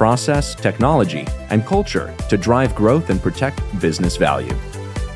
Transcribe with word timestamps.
process, 0.00 0.54
technology, 0.54 1.26
and 1.50 1.66
culture 1.66 2.14
to 2.26 2.38
drive 2.38 2.74
growth 2.74 3.10
and 3.10 3.20
protect 3.20 3.60
business 3.82 4.16
value. 4.16 4.56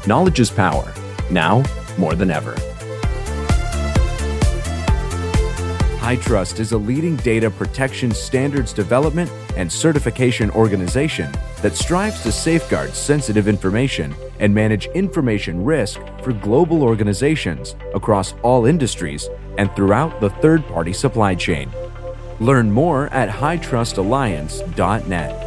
Knowledge 0.07 0.41
is 0.41 0.51
power, 0.51 0.93
now 1.31 1.63
more 1.97 2.15
than 2.15 2.31
ever. 2.31 2.55
HITRUST 6.03 6.61
is 6.61 6.73
a 6.73 6.77
leading 6.77 7.17
data 7.17 7.51
protection 7.51 8.11
standards 8.13 8.75
development 8.75 9.31
and 9.57 9.73
certification 9.73 10.51
organization 10.51 11.33
that 11.63 11.75
strives 11.75 12.23
to 12.23 12.31
safeguard 12.31 12.93
sensitive 12.93 13.49
information 13.49 14.15
and 14.39 14.55
manage 14.55 14.85
information 14.89 15.65
risk 15.65 15.99
for 16.23 16.35
global 16.35 16.83
organizations 16.83 17.75
across 17.95 18.35
all 18.43 18.67
industries 18.67 19.31
and 19.57 19.75
throughout 19.75 20.21
the 20.21 20.29
third 20.29 20.63
party 20.67 20.93
supply 20.93 21.35
chain. 21.35 21.71
Learn 22.41 22.71
more 22.71 23.09
at 23.09 23.29
hitrustalliance.net. 23.29 25.45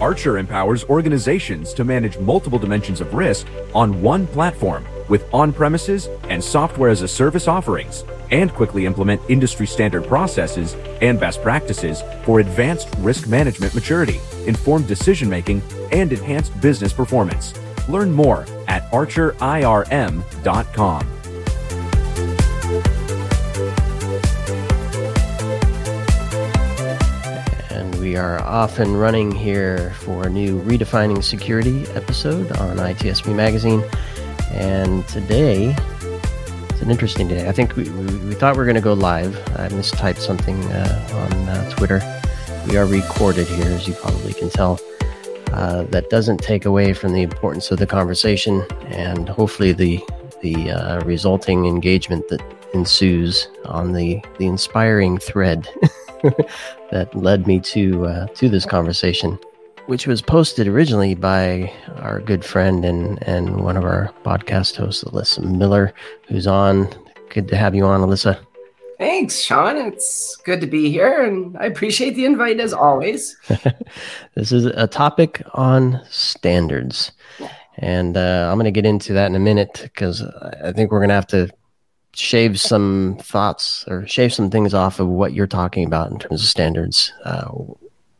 Archer 0.00 0.38
empowers 0.38 0.84
organizations 0.84 1.74
to 1.74 1.84
manage 1.84 2.18
multiple 2.18 2.58
dimensions 2.58 3.00
of 3.00 3.14
risk 3.14 3.46
on 3.74 4.02
one 4.02 4.26
platform 4.26 4.84
with 5.08 5.24
on 5.32 5.52
premises 5.52 6.08
and 6.28 6.42
software 6.42 6.90
as 6.90 7.02
a 7.02 7.08
service 7.08 7.46
offerings, 7.48 8.04
and 8.30 8.52
quickly 8.52 8.86
implement 8.86 9.20
industry 9.28 9.66
standard 9.66 10.06
processes 10.06 10.74
and 11.00 11.18
best 11.20 11.42
practices 11.42 12.02
for 12.24 12.40
advanced 12.40 12.88
risk 12.98 13.28
management 13.28 13.74
maturity, 13.74 14.20
informed 14.46 14.86
decision 14.86 15.30
making, 15.30 15.62
and 15.92 16.12
enhanced 16.12 16.58
business 16.60 16.92
performance. 16.92 17.54
Learn 17.88 18.12
more 18.12 18.44
at 18.68 18.90
archerirm.com. 18.90 21.15
We 28.16 28.20
are 28.20 28.42
off 28.44 28.78
and 28.78 28.98
running 28.98 29.30
here 29.30 29.92
for 29.98 30.26
a 30.26 30.30
new 30.30 30.62
Redefining 30.62 31.22
Security 31.22 31.84
episode 31.88 32.50
on 32.52 32.78
ITSP 32.78 33.36
Magazine. 33.36 33.84
And 34.52 35.06
today, 35.06 35.76
it's 36.70 36.80
an 36.80 36.90
interesting 36.90 37.28
day. 37.28 37.46
I 37.46 37.52
think 37.52 37.76
we, 37.76 37.90
we, 37.90 38.16
we 38.20 38.34
thought 38.34 38.54
we 38.54 38.60
were 38.60 38.64
going 38.64 38.76
to 38.76 38.80
go 38.80 38.94
live. 38.94 39.36
I 39.58 39.68
mistyped 39.68 40.20
something 40.20 40.58
uh, 40.72 41.08
on 41.12 41.48
uh, 41.50 41.70
Twitter. 41.72 42.00
We 42.66 42.78
are 42.78 42.86
recorded 42.86 43.48
here, 43.48 43.66
as 43.66 43.86
you 43.86 43.92
probably 43.92 44.32
can 44.32 44.48
tell. 44.48 44.80
Uh, 45.52 45.82
that 45.82 46.08
doesn't 46.08 46.38
take 46.38 46.64
away 46.64 46.94
from 46.94 47.12
the 47.12 47.20
importance 47.20 47.70
of 47.70 47.78
the 47.78 47.86
conversation 47.86 48.64
and 48.86 49.28
hopefully 49.28 49.72
the 49.72 50.02
the 50.40 50.70
uh, 50.70 51.04
resulting 51.04 51.66
engagement 51.66 52.26
that 52.28 52.42
ensues 52.72 53.48
on 53.66 53.92
the 53.92 54.22
the 54.38 54.46
inspiring 54.46 55.18
thread 55.18 55.68
that 56.90 57.14
led 57.14 57.46
me 57.46 57.60
to 57.60 58.06
uh, 58.06 58.26
to 58.26 58.48
this 58.48 58.66
conversation, 58.66 59.38
which 59.86 60.06
was 60.06 60.22
posted 60.22 60.68
originally 60.68 61.14
by 61.14 61.72
our 61.96 62.20
good 62.20 62.44
friend 62.44 62.84
and 62.84 63.22
and 63.26 63.62
one 63.62 63.76
of 63.76 63.84
our 63.84 64.12
podcast 64.24 64.76
hosts, 64.76 65.04
Alyssa 65.04 65.44
Miller, 65.44 65.92
who's 66.28 66.46
on. 66.46 66.88
Good 67.30 67.48
to 67.48 67.56
have 67.56 67.74
you 67.74 67.84
on, 67.84 68.00
Alyssa. 68.00 68.38
Thanks, 68.98 69.38
Sean. 69.40 69.76
It's 69.76 70.36
good 70.36 70.60
to 70.62 70.66
be 70.66 70.90
here, 70.90 71.22
and 71.22 71.56
I 71.58 71.66
appreciate 71.66 72.14
the 72.14 72.24
invite 72.24 72.60
as 72.60 72.72
always. 72.72 73.36
this 74.34 74.52
is 74.52 74.64
a 74.64 74.86
topic 74.86 75.42
on 75.52 76.00
standards, 76.08 77.12
and 77.76 78.16
uh, 78.16 78.48
I'm 78.50 78.56
going 78.56 78.64
to 78.64 78.70
get 78.70 78.86
into 78.86 79.12
that 79.12 79.26
in 79.26 79.34
a 79.34 79.40
minute 79.40 79.80
because 79.82 80.22
I 80.22 80.72
think 80.72 80.90
we're 80.90 81.00
going 81.00 81.10
to 81.10 81.14
have 81.14 81.26
to 81.28 81.50
shave 82.18 82.58
some 82.58 83.16
thoughts 83.20 83.84
or 83.88 84.06
shave 84.06 84.32
some 84.32 84.50
things 84.50 84.74
off 84.74 85.00
of 85.00 85.08
what 85.08 85.32
you're 85.32 85.46
talking 85.46 85.84
about 85.84 86.10
in 86.10 86.18
terms 86.18 86.42
of 86.42 86.48
standards 86.48 87.12
uh, 87.24 87.50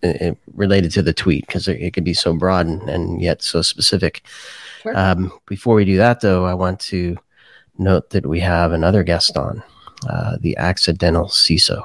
it, 0.03 0.37
related 0.55 0.91
to 0.93 1.03
the 1.03 1.13
tweet 1.13 1.47
because 1.47 1.67
it, 1.67 1.81
it, 1.81 1.93
could 1.93 2.05
be 2.05 2.15
so 2.15 2.35
broad 2.35 2.67
and, 2.67 2.89
and 2.89 3.23
yet 3.23 3.43
so 3.43 3.63
specific. 3.63 4.23
Sure. 4.83 4.97
Um, 4.97 5.33
before 5.47 5.75
we 5.75 5.85
do 5.85 5.97
that, 5.97 6.21
though, 6.21 6.45
I 6.45 6.55
want 6.55 6.81
to 6.81 7.17
note 7.79 8.11
that 8.11 8.27
we 8.27 8.41
have 8.41 8.73
another 8.73 9.03
guest 9.03 9.37
on, 9.37 9.63
uh, 10.09 10.37
the 10.41 10.57
accidental 10.57 11.27
CISO, 11.27 11.83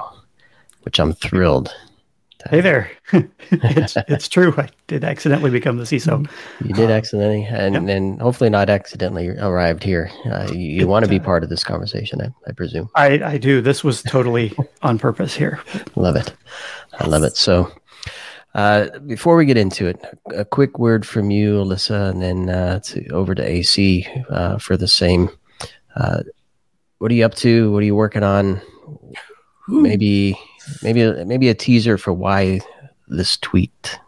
which 0.82 1.00
I'm 1.00 1.14
thrilled 1.14 1.74
Hey 2.50 2.60
there. 2.60 2.90
it's, 3.50 3.96
it's 4.08 4.28
true. 4.28 4.54
I 4.56 4.68
did 4.86 5.04
accidentally 5.04 5.50
become 5.50 5.76
the 5.76 5.84
CISO. 5.84 6.28
You 6.64 6.74
did 6.74 6.90
accidentally, 6.90 7.44
and, 7.44 7.74
yep. 7.74 7.96
and 7.96 8.20
hopefully 8.20 8.50
not 8.50 8.68
accidentally 8.68 9.28
arrived 9.28 9.82
here. 9.82 10.10
Uh, 10.26 10.48
you, 10.50 10.58
you 10.58 10.86
want 10.88 11.04
to 11.04 11.08
be 11.08 11.20
part 11.20 11.44
of 11.44 11.50
this 11.50 11.64
conversation, 11.64 12.20
I, 12.20 12.28
I 12.48 12.52
presume. 12.52 12.88
I, 12.94 13.22
I 13.22 13.38
do. 13.38 13.60
This 13.60 13.84
was 13.84 14.02
totally 14.02 14.52
on 14.82 14.98
purpose 14.98 15.34
here. 15.34 15.60
Love 15.94 16.16
it. 16.16 16.34
I 16.98 17.06
love 17.06 17.22
it. 17.22 17.36
So, 17.36 17.72
uh, 18.54 18.98
before 19.00 19.36
we 19.36 19.46
get 19.46 19.56
into 19.56 19.86
it, 19.86 20.04
a 20.34 20.44
quick 20.44 20.78
word 20.78 21.06
from 21.06 21.30
you, 21.30 21.62
Alyssa, 21.62 22.10
and 22.10 22.22
then 22.22 22.50
uh, 22.50 22.80
to, 22.80 23.08
over 23.08 23.34
to 23.34 23.42
AC 23.42 24.06
uh, 24.30 24.58
for 24.58 24.76
the 24.76 24.88
same. 24.88 25.30
Uh, 25.96 26.22
what 26.98 27.10
are 27.10 27.14
you 27.14 27.24
up 27.24 27.34
to? 27.36 27.72
What 27.72 27.82
are 27.82 27.86
you 27.86 27.96
working 27.96 28.22
on? 28.22 28.60
Maybe 29.80 30.38
maybe 30.82 31.24
maybe 31.24 31.48
a 31.48 31.54
teaser 31.54 31.98
for 31.98 32.12
why 32.12 32.60
this 33.08 33.36
tweet 33.38 33.72
uh, 33.94 33.98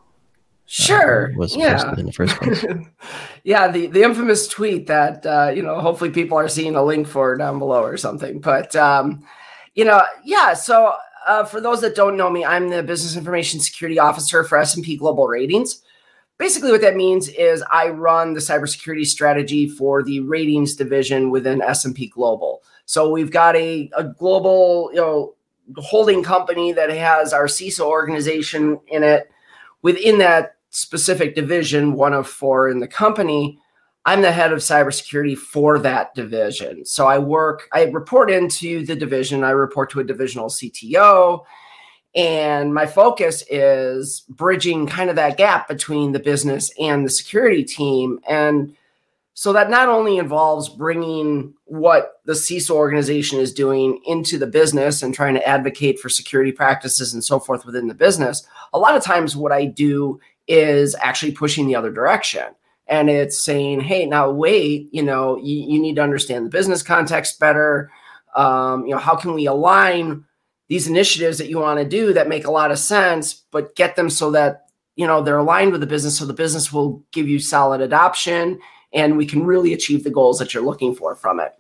sure 0.67 1.33
uh, 1.33 1.37
was 1.37 1.57
yeah. 1.57 1.75
posted 1.75 1.99
in 1.99 2.07
the 2.07 2.13
first 2.13 2.37
place. 2.37 2.65
yeah, 3.45 3.69
the 3.71 3.87
the 3.87 4.03
infamous 4.03 4.49
tweet 4.49 4.87
that 4.89 5.25
uh, 5.25 5.53
you 5.55 5.63
know 5.63 5.81
hopefully 5.81 6.11
people 6.11 6.37
are 6.37 6.49
seeing 6.49 6.75
a 6.75 6.83
link 6.83 7.07
for 7.07 7.37
down 7.37 7.59
below 7.59 7.83
or 7.83 7.97
something. 7.97 8.41
But 8.41 8.75
um, 8.77 9.25
you 9.75 9.85
know, 9.85 10.03
yeah. 10.25 10.55
So 10.55 10.95
uh, 11.27 11.45
for 11.45 11.61
those 11.61 11.81
that 11.81 11.95
don't 11.95 12.17
know 12.17 12.31
me, 12.31 12.45
I'm 12.45 12.69
the 12.69 12.83
business 12.83 13.17
information 13.17 13.61
security 13.61 13.99
officer 13.99 14.45
for 14.45 14.59
S&P 14.59 14.97
Global 14.97 15.27
Ratings. 15.27 15.83
Basically, 16.37 16.73
what 16.73 16.81
that 16.81 16.97
means 16.97 17.29
is 17.29 17.63
I 17.71 17.89
run 17.89 18.35
the 18.35 18.41
cybersecurity 18.41 19.07
strategy 19.07 19.69
for 19.69 20.03
the 20.03 20.21
ratings 20.21 20.75
division 20.75 21.31
within 21.31 21.63
S&P 21.63 22.09
Global. 22.09 22.63
So 22.87 23.11
we've 23.11 23.31
got 23.31 23.57
a, 23.57 23.89
a 23.97 24.05
global, 24.05 24.91
you 24.93 25.01
know, 25.01 25.34
holding 25.77 26.23
company 26.23 26.73
that 26.73 26.91
has 26.91 27.33
our 27.33 27.47
CISO 27.47 27.87
organization 27.87 28.81
in 28.89 29.03
it. 29.03 29.31
Within 29.83 30.19
that 30.19 30.57
specific 30.71 31.35
division, 31.35 31.95
one 31.95 32.13
of 32.13 32.27
four 32.27 32.69
in 32.69 32.81
the 32.81 32.89
company, 32.89 33.59
I'm 34.07 34.23
the 34.23 34.33
head 34.33 34.53
of 34.53 34.59
cybersecurity 34.59 35.37
for 35.37 35.79
that 35.79 36.15
division. 36.15 36.85
So 36.85 37.07
I 37.07 37.19
work, 37.19 37.69
I 37.73 37.85
report 37.85 38.31
into 38.31 38.85
the 38.85 38.97
division, 38.97 39.45
I 39.45 39.51
report 39.51 39.91
to 39.91 40.01
a 40.01 40.05
divisional 40.05 40.49
CTO. 40.49 41.45
And 42.15 42.73
my 42.73 42.87
focus 42.87 43.43
is 43.51 44.25
bridging 44.29 44.87
kind 44.87 45.11
of 45.11 45.17
that 45.17 45.37
gap 45.37 45.67
between 45.67 46.13
the 46.13 46.21
business 46.21 46.71
and 46.79 47.05
the 47.05 47.11
security 47.11 47.65
team. 47.65 48.21
And 48.29 48.77
so 49.35 49.53
that 49.53 49.69
not 49.69 49.89
only 49.89 50.17
involves 50.17 50.69
bringing 50.69 51.53
what 51.65 52.21
the 52.25 52.35
CISO 52.35 52.71
organization 52.71 53.41
is 53.41 53.53
doing 53.53 54.01
into 54.07 54.39
the 54.39 54.47
business 54.47 55.03
and 55.03 55.13
trying 55.13 55.35
to 55.35 55.47
advocate 55.47 55.99
for 55.99 56.09
security 56.09 56.53
practices 56.53 57.13
and 57.13 57.23
so 57.23 57.41
forth 57.41 57.67
within 57.67 57.89
the 57.89 57.95
business. 57.95 58.47
A 58.73 58.79
lot 58.79 58.97
of 58.97 59.03
times, 59.03 59.37
what 59.37 59.51
I 59.51 59.65
do 59.65 60.21
is 60.47 60.95
actually 61.03 61.33
pushing 61.33 61.67
the 61.67 61.75
other 61.75 61.91
direction. 61.91 62.45
And 62.87 63.11
it's 63.11 63.43
saying, 63.43 63.81
hey, 63.81 64.07
now 64.07 64.31
wait, 64.31 64.89
you 64.93 65.03
know, 65.03 65.37
you, 65.37 65.57
you 65.57 65.81
need 65.81 65.97
to 65.97 66.03
understand 66.03 66.47
the 66.47 66.51
business 66.51 66.83
context 66.83 67.41
better. 67.41 67.91
Um, 68.37 68.85
you 68.87 68.93
know, 68.93 68.99
how 68.99 69.17
can 69.17 69.33
we 69.33 69.47
align 69.47 70.25
these 70.69 70.87
initiatives 70.87 71.39
that 71.39 71.49
you 71.49 71.59
want 71.59 71.81
to 71.81 71.85
do 71.85 72.13
that 72.13 72.29
make 72.29 72.47
a 72.47 72.51
lot 72.51 72.71
of 72.71 72.79
sense, 72.79 73.35
but 73.51 73.75
get 73.75 73.97
them 73.97 74.11
so 74.11 74.31
that, 74.31 74.67
you 74.97 75.07
know, 75.07 75.23
they're 75.23 75.39
aligned 75.39 75.73
with 75.73 75.81
the 75.81 75.87
business 75.87 76.19
so 76.19 76.25
the 76.25 76.33
business 76.33 76.73
will 76.73 77.03
give 77.11 77.29
you 77.29 77.41
solid 77.41 77.81
adoption 77.81 78.61
and 78.95 79.17
we 79.17 79.27
can 79.27 79.45
really 79.45 79.75
achieve 79.75 80.05
the 80.05 80.11
goals 80.11 80.39
that 80.39 80.55
you're 80.55 80.63
looking 80.63 80.95
for 80.95 81.15
from 81.17 81.41
it. 81.41 81.53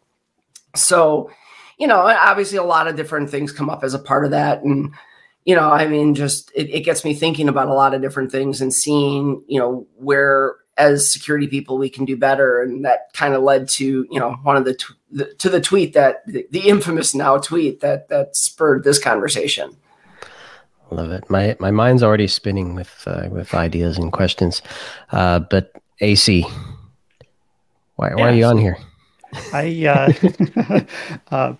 So, 0.75 1.31
you 1.79 1.87
know, 1.87 2.01
obviously 2.01 2.57
a 2.57 2.63
lot 2.63 2.87
of 2.87 2.97
different 2.97 3.29
things 3.29 3.53
come 3.53 3.69
up 3.69 3.83
as 3.83 3.93
a 3.93 3.99
part 3.99 4.25
of 4.25 4.31
that. 4.31 4.63
And, 4.63 4.95
you 5.45 5.55
know, 5.55 5.69
I 5.71 5.87
mean, 5.87 6.15
just 6.15 6.51
it, 6.55 6.71
it 6.71 6.81
gets 6.81 7.05
me 7.05 7.13
thinking 7.13 7.49
about 7.49 7.69
a 7.69 7.75
lot 7.75 7.93
of 7.93 8.01
different 8.01 8.31
things 8.31 8.61
and 8.61 8.73
seeing, 8.73 9.43
you 9.49 9.59
know, 9.59 9.87
where 9.97 10.57
as 10.77 11.13
security 11.13 11.47
people 11.47 11.79
we 11.79 11.91
can 11.91 12.05
do 12.05 12.17
better. 12.17 12.63
And 12.63 12.85
that 12.85 13.13
kind 13.13 13.35
of 13.35 13.43
led 13.43 13.69
to, 13.71 14.07
you 14.11 14.21
know, 14.21 14.33
one 14.43 14.57
of 14.57 14.65
the, 14.65 14.75
tw- 14.75 14.97
the 15.11 15.35
to 15.35 15.49
the 15.49 15.61
tweet 15.61 15.93
that 15.95 16.27
the, 16.27 16.47
the 16.51 16.69
infamous 16.69 17.15
now 17.15 17.39
tweet 17.39 17.81
that 17.81 18.09
that 18.09 18.37
spurred 18.37 18.85
this 18.85 18.99
conversation. 18.99 19.77
Love 20.91 21.11
it. 21.11 21.29
My 21.31 21.57
my 21.61 21.71
mind's 21.71 22.03
already 22.03 22.27
spinning 22.27 22.75
with 22.75 23.05
uh, 23.07 23.29
with 23.31 23.55
ideas 23.55 23.99
and 23.99 24.13
questions. 24.13 24.63
Uh, 25.13 25.39
but 25.39 25.73
AC, 26.01 26.47
why, 27.97 28.15
why 28.15 28.31
are 28.31 28.35
you 28.35 28.45
on 28.45 28.59
here? 28.59 28.77
I 29.53 29.87
uh, 29.87 30.85
uh, 31.31 31.55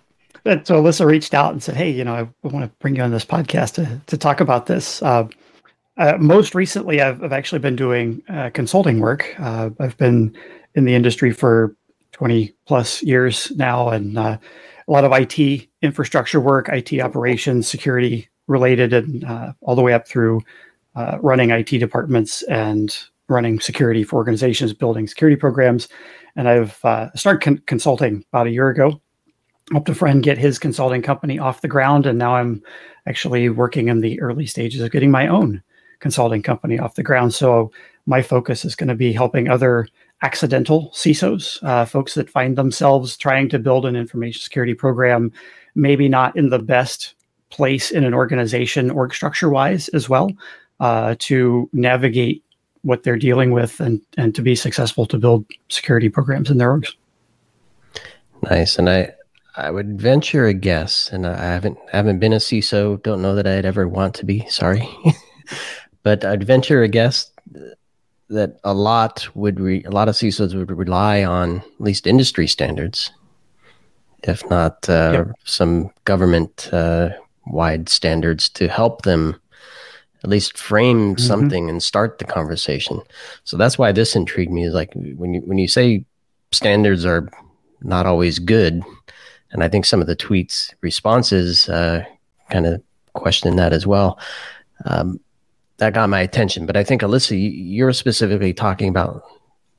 so 0.63 0.81
Alyssa 0.81 1.05
reached 1.05 1.33
out 1.33 1.51
and 1.51 1.61
said, 1.61 1.75
"Hey, 1.75 1.89
you 1.89 2.03
know, 2.03 2.13
I 2.13 2.47
want 2.47 2.65
to 2.65 2.71
bring 2.79 2.95
you 2.95 3.03
on 3.03 3.11
this 3.11 3.25
podcast 3.25 3.73
to 3.75 4.01
to 4.05 4.17
talk 4.17 4.39
about 4.39 4.67
this." 4.67 5.01
Uh, 5.01 5.27
uh, 5.97 6.17
most 6.19 6.53
recently, 6.53 7.01
I've, 7.01 7.23
I've 7.23 7.33
actually 7.33 7.59
been 7.59 7.75
doing 7.75 8.21
uh, 8.29 8.49
consulting 8.53 8.99
work. 8.99 9.33
Uh, 9.39 9.69
I've 9.79 9.97
been 9.97 10.35
in 10.75 10.85
the 10.85 10.93
industry 10.93 11.31
for 11.31 11.75
twenty 12.11 12.53
plus 12.67 13.01
years 13.01 13.51
now, 13.55 13.89
and 13.89 14.17
uh, 14.17 14.37
a 14.87 14.91
lot 14.91 15.03
of 15.03 15.11
IT 15.13 15.67
infrastructure 15.81 16.39
work, 16.39 16.69
IT 16.69 16.99
operations, 16.99 17.67
security 17.67 18.29
related, 18.47 18.93
and 18.93 19.23
uh, 19.23 19.53
all 19.61 19.75
the 19.75 19.81
way 19.81 19.93
up 19.93 20.07
through 20.07 20.41
running 21.21 21.49
IT 21.49 21.69
departments 21.79 22.41
and 22.43 22.97
running 23.27 23.59
security 23.59 24.03
for 24.03 24.17
organizations, 24.17 24.73
building 24.73 25.07
security 25.07 25.35
programs. 25.35 25.87
And 26.35 26.49
I've 26.49 26.75
started 27.15 27.41
con- 27.41 27.63
consulting 27.65 28.25
about 28.31 28.47
a 28.47 28.51
year 28.51 28.69
ago 28.69 29.01
helped 29.71 29.89
a 29.89 29.95
friend 29.95 30.21
get 30.21 30.37
his 30.37 30.59
consulting 30.59 31.01
company 31.01 31.39
off 31.39 31.61
the 31.61 31.67
ground, 31.67 32.05
and 32.05 32.19
now 32.19 32.35
I'm 32.35 32.61
actually 33.07 33.49
working 33.49 33.87
in 33.87 34.01
the 34.01 34.21
early 34.21 34.45
stages 34.45 34.81
of 34.81 34.91
getting 34.91 35.11
my 35.11 35.27
own 35.27 35.61
consulting 35.99 36.43
company 36.43 36.77
off 36.77 36.95
the 36.95 37.03
ground. 37.03 37.33
So 37.33 37.71
my 38.05 38.21
focus 38.21 38.65
is 38.65 38.75
going 38.75 38.89
to 38.89 38.95
be 38.95 39.11
helping 39.11 39.49
other 39.49 39.87
accidental 40.21 40.91
CISOs, 40.93 41.63
uh, 41.63 41.85
folks 41.85 42.13
that 42.13 42.29
find 42.29 42.57
themselves 42.57 43.17
trying 43.17 43.49
to 43.49 43.59
build 43.59 43.85
an 43.85 43.95
information 43.95 44.41
security 44.41 44.73
program, 44.73 45.31
maybe 45.73 46.07
not 46.07 46.35
in 46.35 46.49
the 46.49 46.59
best 46.59 47.15
place 47.49 47.91
in 47.91 48.03
an 48.03 48.13
organization 48.13 48.91
org 48.91 49.13
structure 49.13 49.49
wise 49.49 49.87
as 49.89 50.07
well, 50.07 50.29
uh, 50.79 51.15
to 51.19 51.69
navigate 51.73 52.43
what 52.85 53.01
they're 53.01 53.17
dealing 53.17 53.51
with 53.51 53.79
and 53.79 53.99
and 54.15 54.33
to 54.35 54.41
be 54.41 54.55
successful 54.55 55.05
to 55.07 55.17
build 55.17 55.45
security 55.69 56.07
programs 56.07 56.49
in 56.51 56.57
their 56.59 56.69
orgs. 56.69 56.93
Nice, 58.43 58.77
and 58.77 58.89
I 58.89 59.13
I 59.57 59.71
would 59.71 59.99
venture 59.99 60.45
a 60.45 60.53
guess, 60.53 61.09
and 61.11 61.25
I 61.25 61.35
haven't 61.35 61.77
haven't 61.91 62.19
been 62.19 62.33
a 62.33 62.37
CISO. 62.37 63.01
Don't 63.01 63.21
know 63.21 63.35
that 63.35 63.47
I'd 63.47 63.65
ever 63.65 63.87
want 63.87 64.13
to 64.15 64.25
be. 64.25 64.45
Sorry, 64.49 64.87
but 66.03 66.23
I'd 66.23 66.43
venture 66.43 66.83
a 66.83 66.87
guess 66.87 67.31
that 68.29 68.59
a 68.63 68.73
lot 68.73 69.27
would 69.35 69.59
re, 69.59 69.83
a 69.83 69.91
lot 69.91 70.09
of 70.09 70.15
CISOs 70.15 70.55
would 70.55 70.71
rely 70.71 71.23
on 71.23 71.57
at 71.57 71.81
least 71.81 72.07
industry 72.07 72.47
standards, 72.47 73.11
if 74.23 74.47
not 74.49 74.87
uh, 74.89 75.11
yep. 75.13 75.27
some 75.43 75.89
government 76.05 76.69
uh, 76.71 77.09
wide 77.47 77.89
standards 77.89 78.49
to 78.49 78.67
help 78.67 79.03
them 79.03 79.39
at 80.25 80.29
least 80.29 80.57
frame 80.57 81.15
mm-hmm. 81.15 81.25
something 81.25 81.69
and 81.69 81.81
start 81.81 82.17
the 82.17 82.25
conversation. 82.25 82.99
So 83.43 83.55
that's 83.55 83.77
why 83.77 83.91
this 83.91 84.15
intrigued 84.15 84.51
me. 84.51 84.65
Is 84.65 84.73
like 84.73 84.91
when 84.93 85.35
you 85.35 85.41
when 85.41 85.57
you 85.57 85.67
say 85.67 86.05
standards 86.51 87.05
are 87.05 87.29
not 87.81 88.05
always 88.05 88.39
good 88.39 88.83
and 89.55 89.63
I 89.63 89.69
think 89.69 89.85
some 89.85 90.01
of 90.01 90.07
the 90.07 90.17
tweets 90.17 90.73
responses 90.81 91.69
uh, 91.69 92.03
kind 92.49 92.65
of 92.65 92.81
question 93.13 93.55
that 93.55 93.71
as 93.71 93.87
well. 93.87 94.19
Um, 94.83 95.19
that 95.77 95.93
got 95.93 96.09
my 96.09 96.19
attention, 96.19 96.65
but 96.65 96.75
I 96.75 96.83
think 96.83 97.01
Alyssa, 97.01 97.37
you're 97.37 97.93
specifically 97.93 98.53
talking 98.53 98.89
about 98.89 99.23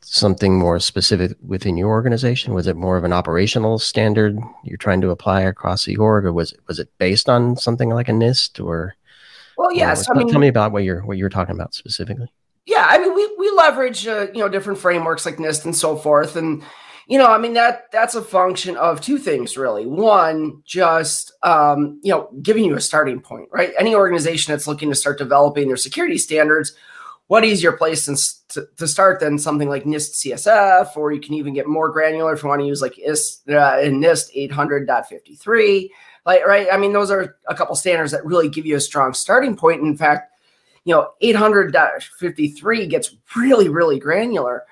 something 0.00 0.58
more 0.58 0.78
specific 0.78 1.37
within 1.46 1.76
your 1.76 1.90
organization. 1.90 2.54
Was 2.54 2.66
it 2.66 2.76
more 2.76 2.96
of 2.96 3.04
an 3.04 3.12
operational 3.12 3.78
standard 3.78 4.38
you're 4.64 4.78
trying 4.78 5.02
to 5.02 5.10
apply 5.10 5.43
across 5.43 5.84
the 5.84 5.96
org, 5.96 6.25
or 6.25 6.32
was 6.32 6.52
it 6.52 6.60
was 6.66 6.78
it 6.78 6.88
based 6.96 7.28
on 7.28 7.56
something 7.56 7.90
like 7.90 8.08
a 8.08 8.12
NIST 8.12 8.64
or? 8.64 8.94
Well, 9.56 9.73
yes. 9.73 10.08
I 10.11 10.14
mean, 10.14 10.29
tell 10.29 10.41
me 10.41 10.49
about 10.49 10.73
what 10.73 10.85
you're 10.85 11.03
what 11.05 11.17
you're 11.17 11.29
talking 11.29 11.55
about 11.55 11.75
specifically. 11.75 12.31
Yeah, 12.67 12.87
I 12.88 12.99
mean, 12.99 13.14
we 13.14 13.29
we 13.38 13.50
leverage 13.50 14.06
uh, 14.06 14.26
you 14.35 14.41
know 14.41 14.49
different 14.49 14.79
frameworks 14.79 15.25
like 15.25 15.37
NIST 15.37 15.64
and 15.64 15.76
so 15.76 15.97
forth, 15.97 16.37
and 16.37 16.62
you 17.06 17.19
know, 17.19 17.26
I 17.26 17.38
mean 17.38 17.55
that 17.55 17.91
that's 17.93 18.17
a 18.17 18.23
function 18.23 18.76
of 18.76 19.00
two 19.00 19.19
things 19.19 19.56
really. 19.56 19.87
One, 19.87 20.62
just 20.64 21.32
um, 21.43 22.00
you 22.03 22.12
know, 22.12 22.29
giving 22.43 22.64
you 22.64 22.75
a 22.75 22.81
starting 22.81 23.20
point, 23.20 23.49
right? 23.53 23.73
Any 23.79 23.94
organization 23.94 24.53
that's 24.53 24.67
looking 24.67 24.88
to 24.88 24.97
start 24.97 25.19
developing 25.19 25.69
their 25.69 25.76
security 25.76 26.19
standards, 26.19 26.75
what 27.29 27.44
easier 27.44 27.73
place 27.73 28.06
to, 28.49 28.69
to 28.76 28.88
start 28.88 29.20
than 29.20 29.38
something 29.38 29.69
like 29.69 29.85
NIST 29.85 30.26
CSF, 30.26 30.97
or 30.97 31.12
you 31.12 31.20
can 31.20 31.35
even 31.35 31.55
get 31.55 31.69
more 31.69 31.91
granular 31.91 32.32
if 32.32 32.43
you 32.43 32.49
want 32.49 32.61
to 32.61 32.67
use 32.67 32.82
like 32.82 32.99
IS, 32.99 33.43
uh, 33.49 33.79
NIST 33.82 34.50
800.53. 34.50 35.88
Like, 36.26 36.44
right? 36.44 36.67
I 36.70 36.76
mean, 36.76 36.93
those 36.93 37.11
are 37.11 37.37
a 37.46 37.55
couple 37.55 37.76
standards 37.76 38.11
that 38.11 38.26
really 38.26 38.49
give 38.49 38.67
you 38.67 38.76
a 38.76 38.81
strong 38.81 39.14
starting 39.14 39.56
point. 39.56 39.81
In 39.81 39.96
fact, 39.96 40.32
you 40.84 40.93
know, 40.93 41.11
800.53 41.23 42.90
gets 42.90 43.14
really, 43.37 43.69
really 43.69 43.99
granular, 43.99 44.64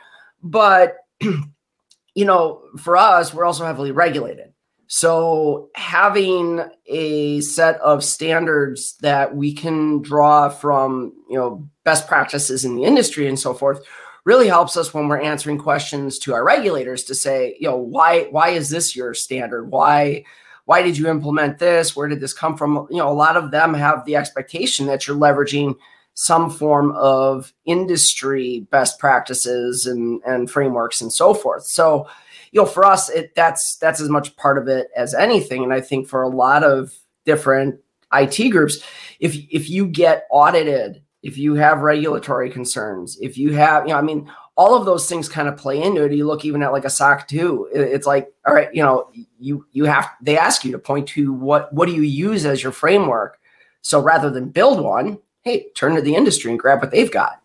but 0.43 0.97
you 1.21 2.25
know, 2.25 2.63
for 2.79 2.97
us, 2.97 3.33
we're 3.33 3.45
also 3.45 3.65
heavily 3.65 3.93
regulated. 3.93 4.53
So 4.87 5.71
having 5.75 6.63
a 6.87 7.41
set 7.41 7.81
of 7.81 8.05
standards 8.05 8.97
that 8.99 9.35
we 9.35 9.53
can 9.55 10.03
draw 10.03 10.49
from, 10.49 11.13
you 11.29 11.37
know, 11.37 11.69
best 11.85 12.07
practices 12.07 12.65
in 12.65 12.77
the 12.77 12.85
industry 12.85 13.27
and 13.27 13.39
so 13.39 13.55
forth 13.55 13.81
really 14.25 14.47
helps 14.47 14.77
us 14.77 14.95
when 14.95 15.09
we're 15.09 15.21
answering 15.21 15.59
questions 15.59 16.19
to 16.19 16.35
our 16.35 16.45
regulators 16.45 17.05
to 17.05 17.15
say, 17.15 17.57
you 17.59 17.69
know, 17.69 17.77
why 17.77 18.25
why 18.31 18.51
is 18.51 18.71
this 18.71 18.95
your 18.95 19.15
standard? 19.15 19.71
Why 19.71 20.25
why 20.67 20.83
did 20.83 20.97
you 20.97 21.09
implement 21.09 21.59
this? 21.59 21.95
Where 21.95 22.09
did 22.09 22.21
this 22.21 22.33
come 22.33 22.57
from? 22.57 22.87
You 22.91 22.99
know, 22.99 23.11
a 23.11 23.13
lot 23.13 23.37
of 23.37 23.51
them 23.51 23.75
have 23.75 24.05
the 24.05 24.17
expectation 24.17 24.87
that 24.87 25.07
you're 25.07 25.17
leveraging 25.17 25.77
some 26.15 26.49
form 26.49 26.93
of 26.93 27.53
industry 27.67 28.67
best 28.71 28.99
practices 28.99 29.87
and, 29.87 30.23
and 30.25 30.51
frameworks 30.51 31.01
and 31.01 31.13
so 31.13 31.35
forth. 31.35 31.65
So, 31.65 32.07
you 32.53 32.61
know, 32.61 32.67
for 32.67 32.85
us, 32.85 33.11
it 33.11 33.35
that's 33.35 33.77
that's 33.77 34.01
as 34.01 34.09
much 34.09 34.37
part 34.37 34.59
of 34.59 34.69
it 34.69 34.89
as 34.97 35.13
anything. 35.13 35.65
And 35.65 35.73
I 35.73 35.81
think 35.81 36.09
for 36.09 36.23
a 36.23 36.29
lot 36.29 36.63
of 36.63 36.95
different 37.25 37.81
IT 38.13 38.51
groups, 38.51 38.79
if 39.19 39.37
if 39.51 39.69
you 39.69 39.87
get 39.87 40.27
audited, 40.31 41.03
if 41.23 41.37
you 41.37 41.55
have 41.55 41.81
regulatory 41.81 42.51
concerns, 42.51 43.19
if 43.21 43.37
you 43.37 43.55
have, 43.55 43.87
you 43.87 43.93
know, 43.93 43.99
I 43.99 44.03
mean, 44.03 44.31
all 44.57 44.75
of 44.75 44.87
those 44.87 45.09
things 45.09 45.29
kind 45.29 45.49
of 45.49 45.57
play 45.57 45.83
into 45.83 46.05
it. 46.05 46.13
You 46.13 46.27
look 46.27 46.45
even 46.45 46.63
at 46.63 46.73
like 46.73 46.85
a 46.85 46.91
SOC 46.91 47.27
2. 47.27 47.71
It's 47.73 48.07
like, 48.07 48.33
all 48.47 48.55
right, 48.55 48.73
you 48.75 48.83
know, 48.83 49.11
you 49.41 49.67
you 49.73 49.85
have 49.85 50.09
they 50.21 50.39
ask 50.39 50.65
you 50.65 50.73
to 50.73 50.79
point 50.79 51.09
to 51.09 51.33
what 51.33 51.73
what 51.73 51.87
do 51.87 51.95
you 51.95 52.03
use 52.03 52.47
as 52.47 52.63
your 52.63 52.73
framework. 52.73 53.39
So 53.83 54.01
rather 54.01 54.31
than 54.31 54.49
build 54.49 54.83
one, 54.83 55.19
hey, 55.43 55.67
turn 55.75 55.95
to 55.97 56.03
the 56.03 56.15
industry 56.15 56.51
and 56.51 56.59
grab 56.59 56.81
what 56.81 56.91
they've 56.91 57.11
got. 57.11 57.43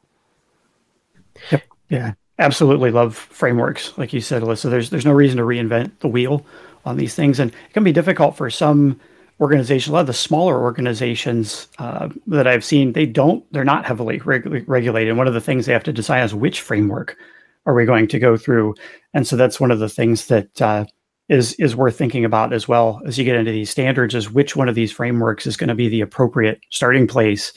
Yep. 1.52 1.64
Yeah. 1.90 2.14
Absolutely 2.38 2.90
love 2.90 3.16
frameworks, 3.18 3.98
like 3.98 4.14
you 4.14 4.22
said, 4.22 4.44
Alyssa. 4.44 4.70
There's 4.70 4.90
there's 4.90 5.06
no 5.06 5.12
reason 5.12 5.38
to 5.38 5.44
reinvent 5.44 5.92
the 6.00 6.08
wheel 6.08 6.46
on 6.86 6.96
these 6.96 7.14
things, 7.14 7.38
and 7.38 7.52
it 7.52 7.74
can 7.74 7.84
be 7.84 7.92
difficult 7.92 8.38
for 8.38 8.50
some 8.50 8.98
organizations. 9.40 9.90
A 9.90 9.94
lot 9.94 10.02
of 10.02 10.08
the 10.08 10.14
smaller 10.14 10.62
organizations 10.62 11.68
uh, 11.78 12.10
that 12.28 12.48
I've 12.48 12.66
seen, 12.66 12.94
they 12.94 13.06
don't, 13.06 13.46
they're 13.52 13.64
not 13.64 13.86
heavily 13.86 14.20
reg- 14.20 14.68
regulated. 14.68 15.10
And 15.10 15.18
one 15.18 15.28
of 15.28 15.34
the 15.34 15.42
things 15.42 15.66
they 15.66 15.74
have 15.74 15.84
to 15.84 15.94
decide 15.94 16.24
is 16.24 16.36
which 16.36 16.62
framework 16.62 17.18
are 17.66 17.74
we 17.74 17.86
going 17.86 18.08
to 18.08 18.20
go 18.20 18.38
through, 18.38 18.76
and 19.14 19.28
so 19.28 19.36
that's 19.36 19.60
one 19.60 19.72
of 19.72 19.80
the 19.80 19.90
things 19.90 20.28
that 20.28 20.62
uh, 20.62 20.86
is 21.28 21.54
is 21.54 21.76
worth 21.76 21.98
thinking 21.98 22.26
about 22.26 22.54
as 22.54 22.68
well 22.68 23.02
as 23.06 23.18
you 23.18 23.26
get 23.26 23.36
into 23.36 23.52
these 23.52 23.70
standards. 23.70 24.16
Is 24.16 24.32
which 24.32 24.56
one 24.56 24.70
of 24.70 24.76
these 24.76 24.92
frameworks 24.92 25.46
is 25.46 25.58
going 25.58 25.68
to 25.68 25.76
be 25.76 25.90
the 25.90 26.02
appropriate 26.02 26.62
starting 26.72 27.06
place 27.06 27.54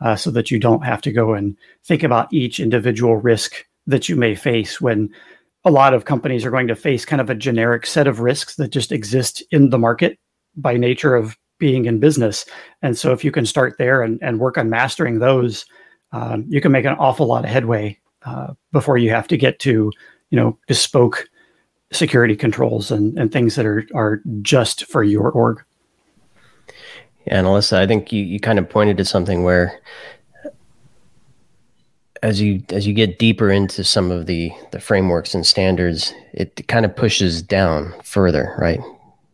uh, 0.00 0.14
so 0.14 0.30
that 0.30 0.50
you 0.50 0.60
don't 0.60 0.84
have 0.84 1.00
to 1.02 1.12
go 1.12 1.34
and 1.34 1.56
think 1.84 2.02
about 2.02 2.32
each 2.32 2.60
individual 2.60 3.16
risk 3.16 3.64
that 3.86 4.08
you 4.08 4.14
may 4.14 4.34
face 4.34 4.80
when 4.80 5.10
a 5.64 5.70
lot 5.70 5.94
of 5.94 6.04
companies 6.04 6.44
are 6.44 6.50
going 6.50 6.68
to 6.68 6.76
face 6.76 7.04
kind 7.04 7.20
of 7.20 7.30
a 7.30 7.34
generic 7.34 7.86
set 7.86 8.06
of 8.06 8.20
risks 8.20 8.56
that 8.56 8.68
just 8.68 8.92
exist 8.92 9.42
in 9.50 9.70
the 9.70 9.78
market 9.78 10.18
by 10.56 10.76
nature 10.76 11.14
of 11.14 11.36
being 11.58 11.86
in 11.86 11.98
business. 11.98 12.44
And 12.82 12.96
so 12.98 13.12
if 13.12 13.24
you 13.24 13.32
can 13.32 13.46
start 13.46 13.76
there 13.78 14.02
and, 14.02 14.18
and 14.22 14.38
work 14.40 14.58
on 14.58 14.70
mastering 14.70 15.18
those, 15.18 15.64
um, 16.12 16.44
you 16.48 16.60
can 16.60 16.72
make 16.72 16.84
an 16.84 16.96
awful 16.98 17.26
lot 17.26 17.44
of 17.44 17.50
headway 17.50 17.98
uh, 18.24 18.54
before 18.72 18.98
you 18.98 19.10
have 19.10 19.28
to 19.28 19.36
get 19.36 19.58
to, 19.60 19.90
you 20.30 20.36
know, 20.36 20.58
bespoke 20.66 21.28
security 21.92 22.36
controls 22.36 22.90
and, 22.90 23.18
and 23.18 23.32
things 23.32 23.54
that 23.54 23.64
are, 23.64 23.86
are 23.94 24.20
just 24.42 24.86
for 24.86 25.02
your 25.02 25.30
org. 25.30 25.62
Yeah, 27.26 27.38
and 27.38 27.46
Alyssa, 27.46 27.78
I 27.78 27.86
think 27.86 28.12
you, 28.12 28.22
you 28.22 28.38
kind 28.38 28.58
of 28.58 28.68
pointed 28.68 28.96
to 28.98 29.04
something 29.04 29.42
where 29.42 29.80
as 32.22 32.40
you 32.40 32.62
as 32.70 32.86
you 32.86 32.94
get 32.94 33.18
deeper 33.18 33.50
into 33.50 33.84
some 33.84 34.10
of 34.10 34.26
the 34.26 34.50
the 34.72 34.80
frameworks 34.80 35.34
and 35.34 35.46
standards, 35.46 36.12
it 36.32 36.66
kind 36.66 36.84
of 36.84 36.94
pushes 36.94 37.42
down 37.42 37.94
further, 38.02 38.54
right? 38.58 38.80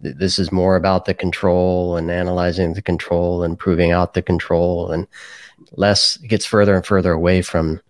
This 0.03 0.39
is 0.39 0.51
more 0.51 0.77
about 0.77 1.05
the 1.05 1.15
control 1.15 1.97
and 1.97 2.11
analyzing 2.11 2.75
the 2.75 2.83
control 2.83 3.43
and 3.45 3.59
proving 3.59 3.93
out 3.93 4.15
the 4.15 4.23
control, 4.23 4.91
and 4.91 5.07
less 5.73 6.17
gets 6.19 6.45
further 6.45 6.75
and 6.75 6.85
further 6.85 7.13
away 7.13 7.41
from 7.43 7.81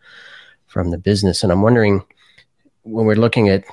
from 0.67 0.91
the 0.91 0.99
business. 0.99 1.43
And 1.43 1.51
I'm 1.51 1.63
wondering 1.63 2.05
when 2.83 3.07
we're 3.07 3.15
looking 3.15 3.49
at 3.49 3.65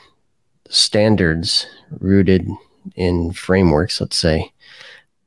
standards 0.70 1.68
rooted 2.00 2.48
in 2.96 3.34
frameworks, 3.34 4.00
let's 4.00 4.18
say, 4.18 4.52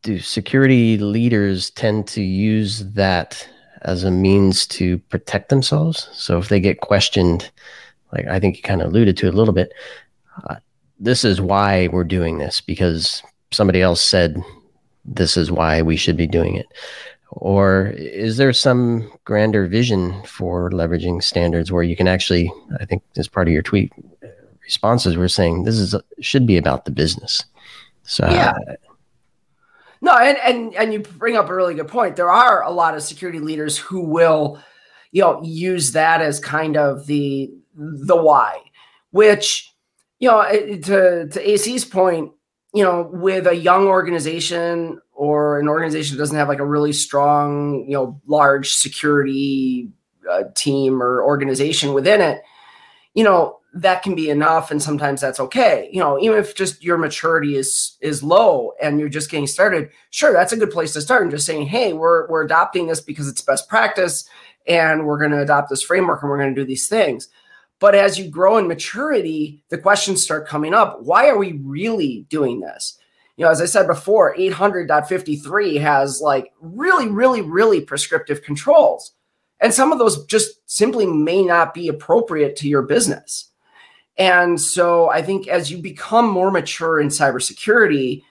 do 0.02 0.18
security 0.18 0.98
leaders 0.98 1.70
tend 1.70 2.08
to 2.08 2.22
use 2.22 2.80
that 2.92 3.48
as 3.82 4.04
a 4.04 4.10
means 4.10 4.66
to 4.66 4.98
protect 4.98 5.48
themselves? 5.48 6.08
So 6.12 6.38
if 6.38 6.48
they 6.48 6.60
get 6.60 6.80
questioned, 6.80 7.50
like 8.12 8.26
I 8.26 8.40
think 8.40 8.56
you 8.56 8.62
kind 8.62 8.82
of 8.82 8.88
alluded 8.88 9.16
to 9.18 9.28
a 9.28 9.32
little 9.32 9.54
bit, 9.54 9.72
uh, 10.44 10.56
this 11.02 11.24
is 11.24 11.40
why 11.40 11.88
we're 11.88 12.04
doing 12.04 12.38
this 12.38 12.60
because 12.60 13.22
somebody 13.50 13.82
else 13.82 14.00
said 14.00 14.42
this 15.04 15.36
is 15.36 15.50
why 15.50 15.82
we 15.82 15.96
should 15.96 16.16
be 16.16 16.28
doing 16.28 16.54
it. 16.54 16.66
Or 17.32 17.88
is 17.96 18.36
there 18.36 18.52
some 18.52 19.10
grander 19.24 19.66
vision 19.66 20.22
for 20.24 20.70
leveraging 20.70 21.22
standards 21.22 21.72
where 21.72 21.82
you 21.82 21.96
can 21.96 22.06
actually, 22.06 22.52
I 22.78 22.84
think 22.84 23.02
as 23.16 23.26
part 23.26 23.48
of 23.48 23.52
your 23.52 23.62
tweet 23.62 23.92
responses, 24.62 25.16
we're 25.16 25.28
saying 25.28 25.64
this 25.64 25.76
is 25.78 25.94
should 26.20 26.46
be 26.46 26.56
about 26.56 26.84
the 26.84 26.90
business. 26.92 27.44
So 28.04 28.26
yeah. 28.28 28.52
Uh, 28.68 28.74
no, 30.02 30.16
and, 30.16 30.36
and 30.38 30.74
and 30.74 30.92
you 30.92 31.00
bring 31.00 31.36
up 31.36 31.48
a 31.48 31.54
really 31.54 31.74
good 31.74 31.88
point. 31.88 32.16
There 32.16 32.30
are 32.30 32.62
a 32.62 32.70
lot 32.70 32.94
of 32.94 33.02
security 33.02 33.38
leaders 33.38 33.78
who 33.78 34.00
will, 34.00 34.60
you 35.10 35.22
know, 35.22 35.40
use 35.42 35.92
that 35.92 36.20
as 36.20 36.38
kind 36.38 36.76
of 36.76 37.06
the 37.06 37.50
the 37.74 38.16
why, 38.16 38.58
which, 39.10 39.71
you 40.22 40.28
know, 40.28 40.40
to 40.84 41.26
to 41.26 41.52
AC's 41.52 41.84
point, 41.84 42.30
you 42.72 42.84
know, 42.84 43.10
with 43.12 43.48
a 43.48 43.56
young 43.56 43.88
organization 43.88 45.00
or 45.10 45.58
an 45.58 45.66
organization 45.68 46.16
that 46.16 46.22
doesn't 46.22 46.36
have 46.36 46.46
like 46.46 46.60
a 46.60 46.64
really 46.64 46.92
strong, 46.92 47.84
you 47.88 47.94
know, 47.94 48.20
large 48.28 48.70
security 48.70 49.90
uh, 50.30 50.44
team 50.54 51.02
or 51.02 51.24
organization 51.24 51.92
within 51.92 52.20
it, 52.20 52.40
you 53.14 53.24
know, 53.24 53.58
that 53.74 54.04
can 54.04 54.14
be 54.14 54.30
enough 54.30 54.70
and 54.70 54.80
sometimes 54.80 55.20
that's 55.20 55.40
okay. 55.40 55.90
You 55.92 55.98
know 55.98 56.20
even 56.20 56.38
if 56.38 56.54
just 56.54 56.84
your 56.84 56.98
maturity 56.98 57.56
is 57.56 57.96
is 58.00 58.22
low 58.22 58.74
and 58.80 59.00
you're 59.00 59.08
just 59.08 59.28
getting 59.28 59.48
started 59.48 59.90
sure 60.10 60.32
that's 60.32 60.52
a 60.52 60.56
good 60.56 60.70
place 60.70 60.92
to 60.92 61.00
start 61.00 61.22
and 61.22 61.32
just 61.32 61.46
saying 61.46 61.66
hey 61.66 61.94
we're 61.94 62.28
we're 62.28 62.44
adopting 62.44 62.86
this 62.86 63.00
because 63.00 63.26
it's 63.26 63.40
best 63.40 63.68
practice 63.68 64.28
and 64.68 65.04
we're 65.04 65.18
going 65.18 65.30
to 65.32 65.40
adopt 65.40 65.70
this 65.70 65.82
framework 65.82 66.22
and 66.22 66.30
we're 66.30 66.38
going 66.38 66.54
to 66.54 66.60
do 66.60 66.66
these 66.66 66.86
things 66.86 67.28
but 67.82 67.96
as 67.96 68.16
you 68.16 68.28
grow 68.28 68.58
in 68.58 68.68
maturity 68.68 69.60
the 69.68 69.76
questions 69.76 70.22
start 70.22 70.46
coming 70.46 70.72
up. 70.72 71.02
Why 71.02 71.28
are 71.28 71.36
we 71.36 71.60
really 71.64 72.24
doing 72.30 72.60
this? 72.60 72.96
You 73.36 73.44
know 73.44 73.50
as 73.50 73.60
i 73.60 73.66
said 73.66 73.88
before 73.88 74.36
800.53 74.36 75.80
has 75.80 76.20
like 76.20 76.52
really 76.60 77.08
really 77.08 77.42
really 77.42 77.80
prescriptive 77.80 78.42
controls. 78.42 79.12
And 79.60 79.74
some 79.74 79.90
of 79.90 79.98
those 79.98 80.24
just 80.26 80.60
simply 80.70 81.06
may 81.06 81.42
not 81.42 81.74
be 81.74 81.88
appropriate 81.88 82.56
to 82.56 82.68
your 82.68 82.82
business. 82.82 83.50
And 84.16 84.60
so 84.60 85.10
I 85.10 85.22
think 85.22 85.48
as 85.48 85.70
you 85.70 85.78
become 85.78 86.28
more 86.28 86.50
mature 86.50 87.00
in 87.00 87.08
cybersecurity, 87.08 88.22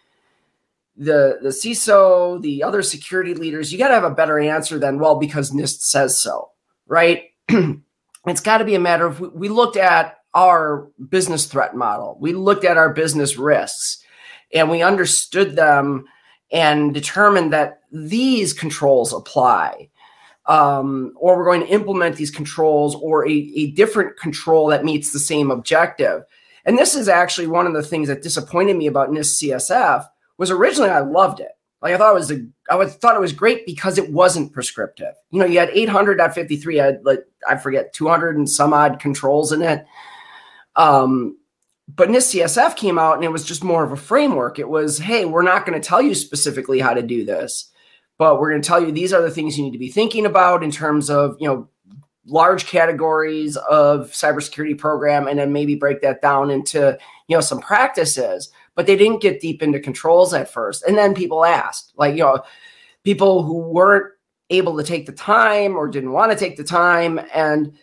the 0.96 1.40
the 1.42 1.50
CISO, 1.50 2.42
the 2.42 2.64
other 2.64 2.82
security 2.82 3.34
leaders, 3.34 3.72
you 3.72 3.78
got 3.78 3.90
to 3.90 3.96
have 3.96 4.04
a 4.06 4.16
better 4.16 4.40
answer 4.40 4.80
than 4.80 5.00
well 5.00 5.16
because 5.16 5.52
NIST 5.52 5.82
says 5.82 6.18
so, 6.18 6.52
right? 6.88 7.24
it's 8.28 8.42
got 8.42 8.60
to 8.60 8.66
be 8.66 8.76
a 8.76 8.80
matter 8.80 9.06
of 9.06 9.20
we 9.34 9.50
looked 9.50 9.78
at 9.78 10.18
our 10.34 10.90
business 11.10 11.46
threat 11.46 11.76
model, 11.76 12.18
we 12.20 12.34
looked 12.34 12.64
at 12.64 12.78
our 12.78 12.94
business 12.94 13.38
risks, 13.38 14.04
and 14.54 14.70
we 14.70 14.82
understood 14.82 15.56
them 15.56 16.06
and 16.52 16.94
determined 16.94 17.54
that 17.54 17.82
these 17.92 18.54
controls 18.54 19.14
apply 19.14 19.90
um, 20.48 21.14
or 21.16 21.38
we're 21.38 21.46
going 21.46 21.62
to 21.62 21.74
implement 21.74 22.16
these 22.16 22.32
controls 22.32 22.96
or 22.96 23.28
a, 23.28 23.32
a 23.32 23.72
different 23.72 24.18
control 24.18 24.68
that 24.68 24.86
meets 24.86 25.12
the 25.12 25.20
same 25.20 25.52
objective. 25.52 26.24
And 26.66 26.78
this 26.78 26.96
is 26.96 27.08
actually 27.08 27.48
one 27.48 27.68
of 27.68 27.74
the 27.74 27.84
things 27.84 28.08
that 28.08 28.22
disappointed 28.22 28.76
me 28.76 28.88
about 28.88 29.10
NIST 29.10 29.44
CSF 29.44 30.06
was 30.38 30.52
originally 30.52 30.90
I 30.90 31.00
loved 31.00 31.40
it. 31.40 31.52
Like 31.82 31.94
I 31.94 31.98
thought 31.98 32.12
it 32.12 32.20
was 32.20 32.32
a, 32.32 32.46
I 32.70 32.76
was, 32.76 32.94
thought 32.96 33.16
it 33.16 33.22
was 33.22 33.34
great 33.34 33.66
because 33.66 33.98
it 33.98 34.12
wasn't 34.12 34.54
prescriptive. 34.54 35.14
You 35.32 35.40
know, 35.40 35.46
you 35.46 35.60
had 35.60 35.70
800.53, 35.70 36.82
I 36.82 36.86
had 36.86 37.06
like 37.06 37.26
I 37.48 37.58
forget 37.58 37.94
200 37.94 38.38
and 38.38 38.50
some 38.50 38.74
odd 38.74 39.00
controls 39.00 39.52
in 39.52 39.62
it. 39.62 39.86
Um, 40.76 41.38
but 41.94 42.10
NIST 42.10 42.42
CSF 42.42 42.76
came 42.76 42.98
out 42.98 43.16
and 43.16 43.24
it 43.24 43.32
was 43.32 43.44
just 43.44 43.64
more 43.64 43.84
of 43.84 43.92
a 43.92 43.98
framework. 43.98 44.60
It 44.60 44.70
was, 44.70 45.00
hey, 45.00 45.26
we're 45.26 45.42
not 45.42 45.66
going 45.66 45.80
to 45.80 45.86
tell 45.86 46.02
you 46.02 46.16
specifically 46.16 46.80
how 46.80 46.94
to 46.94 47.02
do 47.02 47.26
this 47.26 47.72
but 48.22 48.40
we're 48.40 48.52
going 48.52 48.62
to 48.62 48.68
tell 48.68 48.80
you 48.80 48.92
these 48.92 49.14
are 49.14 49.22
the 49.24 49.32
things 49.32 49.58
you 49.58 49.64
need 49.64 49.72
to 49.72 49.80
be 49.80 49.90
thinking 49.90 50.28
about 50.28 50.62
in 50.62 50.70
terms 50.70 51.10
of 51.10 51.36
you 51.40 51.48
know 51.48 51.68
large 52.28 52.68
categories 52.68 53.58
of 53.58 54.12
cybersecurity 54.12 54.78
program 54.78 55.28
and 55.28 55.40
then 55.40 55.52
maybe 55.52 55.74
break 55.74 56.02
that 56.02 56.22
down 56.22 56.52
into 56.52 56.96
you 57.28 57.36
know 57.36 57.42
some 57.42 57.60
practices 57.60 58.52
but 58.76 58.88
they 58.88 58.96
didn't 58.96 59.22
get 59.22 59.42
deep 59.42 59.62
into 59.62 59.80
controls 59.80 60.34
at 60.34 60.52
first 60.52 60.84
and 60.84 60.98
then 60.98 61.14
people 61.14 61.46
asked 61.46 61.94
like 61.98 62.16
you 62.16 62.22
know 62.22 62.42
people 63.04 63.44
who 63.44 63.60
weren't 63.60 64.14
able 64.50 64.78
to 64.78 64.84
take 64.84 65.06
the 65.06 65.12
time 65.12 65.76
or 65.76 65.88
didn't 65.88 66.12
want 66.12 66.32
to 66.32 66.38
take 66.38 66.58
the 66.58 66.64
time 66.64 67.20
and 67.34 67.74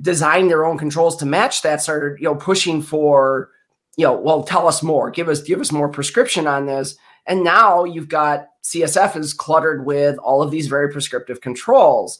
design 0.00 0.48
their 0.48 0.64
own 0.64 0.78
controls 0.78 1.16
to 1.16 1.26
match 1.26 1.62
that 1.62 1.82
started 1.82 2.18
you 2.18 2.24
know 2.24 2.34
pushing 2.34 2.80
for 2.80 3.50
you 3.96 4.04
know 4.04 4.14
well 4.14 4.42
tell 4.42 4.66
us 4.66 4.82
more 4.82 5.10
give 5.10 5.28
us 5.28 5.42
give 5.42 5.60
us 5.60 5.72
more 5.72 5.88
prescription 5.88 6.46
on 6.46 6.66
this 6.66 6.96
and 7.26 7.42
now 7.42 7.84
you've 7.84 8.08
got 8.08 8.46
CSF 8.66 9.16
is 9.16 9.32
cluttered 9.32 9.86
with 9.86 10.18
all 10.18 10.42
of 10.42 10.50
these 10.50 10.66
very 10.66 10.90
prescriptive 10.90 11.40
controls. 11.40 12.18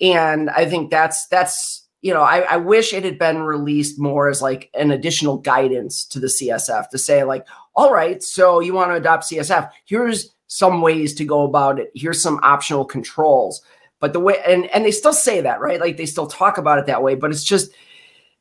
And 0.00 0.50
I 0.50 0.68
think 0.68 0.90
that's 0.90 1.26
that's 1.28 1.81
you 2.02 2.12
know, 2.12 2.22
I, 2.22 2.40
I, 2.40 2.56
wish 2.56 2.92
it 2.92 3.04
had 3.04 3.18
been 3.18 3.44
released 3.44 3.98
more 3.98 4.28
as 4.28 4.42
like 4.42 4.70
an 4.74 4.90
additional 4.90 5.38
guidance 5.38 6.04
to 6.06 6.18
the 6.18 6.26
CSF 6.26 6.88
to 6.90 6.98
say, 6.98 7.22
like, 7.22 7.46
all 7.76 7.92
right, 7.92 8.22
so 8.22 8.58
you 8.58 8.74
want 8.74 8.90
to 8.90 8.96
adopt 8.96 9.24
CSF. 9.24 9.70
Here's 9.84 10.34
some 10.48 10.82
ways 10.82 11.14
to 11.14 11.24
go 11.24 11.44
about 11.44 11.78
it. 11.78 11.92
Here's 11.94 12.20
some 12.20 12.40
optional 12.42 12.84
controls. 12.84 13.62
But 14.00 14.12
the 14.12 14.20
way 14.20 14.42
and 14.44 14.66
and 14.66 14.84
they 14.84 14.90
still 14.90 15.12
say 15.12 15.40
that, 15.42 15.60
right? 15.60 15.80
Like 15.80 15.96
they 15.96 16.06
still 16.06 16.26
talk 16.26 16.58
about 16.58 16.80
it 16.80 16.86
that 16.86 17.04
way, 17.04 17.14
but 17.14 17.30
it's 17.30 17.44
just 17.44 17.70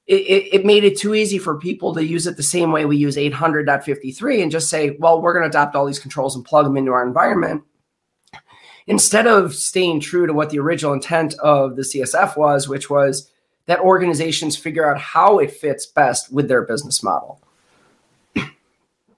it, 0.07 0.49
it, 0.51 0.65
made 0.65 0.83
it 0.83 0.97
too 0.97 1.13
easy 1.13 1.37
for 1.37 1.57
people 1.57 1.93
to 1.93 2.03
use 2.03 2.25
it 2.27 2.35
the 2.35 2.43
same 2.43 2.71
way 2.71 2.85
we 2.85 2.97
use 2.97 3.15
800.53 3.15 4.41
and 4.41 4.51
just 4.51 4.69
say, 4.69 4.97
well, 4.99 5.21
we're 5.21 5.31
going 5.31 5.43
to 5.43 5.49
adopt 5.49 5.75
all 5.75 5.85
these 5.85 5.99
controls 5.99 6.35
and 6.35 6.43
plug 6.43 6.65
them 6.65 6.75
into 6.75 6.91
our 6.91 7.05
environment. 7.05 7.63
Instead 8.87 9.27
of 9.27 9.53
staying 9.53 10.01
true 10.01 10.25
to 10.27 10.33
what 10.33 10.49
the 10.49 10.59
original 10.59 10.91
intent 10.91 11.35
of 11.35 11.75
the 11.75 11.83
CSF 11.83 12.35
was, 12.35 12.67
which 12.67 12.89
was 12.89 13.30
that 13.65 13.79
organizations 13.79 14.55
figure 14.57 14.89
out 14.89 14.99
how 14.99 15.39
it 15.39 15.51
fits 15.51 15.85
best 15.85 16.31
with 16.31 16.47
their 16.47 16.63
business 16.63 17.03
model. 17.03 17.39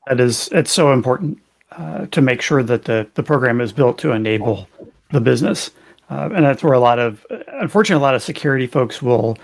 That 0.07 0.19
is, 0.19 0.49
it's 0.51 0.71
so 0.71 0.91
important 0.91 1.39
uh, 1.71 2.07
to 2.07 2.21
make 2.21 2.41
sure 2.41 2.61
that 2.61 2.85
the, 2.85 3.07
the 3.13 3.23
program 3.23 3.61
is 3.61 3.71
built 3.71 3.97
to 3.99 4.11
enable 4.11 4.67
the 5.11 5.21
business. 5.21 5.71
Uh, 6.09 6.29
and 6.35 6.45
that's 6.45 6.61
where 6.61 6.73
a 6.73 6.79
lot 6.79 6.99
of, 6.99 7.25
unfortunately, 7.53 8.01
a 8.01 8.03
lot 8.03 8.15
of 8.15 8.21
security 8.21 8.67
folks 8.67 9.01
will 9.01 9.37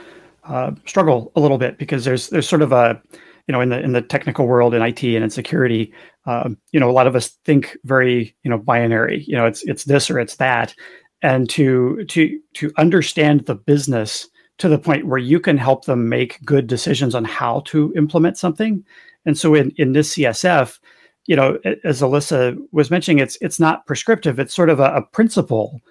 uh, 0.50 0.72
struggle 0.86 1.32
a 1.36 1.40
little 1.40 1.58
bit 1.58 1.78
because 1.78 2.06
there's 2.06 2.30
there's 2.30 2.48
sort 2.48 2.62
of 2.62 2.72
a 2.72 3.02
you 3.48 3.52
know 3.52 3.62
in 3.62 3.70
the 3.70 3.80
in 3.80 3.94
the 3.94 4.02
technical 4.02 4.48
world 4.48 4.74
in 4.74 4.82
IT 4.82 5.04
and 5.04 5.24
in 5.24 5.30
security, 5.30 5.94
uh, 6.26 6.50
you 6.72 6.80
know 6.80 6.90
a 6.90 6.94
lot 6.94 7.08
of 7.08 7.16
us 7.16 7.30
think 7.46 7.78
very 7.84 8.36
you 8.44 8.50
know 8.50 8.58
binary. 8.58 9.24
You 9.28 9.36
know 9.36 9.46
it's 9.46 9.64
it's 9.64 9.84
this 9.84 10.10
or 10.10 10.20
it's 10.20 10.38
that, 10.38 10.74
and 11.22 11.50
to 11.52 12.04
to 12.06 12.40
to 12.56 12.72
understand 12.78 13.46
the 13.46 13.56
business 13.56 14.28
to 14.60 14.70
the 14.70 14.78
point 14.78 15.08
where 15.08 15.18
you 15.18 15.40
can 15.40 15.58
help 15.58 15.86
them 15.86 16.08
make 16.10 16.44
good 16.46 16.68
decisions 16.68 17.16
on 17.16 17.26
how 17.26 17.62
to 17.62 17.94
implement 17.96 18.38
something. 18.38 18.84
And 19.26 19.38
so 19.38 19.56
in 19.56 19.72
in 19.78 19.94
NIST 19.94 20.24
CSF, 20.24 20.80
you 21.26 21.36
know, 21.36 21.60
as 21.84 22.02
Alyssa 22.02 22.58
was 22.72 22.92
mentioning, 22.92 23.20
it's 23.20 23.38
it's 23.42 23.60
not 23.60 23.86
prescriptive. 23.86 24.40
It's 24.40 24.56
sort 24.56 24.70
of 24.70 24.80
a, 24.80 24.96
a 24.96 25.02
principle, 25.02 25.82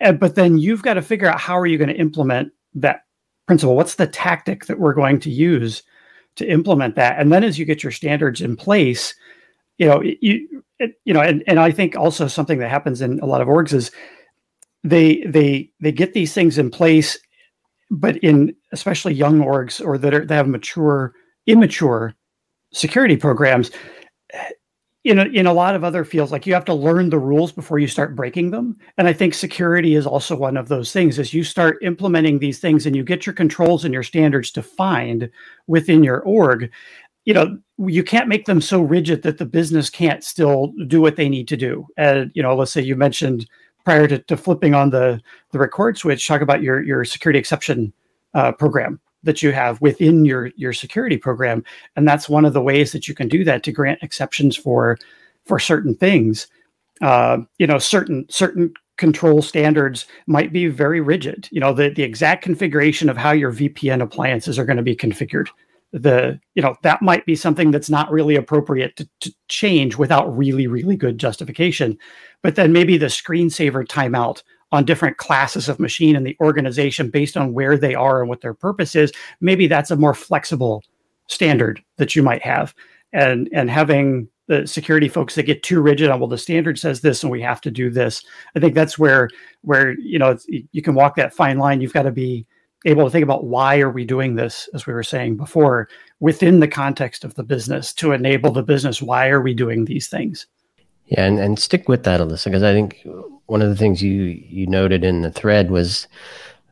and, 0.00 0.18
but 0.18 0.34
then 0.34 0.58
you've 0.58 0.82
got 0.82 0.94
to 0.94 1.02
figure 1.02 1.28
out 1.28 1.40
how 1.40 1.58
are 1.58 1.66
you 1.66 1.78
going 1.78 1.88
to 1.88 1.96
implement 1.96 2.52
that 2.74 3.02
principle 3.48 3.74
what's 3.74 3.94
the 3.94 4.06
tactic 4.06 4.66
that 4.66 4.78
we're 4.78 4.92
going 4.94 5.18
to 5.18 5.30
use 5.30 5.82
to 6.36 6.46
implement 6.46 6.94
that 6.94 7.18
and 7.18 7.32
then 7.32 7.42
as 7.42 7.58
you 7.58 7.64
get 7.64 7.82
your 7.82 7.90
standards 7.90 8.42
in 8.42 8.54
place 8.54 9.14
you 9.78 9.86
know 9.86 10.02
you 10.02 10.62
it, 10.78 11.00
you 11.04 11.14
know 11.14 11.22
and, 11.22 11.42
and 11.46 11.58
i 11.58 11.70
think 11.70 11.96
also 11.96 12.28
something 12.28 12.58
that 12.58 12.68
happens 12.68 13.00
in 13.00 13.18
a 13.20 13.26
lot 13.26 13.40
of 13.40 13.48
orgs 13.48 13.72
is 13.72 13.90
they 14.84 15.22
they 15.26 15.68
they 15.80 15.90
get 15.90 16.12
these 16.12 16.34
things 16.34 16.58
in 16.58 16.70
place 16.70 17.18
but 17.90 18.16
in 18.18 18.54
especially 18.72 19.14
young 19.14 19.40
orgs 19.40 19.84
or 19.84 19.98
that 19.98 20.14
are 20.14 20.24
that 20.24 20.34
have 20.34 20.48
mature 20.48 21.14
immature 21.46 22.14
security 22.72 23.16
programs 23.16 23.70
eh, 24.32 24.50
in 25.04 25.18
a, 25.18 25.24
in 25.26 25.46
a 25.46 25.52
lot 25.52 25.74
of 25.74 25.84
other 25.84 26.04
fields 26.04 26.32
like 26.32 26.46
you 26.46 26.52
have 26.52 26.64
to 26.64 26.74
learn 26.74 27.08
the 27.08 27.18
rules 27.18 27.50
before 27.52 27.78
you 27.78 27.86
start 27.86 28.16
breaking 28.16 28.50
them. 28.50 28.76
And 28.98 29.08
i 29.08 29.12
think 29.12 29.32
security 29.32 29.94
is 29.94 30.06
also 30.06 30.36
one 30.36 30.56
of 30.56 30.68
those 30.68 30.92
things 30.92 31.18
as 31.18 31.32
you 31.32 31.44
start 31.44 31.78
implementing 31.82 32.38
these 32.38 32.58
things 32.58 32.84
and 32.84 32.94
you 32.94 33.04
get 33.04 33.26
your 33.26 33.34
controls 33.34 33.84
and 33.84 33.94
your 33.94 34.02
standards 34.02 34.50
defined 34.50 35.30
within 35.66 36.02
your 36.02 36.20
org 36.20 36.70
you 37.28 37.34
know 37.34 37.58
you 37.86 38.02
can't 38.02 38.26
make 38.26 38.46
them 38.46 38.58
so 38.60 38.80
rigid 38.80 39.22
that 39.22 39.36
the 39.36 39.44
business 39.44 39.90
can't 39.90 40.24
still 40.24 40.72
do 40.86 41.00
what 41.00 41.16
they 41.16 41.28
need 41.28 41.46
to 41.48 41.58
do. 41.58 41.86
And 41.98 42.30
you 42.34 42.42
know 42.42 42.56
let's 42.56 42.72
say 42.72 42.80
you 42.80 42.96
mentioned 42.96 43.46
prior 43.84 44.06
to, 44.06 44.18
to 44.18 44.36
flipping 44.36 44.74
on 44.74 44.90
the 44.90 45.20
the 45.52 45.58
record 45.58 45.96
switch 45.96 46.26
talk 46.26 46.40
about 46.40 46.62
your 46.62 46.82
your 46.82 47.04
security 47.04 47.38
exception 47.38 47.92
uh, 48.34 48.52
program 48.52 49.00
that 49.22 49.42
you 49.42 49.52
have 49.52 49.80
within 49.80 50.24
your 50.24 50.46
your 50.56 50.72
security 50.72 51.16
program 51.16 51.64
and 51.96 52.06
that's 52.06 52.28
one 52.28 52.44
of 52.44 52.52
the 52.52 52.62
ways 52.62 52.92
that 52.92 53.08
you 53.08 53.14
can 53.14 53.28
do 53.28 53.44
that 53.44 53.62
to 53.62 53.72
grant 53.72 54.02
exceptions 54.02 54.56
for 54.56 54.98
for 55.48 55.58
certain 55.58 55.94
things. 55.94 56.46
Uh, 57.00 57.38
you 57.58 57.66
know, 57.66 57.78
certain 57.78 58.26
certain 58.28 58.72
control 58.98 59.40
standards 59.40 60.06
might 60.26 60.52
be 60.52 60.66
very 60.66 61.00
rigid. 61.00 61.48
You 61.50 61.60
know, 61.60 61.72
the, 61.72 61.88
the 61.88 62.02
exact 62.02 62.42
configuration 62.42 63.08
of 63.08 63.16
how 63.16 63.32
your 63.32 63.52
VPN 63.52 64.02
appliances 64.02 64.58
are 64.58 64.64
going 64.64 64.76
to 64.76 64.82
be 64.82 64.94
configured. 64.94 65.48
The, 65.92 66.38
you 66.54 66.62
know, 66.62 66.76
that 66.82 67.00
might 67.00 67.24
be 67.24 67.34
something 67.34 67.70
that's 67.70 67.88
not 67.88 68.10
really 68.12 68.36
appropriate 68.36 68.96
to, 68.96 69.08
to 69.20 69.34
change 69.48 69.96
without 69.96 70.36
really, 70.36 70.66
really 70.66 70.96
good 70.96 71.18
justification. 71.18 71.96
But 72.42 72.56
then 72.56 72.72
maybe 72.72 72.98
the 72.98 73.06
screensaver 73.06 73.86
timeout 73.86 74.42
on 74.70 74.84
different 74.84 75.16
classes 75.16 75.68
of 75.68 75.80
machine 75.80 76.14
in 76.14 76.24
the 76.24 76.36
organization 76.40 77.10
based 77.10 77.36
on 77.36 77.54
where 77.54 77.78
they 77.78 77.94
are 77.94 78.20
and 78.20 78.28
what 78.28 78.42
their 78.42 78.54
purpose 78.54 78.94
is, 78.94 79.12
maybe 79.40 79.66
that's 79.66 79.90
a 79.90 79.96
more 79.96 80.14
flexible 80.14 80.82
standard 81.26 81.82
that 81.96 82.14
you 82.14 82.22
might 82.22 82.42
have. 82.42 82.74
And 83.12 83.48
and 83.52 83.70
having 83.70 84.28
the 84.48 84.66
security 84.66 85.08
folks 85.08 85.34
that 85.34 85.44
get 85.44 85.62
too 85.62 85.80
rigid 85.80 86.10
on 86.10 86.18
well 86.18 86.28
the 86.28 86.36
standard 86.36 86.78
says 86.78 87.00
this 87.00 87.22
and 87.22 87.30
we 87.30 87.40
have 87.40 87.60
to 87.60 87.70
do 87.70 87.90
this 87.90 88.24
i 88.56 88.60
think 88.60 88.74
that's 88.74 88.98
where 88.98 89.28
where 89.60 89.92
you 89.98 90.18
know 90.18 90.36
you 90.48 90.82
can 90.82 90.94
walk 90.94 91.16
that 91.16 91.34
fine 91.34 91.58
line 91.58 91.80
you've 91.80 91.92
got 91.92 92.02
to 92.02 92.10
be 92.10 92.46
able 92.84 93.04
to 93.04 93.10
think 93.10 93.24
about 93.24 93.44
why 93.44 93.80
are 93.80 93.90
we 93.90 94.04
doing 94.04 94.34
this 94.34 94.68
as 94.74 94.86
we 94.86 94.92
were 94.92 95.02
saying 95.02 95.36
before 95.36 95.88
within 96.20 96.60
the 96.60 96.68
context 96.68 97.24
of 97.24 97.34
the 97.34 97.42
business 97.42 97.92
to 97.92 98.12
enable 98.12 98.50
the 98.50 98.62
business 98.62 99.02
why 99.02 99.28
are 99.28 99.40
we 99.40 99.54
doing 99.54 99.84
these 99.84 100.08
things 100.08 100.46
yeah 101.06 101.24
and, 101.24 101.38
and 101.38 101.58
stick 101.58 101.88
with 101.88 102.04
that 102.04 102.20
alyssa 102.20 102.44
because 102.44 102.62
i 102.62 102.72
think 102.72 103.06
one 103.46 103.62
of 103.62 103.68
the 103.68 103.76
things 103.76 104.02
you 104.02 104.12
you 104.22 104.66
noted 104.66 105.04
in 105.04 105.22
the 105.22 105.32
thread 105.32 105.70
was 105.70 106.06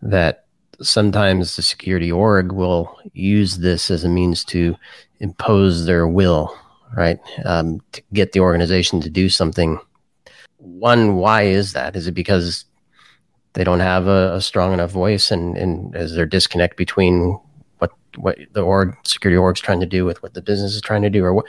that 0.02 0.44
sometimes 0.80 1.56
the 1.56 1.62
security 1.62 2.12
org 2.12 2.52
will 2.52 2.98
use 3.12 3.58
this 3.58 3.90
as 3.90 4.04
a 4.04 4.08
means 4.08 4.44
to 4.44 4.76
impose 5.20 5.86
their 5.86 6.06
will 6.06 6.56
right? 6.94 7.18
Um, 7.44 7.80
to 7.92 8.02
get 8.12 8.32
the 8.32 8.40
organization 8.40 9.00
to 9.00 9.10
do 9.10 9.28
something. 9.28 9.78
One, 10.58 11.16
why 11.16 11.42
is 11.42 11.72
that? 11.72 11.96
Is 11.96 12.06
it 12.06 12.12
because 12.12 12.64
they 13.56 13.64
don't 13.64 13.80
have 13.80 14.06
a, 14.06 14.34
a 14.34 14.40
strong 14.40 14.72
enough 14.72 14.90
voice, 14.90 15.30
and, 15.30 15.56
and 15.56 15.94
is 15.96 16.14
there 16.14 16.26
disconnect 16.26 16.76
between 16.76 17.38
what 17.78 17.90
what 18.16 18.38
the 18.52 18.60
org 18.60 18.94
security 19.04 19.36
org 19.36 19.56
is 19.56 19.60
trying 19.60 19.80
to 19.80 19.86
do 19.86 20.04
with 20.04 20.22
what 20.22 20.34
the 20.34 20.42
business 20.42 20.74
is 20.74 20.80
trying 20.82 21.02
to 21.02 21.10
do, 21.10 21.24
or 21.24 21.34
what 21.34 21.46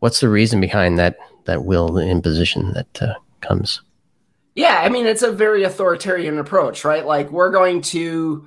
what's 0.00 0.20
the 0.20 0.28
reason 0.28 0.60
behind 0.60 0.98
that 0.98 1.16
that 1.44 1.64
will 1.64 1.96
imposition 1.96 2.72
that 2.72 3.02
uh, 3.02 3.14
comes? 3.40 3.80
Yeah, 4.54 4.80
I 4.82 4.88
mean 4.88 5.06
it's 5.06 5.22
a 5.22 5.32
very 5.32 5.62
authoritarian 5.62 6.38
approach, 6.38 6.84
right? 6.84 7.06
Like 7.06 7.30
we're 7.30 7.50
going 7.50 7.80
to 7.82 8.46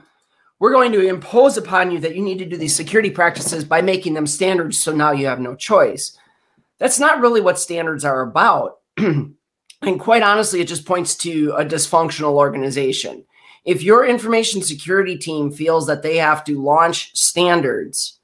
we're 0.59 0.73
going 0.73 0.91
to 0.91 1.07
impose 1.07 1.57
upon 1.57 1.91
you 1.91 1.99
that 1.99 2.15
you 2.15 2.21
need 2.21 2.39
to 2.39 2.45
do 2.45 2.57
these 2.57 2.75
security 2.75 3.09
practices 3.09 3.63
by 3.63 3.81
making 3.81 4.15
them 4.15 4.27
standards 4.27 4.77
so 4.77 4.93
now 4.93 5.11
you 5.11 5.27
have 5.27 5.39
no 5.39 5.55
choice 5.55 6.17
that's 6.79 6.99
not 6.99 7.19
really 7.19 7.41
what 7.41 7.59
standards 7.59 8.05
are 8.05 8.21
about. 8.21 8.79
and 9.81 10.00
quite 10.00 10.24
honestly, 10.24 10.60
it 10.60 10.67
just 10.67 10.86
points 10.86 11.15
to 11.17 11.53
a 11.57 11.65
dysfunctional 11.65 12.34
organization. 12.34 13.24
If 13.63 13.84
your 13.84 14.05
information 14.05 14.62
security 14.62 15.17
team 15.17 15.51
feels 15.51 15.88
that 15.88 16.01
they 16.01 16.17
have 16.17 16.43
to 16.46 16.62
launch 16.62 17.15
standards 17.15 18.17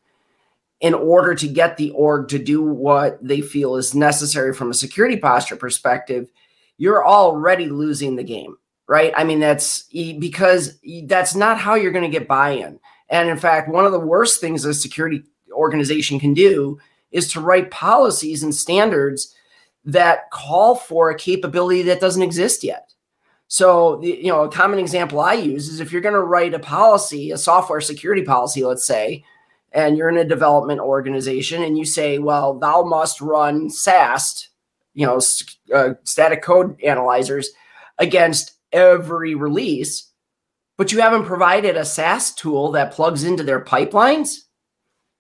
in 0.80 0.94
order 0.94 1.36
to 1.36 1.48
get 1.48 1.78
the 1.78 1.92
org 1.92 2.28
to 2.30 2.40
do 2.40 2.62
what 2.62 3.18
they 3.22 3.42
feel 3.42 3.76
is 3.76 3.94
necessary 3.94 4.54
from 4.54 4.72
a 4.72 4.74
security 4.74 5.18
posture 5.18 5.56
perspective, 5.56 6.30
you're 6.78 7.06
already 7.06 7.68
losing 7.68 8.16
the 8.16 8.24
game, 8.24 8.58
right? 8.88 9.14
I 9.16 9.24
mean, 9.24 9.40
that's 9.40 9.84
because 9.92 10.80
that's 11.06 11.36
not 11.36 11.58
how 11.58 11.76
you're 11.76 11.92
going 11.92 12.10
to 12.10 12.18
get 12.20 12.28
buy 12.28 12.52
in. 12.52 12.80
And 13.10 13.30
in 13.30 13.38
fact, 13.38 13.70
one 13.70 13.86
of 13.86 13.92
the 13.92 14.00
worst 14.00 14.42
things 14.42 14.66
a 14.66 14.74
security 14.74 15.24
organization 15.52 16.20
can 16.20 16.34
do 16.34 16.80
is 17.12 17.32
to 17.32 17.42
write 17.42 17.70
policies 17.70 18.44
and 18.44 18.56
standards 18.56 19.36
that 19.86 20.32
call 20.32 20.76
for 20.76 21.10
a 21.10 21.18
capability 21.18 21.84
that 21.84 22.00
doesn't 22.00 22.22
exist 22.22 22.64
yet. 22.64 22.94
So, 23.48 24.02
you 24.02 24.30
know, 24.30 24.44
a 24.44 24.52
common 24.52 24.80
example 24.80 25.20
I 25.20 25.34
use 25.34 25.68
is 25.68 25.80
if 25.80 25.92
you're 25.92 26.02
going 26.02 26.14
to 26.14 26.22
write 26.22 26.54
a 26.54 26.60
policy, 26.60 27.32
a 27.32 27.38
software 27.38 27.82
security 27.82 28.24
policy, 28.24 28.64
let's 28.64 28.88
say, 28.88 29.24
and 29.72 29.98
you're 29.98 30.10
in 30.10 30.18
a 30.18 30.26
development 30.26 30.80
organization 30.80 31.62
and 31.62 31.78
you 31.78 31.86
say, 31.86 32.20
well, 32.20 32.58
thou 32.58 32.84
must 32.84 33.22
run 33.22 33.70
SAST, 33.70 34.50
you 34.94 35.06
know, 35.06 35.20
uh, 35.74 35.94
static 36.04 36.42
code 36.42 36.82
analyzers 36.82 37.50
against 37.98 38.54
every 38.72 39.36
release, 39.36 40.12
but 40.78 40.92
you 40.92 41.02
haven't 41.02 41.26
provided 41.26 41.76
a 41.76 41.86
SAST 41.86 42.38
tool 42.38 42.72
that 42.72 42.94
plugs 42.94 43.24
into 43.24 43.44
their 43.44 43.64
pipelines 43.64 44.43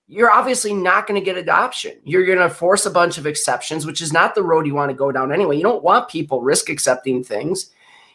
you're 0.08 0.32
obviously 0.32 0.74
not 0.74 1.08
going 1.08 1.20
to 1.20 1.26
get 1.26 1.38
adoption. 1.38 1.94
You're 2.04 2.26
going 2.26 2.38
to 2.38 2.50
force 2.50 2.86
a 2.86 2.92
bunch 2.92 3.18
of 3.18 3.26
exceptions, 3.26 3.86
which 3.86 4.02
is 4.02 4.14
not 4.14 4.36
the 4.36 4.44
road 4.44 4.68
you 4.68 4.76
want 4.76 4.90
to 4.90 4.96
go 4.96 5.12
down 5.12 5.32
anyway. 5.32 5.56
You 5.56 5.64
don't 5.64 5.84
want 5.84 6.10
people 6.10 6.42
risk 6.42 6.70
accepting 6.70 7.24
things. 7.24 7.72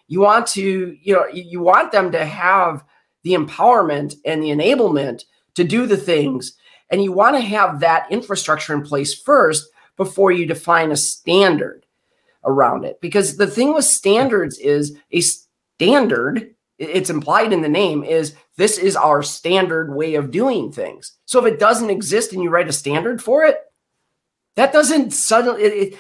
You 0.06 0.20
want 0.20 0.46
to, 0.48 0.96
you 1.00 1.14
know, 1.14 1.26
you 1.32 1.60
want 1.60 1.92
them 1.92 2.12
to 2.12 2.24
have 2.24 2.84
the 3.22 3.34
empowerment 3.34 4.16
and 4.24 4.42
the 4.42 4.48
enablement 4.48 5.24
to 5.54 5.64
do 5.64 5.86
the 5.86 5.96
things. 5.96 6.54
And 6.90 7.02
you 7.02 7.12
want 7.12 7.36
to 7.36 7.42
have 7.42 7.80
that 7.80 8.10
infrastructure 8.10 8.74
in 8.74 8.82
place 8.82 9.14
first 9.14 9.70
before 9.96 10.30
you 10.30 10.46
define 10.46 10.92
a 10.92 10.96
standard 10.96 11.84
around 12.44 12.84
it. 12.84 13.00
Because 13.00 13.36
the 13.36 13.46
thing 13.46 13.74
with 13.74 13.84
standards 13.84 14.58
is 14.58 14.96
a 15.12 15.20
standard 15.20 16.54
it's 16.78 17.10
implied 17.10 17.52
in 17.52 17.60
the 17.60 17.68
name 17.68 18.04
is 18.04 18.34
this 18.56 18.78
is 18.78 18.96
our 18.96 19.22
standard 19.22 19.94
way 19.94 20.14
of 20.14 20.30
doing 20.30 20.70
things. 20.70 21.12
So 21.24 21.44
if 21.44 21.52
it 21.52 21.60
doesn't 21.60 21.90
exist 21.90 22.32
and 22.32 22.42
you 22.42 22.50
write 22.50 22.68
a 22.68 22.72
standard 22.72 23.20
for 23.22 23.44
it, 23.44 23.58
that 24.56 24.72
doesn't 24.72 25.12
suddenly, 25.12 25.62
it, 25.62 25.72
it, 25.72 25.98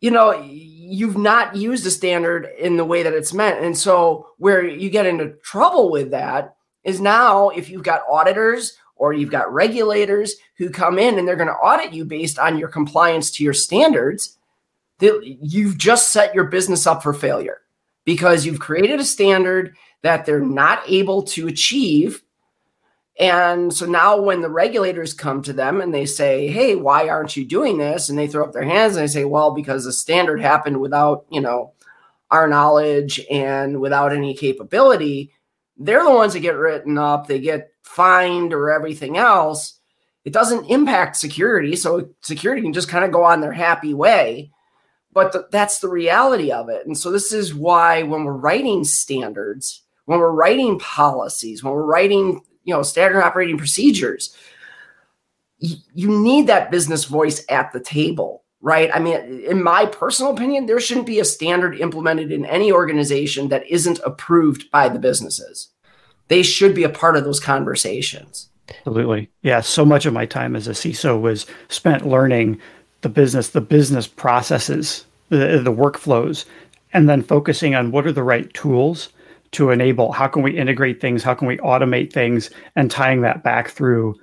you 0.00 0.10
know, 0.10 0.40
you've 0.42 1.16
not 1.16 1.56
used 1.56 1.86
a 1.86 1.90
standard 1.90 2.48
in 2.58 2.76
the 2.76 2.84
way 2.84 3.02
that 3.02 3.12
it's 3.12 3.32
meant. 3.32 3.64
And 3.64 3.76
so 3.76 4.28
where 4.38 4.66
you 4.66 4.90
get 4.90 5.06
into 5.06 5.34
trouble 5.44 5.90
with 5.90 6.10
that 6.10 6.56
is 6.84 7.00
now 7.00 7.50
if 7.50 7.68
you've 7.68 7.84
got 7.84 8.02
auditors 8.10 8.76
or 8.96 9.12
you've 9.12 9.30
got 9.30 9.52
regulators 9.52 10.34
who 10.58 10.70
come 10.70 10.98
in 10.98 11.18
and 11.18 11.26
they're 11.26 11.36
going 11.36 11.48
to 11.48 11.54
audit 11.54 11.92
you 11.92 12.04
based 12.04 12.38
on 12.38 12.58
your 12.58 12.68
compliance 12.68 13.30
to 13.32 13.44
your 13.44 13.54
standards, 13.54 14.38
that 14.98 15.20
you've 15.40 15.78
just 15.78 16.12
set 16.12 16.34
your 16.34 16.44
business 16.44 16.86
up 16.86 17.02
for 17.02 17.12
failure 17.12 17.58
because 18.04 18.44
you've 18.44 18.60
created 18.60 19.00
a 19.00 19.04
standard 19.04 19.76
that 20.02 20.26
they're 20.26 20.40
hmm. 20.40 20.54
not 20.54 20.82
able 20.86 21.22
to 21.22 21.48
achieve. 21.48 22.22
And 23.18 23.72
so 23.72 23.86
now 23.86 24.20
when 24.20 24.40
the 24.40 24.48
regulators 24.48 25.14
come 25.14 25.42
to 25.42 25.52
them 25.52 25.80
and 25.80 25.92
they 25.92 26.06
say, 26.06 26.48
"Hey, 26.48 26.76
why 26.76 27.08
aren't 27.08 27.36
you 27.36 27.44
doing 27.44 27.78
this?" 27.78 28.08
and 28.08 28.18
they 28.18 28.26
throw 28.26 28.44
up 28.44 28.52
their 28.52 28.64
hands 28.64 28.96
and 28.96 29.02
they 29.02 29.12
say, 29.12 29.24
"Well, 29.24 29.52
because 29.52 29.84
the 29.84 29.92
standard 29.92 30.40
happened 30.40 30.80
without, 30.80 31.26
you 31.30 31.40
know, 31.40 31.72
our 32.30 32.48
knowledge 32.48 33.20
and 33.30 33.80
without 33.80 34.12
any 34.12 34.34
capability." 34.34 35.32
They're 35.76 36.04
the 36.04 36.10
ones 36.10 36.32
that 36.34 36.40
get 36.40 36.56
written 36.56 36.98
up, 36.98 37.26
they 37.26 37.40
get 37.40 37.72
fined 37.82 38.52
or 38.52 38.70
everything 38.70 39.16
else. 39.16 39.78
It 40.24 40.32
doesn't 40.32 40.70
impact 40.70 41.16
security, 41.16 41.76
so 41.76 42.10
security 42.20 42.62
can 42.62 42.72
just 42.72 42.88
kind 42.88 43.04
of 43.04 43.12
go 43.12 43.24
on 43.24 43.40
their 43.40 43.52
happy 43.52 43.92
way 43.92 44.52
but 45.12 45.32
the, 45.32 45.46
that's 45.50 45.78
the 45.80 45.88
reality 45.88 46.50
of 46.50 46.68
it. 46.68 46.86
And 46.86 46.96
so 46.96 47.10
this 47.10 47.32
is 47.32 47.54
why 47.54 48.02
when 48.02 48.24
we're 48.24 48.32
writing 48.32 48.84
standards, 48.84 49.82
when 50.06 50.18
we're 50.18 50.32
writing 50.32 50.78
policies, 50.78 51.62
when 51.62 51.72
we're 51.72 51.84
writing, 51.84 52.42
you 52.64 52.74
know, 52.74 52.82
standard 52.82 53.22
operating 53.22 53.58
procedures, 53.58 54.36
you 55.58 56.10
need 56.10 56.48
that 56.48 56.70
business 56.70 57.04
voice 57.04 57.44
at 57.48 57.72
the 57.72 57.80
table, 57.80 58.42
right? 58.60 58.90
I 58.92 58.98
mean, 58.98 59.44
in 59.46 59.62
my 59.62 59.86
personal 59.86 60.32
opinion, 60.32 60.66
there 60.66 60.80
shouldn't 60.80 61.06
be 61.06 61.20
a 61.20 61.24
standard 61.24 61.78
implemented 61.78 62.32
in 62.32 62.44
any 62.46 62.72
organization 62.72 63.48
that 63.48 63.66
isn't 63.68 64.00
approved 64.04 64.70
by 64.72 64.88
the 64.88 64.98
businesses. 64.98 65.68
They 66.28 66.42
should 66.42 66.74
be 66.74 66.82
a 66.82 66.88
part 66.88 67.16
of 67.16 67.24
those 67.24 67.38
conversations. 67.38 68.48
Absolutely. 68.68 69.30
Yeah. 69.42 69.60
So 69.60 69.84
much 69.84 70.06
of 70.06 70.12
my 70.12 70.26
time 70.26 70.56
as 70.56 70.66
a 70.66 70.72
CISO 70.72 71.20
was 71.20 71.46
spent 71.68 72.06
learning 72.06 72.60
the 73.02 73.08
business, 73.08 73.50
the 73.50 73.60
business 73.60 74.06
processes, 74.06 75.04
the, 75.28 75.60
the 75.62 75.72
workflows, 75.72 76.44
and 76.92 77.08
then 77.08 77.22
focusing 77.22 77.74
on 77.74 77.90
what 77.90 78.06
are 78.06 78.12
the 78.12 78.22
right 78.22 78.52
tools 78.54 79.10
to 79.52 79.70
enable 79.70 80.12
how 80.12 80.26
can 80.26 80.42
we 80.42 80.56
integrate 80.56 81.00
things? 81.00 81.22
How 81.22 81.34
can 81.34 81.46
we 81.46 81.58
automate 81.58 82.12
things? 82.12 82.50
And 82.76 82.90
tying 82.90 83.20
that 83.22 83.42
back 83.42 83.68
through 83.70 84.14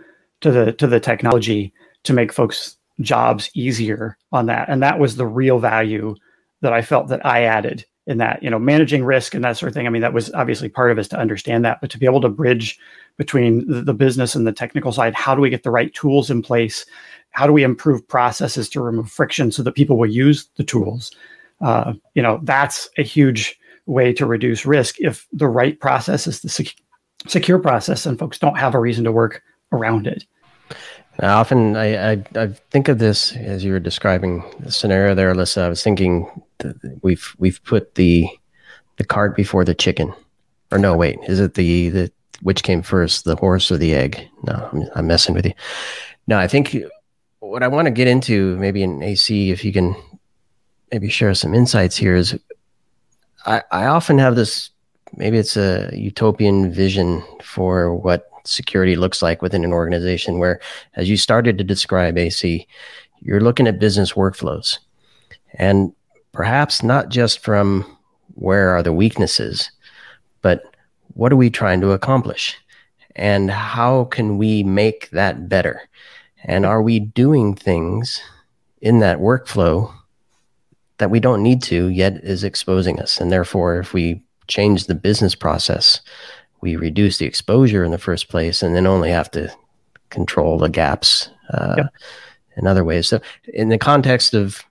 to 0.42 0.52
the 0.52 0.74
to 0.74 0.88
the 0.88 1.00
technology 1.00 1.74
to 2.04 2.14
make 2.14 2.34
folks 2.34 2.78
jobs 3.02 3.50
easier 3.54 4.18
on 4.32 4.48
that. 4.48 4.70
And 4.70 4.82
that 4.84 5.00
was 5.00 5.16
the 5.16 5.28
real 5.28 5.60
value 5.60 6.16
that 6.62 6.74
i 6.74 6.82
felt 6.82 7.08
that 7.08 7.26
i 7.26 7.44
added 7.44 7.86
in 8.08 8.18
that 8.18 8.42
you 8.42 8.50
know 8.50 8.60
managing 8.60 9.06
risk 9.06 9.34
and 9.34 9.44
that 9.44 9.56
sort 9.56 9.70
of 9.70 9.74
thing. 9.74 9.86
I 9.86 9.90
mean 9.90 10.02
that 10.02 10.14
was 10.14 10.34
obviously 10.34 10.68
part 10.68 10.92
of 10.92 10.98
us 10.98 11.08
to 11.10 11.20
understand 11.20 11.64
that 11.64 11.80
but 11.80 11.90
to 11.92 11.98
be 11.98 12.06
able 12.06 12.22
to 12.22 12.30
bridge 12.30 12.80
between 13.18 13.66
the, 13.68 13.94
business 13.94 14.34
and 14.34 14.48
the 14.48 14.52
technical 14.52 14.92
side 14.92 15.14
how 15.14 15.36
do 15.36 15.42
we 15.42 15.50
get 15.50 15.64
the 15.64 15.72
right 15.72 15.94
tools 15.94 16.32
in 16.32 16.42
place? 16.42 16.86
How 17.32 17.46
do 17.46 17.54
we 17.54 17.64
improve 17.64 18.08
processes 18.08 18.68
to 18.70 18.82
remove 18.82 19.12
friction 19.12 19.52
so 19.52 19.62
that 19.62 19.76
people 19.76 19.98
will 19.98 20.10
use 20.10 20.50
the 20.56 20.64
tools? 20.64 21.12
Uh, 21.62 21.94
you 22.16 22.24
know, 22.24 22.40
that's 22.44 22.90
a 22.98 23.04
huge 23.04 23.59
way 23.90 24.14
to 24.14 24.26
reduce 24.26 24.66
risk 24.66 24.96
if 25.00 25.28
the 25.34 25.48
right 25.48 25.80
process 25.80 26.28
is 26.28 26.42
the 26.42 26.50
sec- 26.50 26.76
secure 27.28 27.60
process 27.60 28.06
and 28.06 28.20
folks 28.20 28.38
don't 28.38 28.58
have 28.58 28.76
a 28.76 28.80
reason 28.80 29.04
to 29.04 29.12
work 29.12 29.42
around 29.72 30.08
it. 30.08 30.26
I 31.20 31.28
often 31.28 31.76
I, 31.76 32.12
I, 32.12 32.24
I 32.36 32.48
think 32.72 32.88
of 32.88 33.00
this 33.00 33.36
as 33.36 33.64
you 33.64 33.74
were 33.74 33.80
describing 33.80 34.44
the 34.60 34.72
scenario 34.72 35.16
there, 35.16 35.34
Alyssa. 35.34 35.64
I 35.64 35.70
was 35.70 35.84
thinking 35.84 36.30
we've 37.02 37.36
we've 37.40 37.62
put 37.64 37.96
the 37.96 38.28
the 38.98 39.04
cart 39.04 39.36
before 39.36 39.66
the 39.66 39.76
chicken, 39.76 40.14
or 40.72 40.78
no, 40.78 40.96
wait, 40.96 41.20
is 41.28 41.40
it 41.40 41.56
the 41.56 41.90
the 41.90 42.12
which 42.42 42.64
came 42.64 42.82
first, 42.82 43.26
the 43.26 43.36
horse 43.36 43.70
or 43.70 43.78
the 43.78 43.94
egg? 43.94 44.30
No, 44.44 44.70
I'm, 44.72 44.84
I'm 44.96 45.08
messing 45.08 45.36
with 45.36 45.46
you. 45.46 45.54
No, 46.28 46.38
I 46.38 46.48
think 46.48 46.78
what 47.40 47.64
I 47.64 47.68
want 47.68 47.88
to 47.88 47.92
get 47.92 48.08
into, 48.08 48.56
maybe 48.58 48.82
in 48.82 49.04
AC, 49.04 49.52
if 49.52 49.66
you 49.66 49.74
can 49.74 49.96
maybe 50.92 51.10
share 51.10 51.34
some 51.34 51.54
insights 51.54 51.98
here, 51.98 52.16
is 52.16 52.40
I, 53.46 53.64
I 53.72 53.86
often 53.86 54.18
have 54.18 54.36
this. 54.36 54.70
Maybe 55.16 55.38
it's 55.38 55.58
a 55.58 55.90
utopian 55.94 56.72
vision 56.72 57.24
for 57.42 57.96
what 57.96 58.30
security 58.46 58.96
looks 58.96 59.22
like 59.22 59.42
within 59.42 59.64
an 59.64 59.74
organization 59.74 60.40
where 60.40 60.60
as 60.96 61.10
you 61.10 61.18
started 61.18 61.58
to 61.58 61.64
describe 61.64 62.18
AC 62.18 62.68
you're 63.22 63.42
looking 63.42 63.68
at 63.68 63.80
business 63.80 64.14
workflows 64.14 64.80
and 65.56 65.94
perhaps 66.32 66.84
not 66.84 67.10
just 67.10 67.40
from 67.40 67.86
where 68.36 68.70
are 68.70 68.84
the 68.84 68.94
weaknesses 68.94 69.72
but 70.42 70.76
what 71.14 71.34
are 71.34 71.38
we 71.38 71.50
trying 71.50 71.82
to 71.82 71.92
accomplish 71.92 72.58
and 73.16 73.52
how 73.52 74.06
can 74.06 74.38
we 74.38 74.64
make 74.64 75.10
that 75.10 75.50
better 75.50 75.82
and 76.46 76.66
are 76.66 76.82
we 76.82 77.00
doing 77.00 77.56
things 77.56 78.22
in 78.82 79.00
that 79.00 79.20
workflow 79.20 79.94
that 81.00 81.10
we 81.10 81.20
don't 81.20 81.44
need 81.44 81.62
to 81.64 81.88
yet 81.88 82.14
is 82.24 82.44
exposing 82.44 83.00
us 83.00 83.20
and 83.20 83.32
therefore 83.32 83.80
if 83.80 83.94
we 83.94 84.24
change 84.48 84.86
the 84.86 84.96
business 84.96 85.36
process 85.36 86.02
we 86.62 86.76
reduce 86.76 87.18
the 87.18 87.26
exposure 87.26 87.84
in 87.84 87.92
the 87.92 87.98
first 87.98 88.30
place 88.30 88.62
and 88.62 88.76
then 88.76 88.86
only 88.86 89.10
have 89.10 89.32
to 89.32 89.52
control 90.10 90.58
the 90.58 90.70
gaps 90.70 91.30
uh, 91.52 91.76
yep. 91.78 91.94
in 92.58 92.68
other 92.68 92.84
ways. 92.84 93.08
So, 93.08 93.22
in 93.46 93.70
the 93.70 93.78
context 93.78 94.34
of 94.34 94.64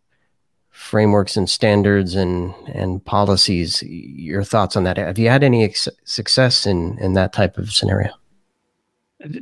frameworks 0.70 1.36
and 1.36 1.48
standards 1.48 2.14
and 2.14 2.54
and 2.66 3.04
policies, 3.04 3.82
your 3.82 4.44
thoughts 4.44 4.76
on 4.76 4.84
that? 4.84 4.96
Have 4.96 5.18
you 5.18 5.28
had 5.28 5.42
any 5.42 5.64
ex- 5.64 5.88
success 6.04 6.66
in 6.66 6.98
in 6.98 7.14
that 7.14 7.32
type 7.32 7.58
of 7.58 7.72
scenario? 7.72 8.12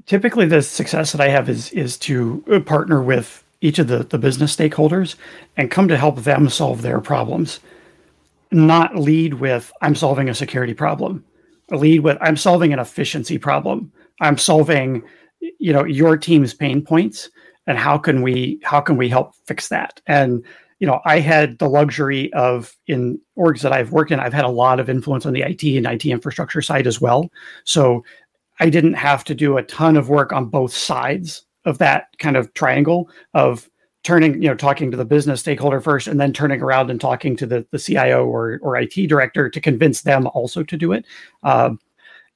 Typically, 0.07 0.47
the 0.47 0.63
success 0.63 1.13
that 1.13 1.21
I 1.21 1.29
have 1.29 1.49
is 1.49 1.71
is 1.73 1.99
to 1.99 2.63
partner 2.67 3.03
with 3.03 3.45
each 3.61 3.79
of 3.79 3.89
the 3.89 4.05
the 4.05 4.19
business 4.19 4.55
stakeholders 4.55 5.17
and 5.57 5.71
come 5.71 5.89
to 5.89 5.97
help 5.97 6.19
them 6.21 6.49
solve 6.49 6.83
their 6.83 7.01
problems, 7.01 7.61
not 8.53 8.97
lead 8.97 9.35
with 9.35 9.73
"I'm 9.83 9.95
solving 9.95 10.29
a 10.29 10.35
security 10.35 10.75
problem." 10.75 11.25
lead 11.71 12.01
with 12.01 12.17
i'm 12.21 12.37
solving 12.37 12.73
an 12.73 12.79
efficiency 12.79 13.39
problem. 13.39 13.93
I'm 14.21 14.39
solving 14.39 15.03
you 15.41 15.73
know 15.73 15.85
your 15.85 16.17
team's 16.17 16.55
pain 16.55 16.83
points 16.83 17.29
and 17.67 17.79
how 17.79 17.99
can 17.99 18.23
we 18.23 18.61
how 18.63 18.81
can 18.81 18.97
we 18.97 19.09
help 19.09 19.35
fix 19.47 19.69
that? 19.69 20.01
And 20.07 20.45
you 20.79 20.87
know 20.87 21.01
i 21.05 21.21
had 21.21 21.59
the 21.59 21.69
luxury 21.69 22.33
of 22.35 22.77
in 22.87 23.19
orgs 23.39 23.63
that 23.63 23.73
i've 23.73 23.93
worked 23.93 24.11
in 24.11 24.21
i've 24.21 24.35
had 24.35 24.45
a 24.45 24.49
lot 24.49 24.79
of 24.79 24.91
influence 24.91 25.25
on 25.25 25.33
the 25.33 25.41
it 25.41 25.65
and 25.77 25.87
it 25.87 26.07
infrastructure 26.07 26.63
side 26.63 26.87
as 26.87 27.01
well. 27.01 27.31
So 27.65 28.05
i 28.61 28.71
didn't 28.71 28.95
have 28.95 29.25
to 29.25 29.35
do 29.35 29.57
a 29.57 29.63
ton 29.65 29.97
of 29.97 30.09
work 30.09 30.33
on 30.33 30.47
both 30.47 30.73
sides 30.73 31.46
of 31.67 31.79
that 31.79 32.09
kind 32.19 32.37
of 32.37 32.53
triangle 32.55 33.11
of 33.35 33.69
turning, 34.03 34.41
you 34.41 34.49
know, 34.49 34.55
talking 34.55 34.91
to 34.91 34.97
the 34.97 35.05
business 35.05 35.41
stakeholder 35.41 35.81
first 35.81 36.07
and 36.07 36.21
then 36.21 36.33
turning 36.33 36.63
around 36.63 36.91
and 36.91 37.01
talking 37.01 37.37
to 37.37 37.45
the, 37.45 37.67
the 37.73 37.79
CIO 37.79 38.25
or, 38.25 38.59
or 38.63 38.77
IT 38.77 38.95
director 39.09 39.51
to 39.51 39.61
convince 39.61 40.03
them 40.03 40.29
also 40.29 40.63
to 40.63 40.77
do 40.77 40.93
it. 40.93 41.05
Um, 41.43 41.81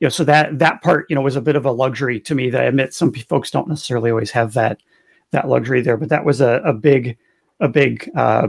you 0.01 0.07
know, 0.07 0.11
so 0.11 0.25
that 0.25 0.59
that 0.59 0.83
part, 0.83 1.07
you 1.09 1.15
know, 1.15 1.23
was 1.23 1.37
a 1.37 1.43
bit 1.43 1.57
of 1.57 1.65
a 1.65 1.73
luxury 1.73 2.19
to 2.21 2.35
me 2.35 2.51
that 2.51 2.63
I 2.63 2.65
admit 2.65 2.93
some 2.93 3.13
folks 3.13 3.51
don't 3.51 3.69
necessarily 3.69 4.11
always 4.11 4.31
have 4.33 4.55
that 4.55 4.83
that 5.31 5.49
luxury 5.49 5.81
there, 5.81 5.97
but 5.97 6.09
that 6.09 6.25
was 6.25 6.41
a, 6.41 6.61
a 6.65 6.73
big 6.73 7.17
a 7.61 7.69
big 7.69 8.11
uh, 8.17 8.49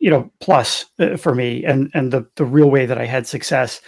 you 0.00 0.10
know 0.10 0.30
plus 0.40 0.86
uh, 0.98 1.16
for 1.16 1.34
me 1.34 1.64
and 1.64 1.90
and 1.94 2.12
the 2.12 2.26
the 2.36 2.44
real 2.44 2.70
way 2.70 2.86
that 2.86 2.98
I 2.98 3.06
had 3.06 3.26
success 3.26 3.80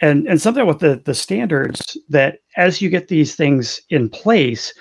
and 0.00 0.26
and 0.26 0.40
something 0.40 0.66
with 0.66 0.78
the 0.78 1.02
the 1.04 1.14
standards 1.14 1.98
that 2.08 2.38
as 2.56 2.80
you 2.80 2.88
get 2.88 3.08
these 3.08 3.34
things 3.34 3.80
in 3.90 4.08
place 4.08 4.72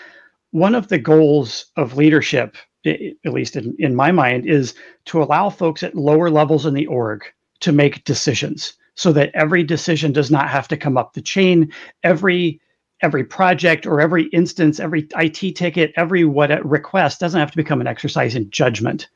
one 0.53 0.73
of 0.75 0.87
the 0.87 0.97
goals 0.97 1.65
of 1.75 1.97
leadership 1.97 2.55
at 2.85 3.33
least 3.33 3.55
in, 3.55 3.75
in 3.79 3.95
my 3.95 4.11
mind, 4.11 4.45
is 4.45 4.73
to 5.05 5.21
allow 5.21 5.49
folks 5.49 5.83
at 5.83 5.95
lower 5.95 6.29
levels 6.29 6.65
in 6.65 6.73
the 6.73 6.85
org 6.87 7.23
to 7.61 7.71
make 7.71 8.03
decisions 8.03 8.73
so 8.95 9.11
that 9.13 9.31
every 9.33 9.63
decision 9.63 10.11
does 10.11 10.29
not 10.29 10.49
have 10.49 10.67
to 10.67 10.77
come 10.77 10.97
up 10.97 11.13
the 11.13 11.21
chain. 11.21 11.71
Every 12.03 12.59
every 13.01 13.23
project 13.23 13.85
or 13.85 13.99
every 13.99 14.25
instance, 14.27 14.79
every 14.79 15.07
IT 15.17 15.55
ticket, 15.55 15.91
every 15.97 16.23
what 16.23 16.51
uh, 16.51 16.61
request 16.63 17.19
doesn't 17.19 17.39
have 17.39 17.51
to 17.51 17.57
become 17.57 17.81
an 17.81 17.87
exercise 17.87 18.33
in 18.35 18.49
judgment 18.49 19.09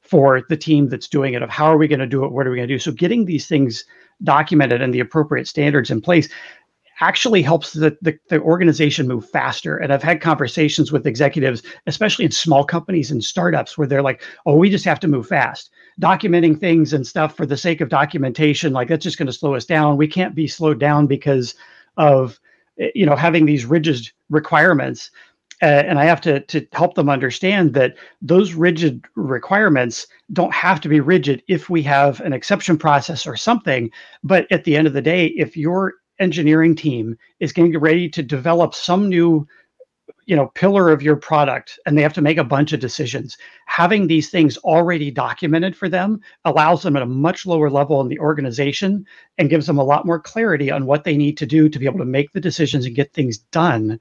for 0.00 0.42
the 0.48 0.56
team 0.56 0.88
that's 0.88 1.06
doing 1.06 1.34
it 1.34 1.42
of 1.42 1.50
how 1.50 1.66
are 1.66 1.76
we 1.76 1.86
going 1.86 2.00
to 2.00 2.06
do 2.06 2.24
it, 2.24 2.32
what 2.32 2.46
are 2.46 2.50
we 2.50 2.56
going 2.56 2.68
to 2.68 2.74
do. 2.74 2.78
So 2.78 2.90
getting 2.90 3.26
these 3.26 3.46
things 3.46 3.84
documented 4.24 4.82
and 4.82 4.92
the 4.92 5.00
appropriate 5.00 5.46
standards 5.46 5.90
in 5.90 6.00
place 6.00 6.28
actually 7.00 7.42
helps 7.42 7.72
the, 7.72 7.96
the, 8.02 8.18
the, 8.28 8.40
organization 8.40 9.06
move 9.06 9.28
faster. 9.28 9.76
And 9.76 9.92
I've 9.92 10.02
had 10.02 10.20
conversations 10.20 10.90
with 10.90 11.06
executives, 11.06 11.62
especially 11.86 12.24
in 12.24 12.30
small 12.30 12.64
companies 12.64 13.10
and 13.10 13.22
startups, 13.22 13.78
where 13.78 13.86
they're 13.86 14.02
like, 14.02 14.22
oh, 14.46 14.56
we 14.56 14.70
just 14.70 14.84
have 14.84 15.00
to 15.00 15.08
move 15.08 15.26
fast. 15.26 15.70
Documenting 16.00 16.58
things 16.58 16.92
and 16.92 17.06
stuff 17.06 17.36
for 17.36 17.46
the 17.46 17.56
sake 17.56 17.80
of 17.80 17.88
documentation, 17.88 18.72
like 18.72 18.88
that's 18.88 19.04
just 19.04 19.18
going 19.18 19.26
to 19.26 19.32
slow 19.32 19.54
us 19.54 19.64
down. 19.64 19.96
We 19.96 20.08
can't 20.08 20.34
be 20.34 20.48
slowed 20.48 20.80
down 20.80 21.06
because 21.06 21.54
of 21.96 22.38
you 22.94 23.04
know 23.04 23.16
having 23.16 23.46
these 23.46 23.64
rigid 23.64 24.08
requirements. 24.30 25.10
Uh, 25.60 25.66
and 25.66 25.98
I 25.98 26.04
have 26.04 26.20
to 26.22 26.40
to 26.40 26.66
help 26.72 26.94
them 26.94 27.08
understand 27.08 27.74
that 27.74 27.96
those 28.22 28.54
rigid 28.54 29.04
requirements 29.16 30.06
don't 30.32 30.54
have 30.54 30.80
to 30.82 30.88
be 30.88 31.00
rigid 31.00 31.42
if 31.48 31.68
we 31.68 31.82
have 31.82 32.20
an 32.20 32.32
exception 32.32 32.78
process 32.78 33.26
or 33.26 33.36
something. 33.36 33.90
But 34.22 34.46
at 34.52 34.64
the 34.64 34.76
end 34.76 34.86
of 34.86 34.92
the 34.92 35.02
day, 35.02 35.26
if 35.26 35.56
you're 35.56 35.94
engineering 36.18 36.74
team 36.74 37.16
is 37.40 37.52
getting 37.52 37.78
ready 37.78 38.08
to 38.08 38.22
develop 38.22 38.74
some 38.74 39.08
new 39.08 39.46
you 40.28 40.36
know 40.36 40.48
pillar 40.54 40.90
of 40.90 41.02
your 41.02 41.16
product 41.16 41.78
and 41.86 41.96
they 41.96 42.02
have 42.02 42.12
to 42.12 42.20
make 42.20 42.36
a 42.36 42.44
bunch 42.44 42.72
of 42.72 42.80
decisions. 42.80 43.36
Having 43.66 44.06
these 44.06 44.28
things 44.28 44.58
already 44.58 45.10
documented 45.10 45.74
for 45.74 45.88
them 45.88 46.20
allows 46.44 46.82
them 46.82 46.96
at 46.96 47.02
a 47.02 47.06
much 47.06 47.46
lower 47.46 47.70
level 47.70 48.00
in 48.02 48.08
the 48.08 48.18
organization 48.18 49.06
and 49.38 49.48
gives 49.48 49.66
them 49.66 49.78
a 49.78 49.84
lot 49.84 50.04
more 50.04 50.20
clarity 50.20 50.70
on 50.70 50.86
what 50.86 51.04
they 51.04 51.16
need 51.16 51.38
to 51.38 51.46
do 51.46 51.68
to 51.68 51.78
be 51.78 51.86
able 51.86 51.98
to 51.98 52.04
make 52.04 52.30
the 52.32 52.40
decisions 52.40 52.84
and 52.84 52.94
get 52.94 53.12
things 53.14 53.38
done. 53.38 53.98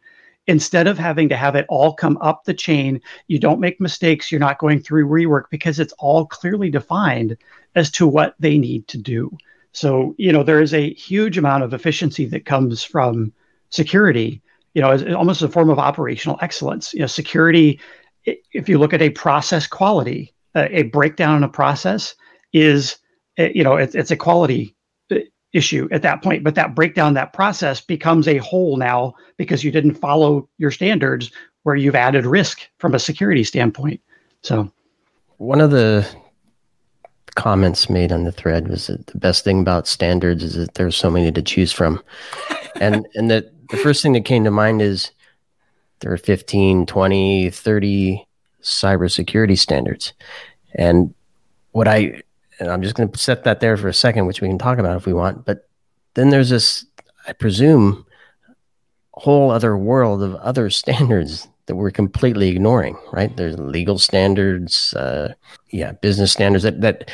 Instead 0.47 0.88
of 0.88 0.97
having 0.97 1.30
to 1.30 1.38
have 1.38 1.56
it 1.56 1.65
all 1.69 1.93
come 1.93 2.17
up 2.17 2.43
the 2.43 2.53
chain 2.53 3.01
you 3.27 3.39
don't 3.39 3.62
make 3.62 3.80
mistakes 3.80 4.30
you're 4.30 4.39
not 4.39 4.60
going 4.60 4.82
through 4.82 5.08
rework 5.08 5.43
because 5.49 5.80
it's 5.80 5.93
all 5.93 6.25
clearly 6.25 6.69
defined 6.69 7.38
as 7.75 7.89
to 7.91 8.06
what 8.06 8.36
they 8.39 8.58
need 8.58 8.86
to 8.89 8.97
do 8.97 9.38
so, 9.78 10.16
you 10.18 10.32
know, 10.32 10.42
there 10.42 10.60
is 10.60 10.74
a 10.74 10.92
huge 10.96 11.38
amount 11.38 11.63
of 11.63 11.72
efficiency 11.72 12.26
that 12.26 12.48
comes 12.48 12.84
from 12.84 13.32
security, 13.70 14.42
you 14.74 14.82
know, 14.82 14.90
as 14.90 15.04
almost 15.13 15.44
a 15.44 15.48
form 15.48 15.70
of 15.70 15.78
operational 15.78 16.40
excellence. 16.42 16.96
You 16.96 17.02
know, 17.02 17.06
security, 17.06 17.80
if 18.26 18.68
you 18.68 18.80
look 18.80 18.92
at 18.92 19.04
a 19.04 19.12
process 19.12 19.68
quality, 19.68 20.34
a 20.56 20.82
breakdown 20.82 21.38
in 21.38 21.44
a 21.44 21.48
process 21.48 22.16
is, 22.54 22.98
you 23.38 23.63
know, 23.63 23.76
it's, 23.76 23.94
it's 23.94 24.10
a 24.10 24.16
quality 24.16 24.76
uh, 25.12 25.18
issue 25.54 25.88
at 25.92 26.02
that 26.02 26.24
point. 26.24 26.44
But 26.44 26.56
that 26.56 26.74
breakdown, 26.74 27.13
that 27.13 27.34
process 27.34 27.80
becomes 27.80 28.28
a 28.28 28.38
hole 28.38 28.78
now 28.78 29.13
because 29.38 29.63
you 29.63 29.70
didn't 29.70 29.94
follow 29.94 30.50
your 30.58 30.72
standards 30.72 31.30
where 31.62 31.76
you've 31.76 31.94
added 31.94 32.26
risk 32.26 32.62
from 32.80 32.96
a 32.96 33.00
security 33.00 33.44
standpoint. 33.44 34.02
So, 34.42 34.72
one 35.38 35.62
of 35.62 35.70
the 35.70 36.08
comments 37.38 37.89
made 37.89 38.12
on 38.12 38.23
the 38.23 38.32
thread 38.32 38.67
was 38.67 38.88
that 38.88 39.06
the 39.08 39.17
best 39.17 39.43
thing 39.45 39.62
about 39.62 39.88
standards 39.88 40.43
is 40.43 40.56
that 40.56 40.73
there's 40.73 40.97
so 40.97 41.10
many 41.10 41.32
to 41.32 41.41
choose 41.41 41.71
from. 41.71 42.04
and 42.82 43.08
and 43.15 43.32
that 43.32 43.54
the 43.69 43.78
first 43.78 44.04
thing 44.04 44.13
that 44.13 44.26
came 44.26 44.43
to 44.43 44.52
mind 44.52 44.82
is 44.82 45.12
there 46.00 46.12
are 46.12 46.17
15, 46.17 46.86
20, 46.86 47.50
30 47.50 48.28
cybersecurity 48.62 49.58
standards. 49.58 50.13
And 50.76 51.13
what 51.71 51.88
I 51.88 52.21
and 52.60 52.69
I'm 52.69 52.82
just 52.82 52.95
going 52.95 53.10
to 53.10 53.19
set 53.19 53.43
that 53.43 53.60
there 53.60 53.78
for 53.78 53.88
a 53.88 53.93
second, 53.93 54.26
which 54.26 54.41
we 54.41 54.47
can 54.47 54.58
talk 54.58 54.80
about 54.80 54.97
if 54.97 55.06
we 55.06 55.13
want. 55.13 55.45
But 55.45 55.69
then 56.15 56.32
there's 56.32 56.50
this, 56.50 56.86
I 57.28 57.34
presume, 57.34 58.04
whole 59.13 59.52
other 59.52 59.78
world 59.78 60.23
of 60.23 60.36
other 60.36 60.69
standards 60.82 61.47
that 61.67 61.75
we're 61.75 61.91
completely 61.91 62.49
ignoring, 62.49 62.97
right? 63.12 63.36
There's 63.36 63.60
legal 63.60 63.99
standards, 63.99 64.93
uh, 64.93 65.34
yeah, 65.69 65.91
business 65.93 66.32
standards 66.32 66.63
that, 66.63 66.82
that 66.82 67.12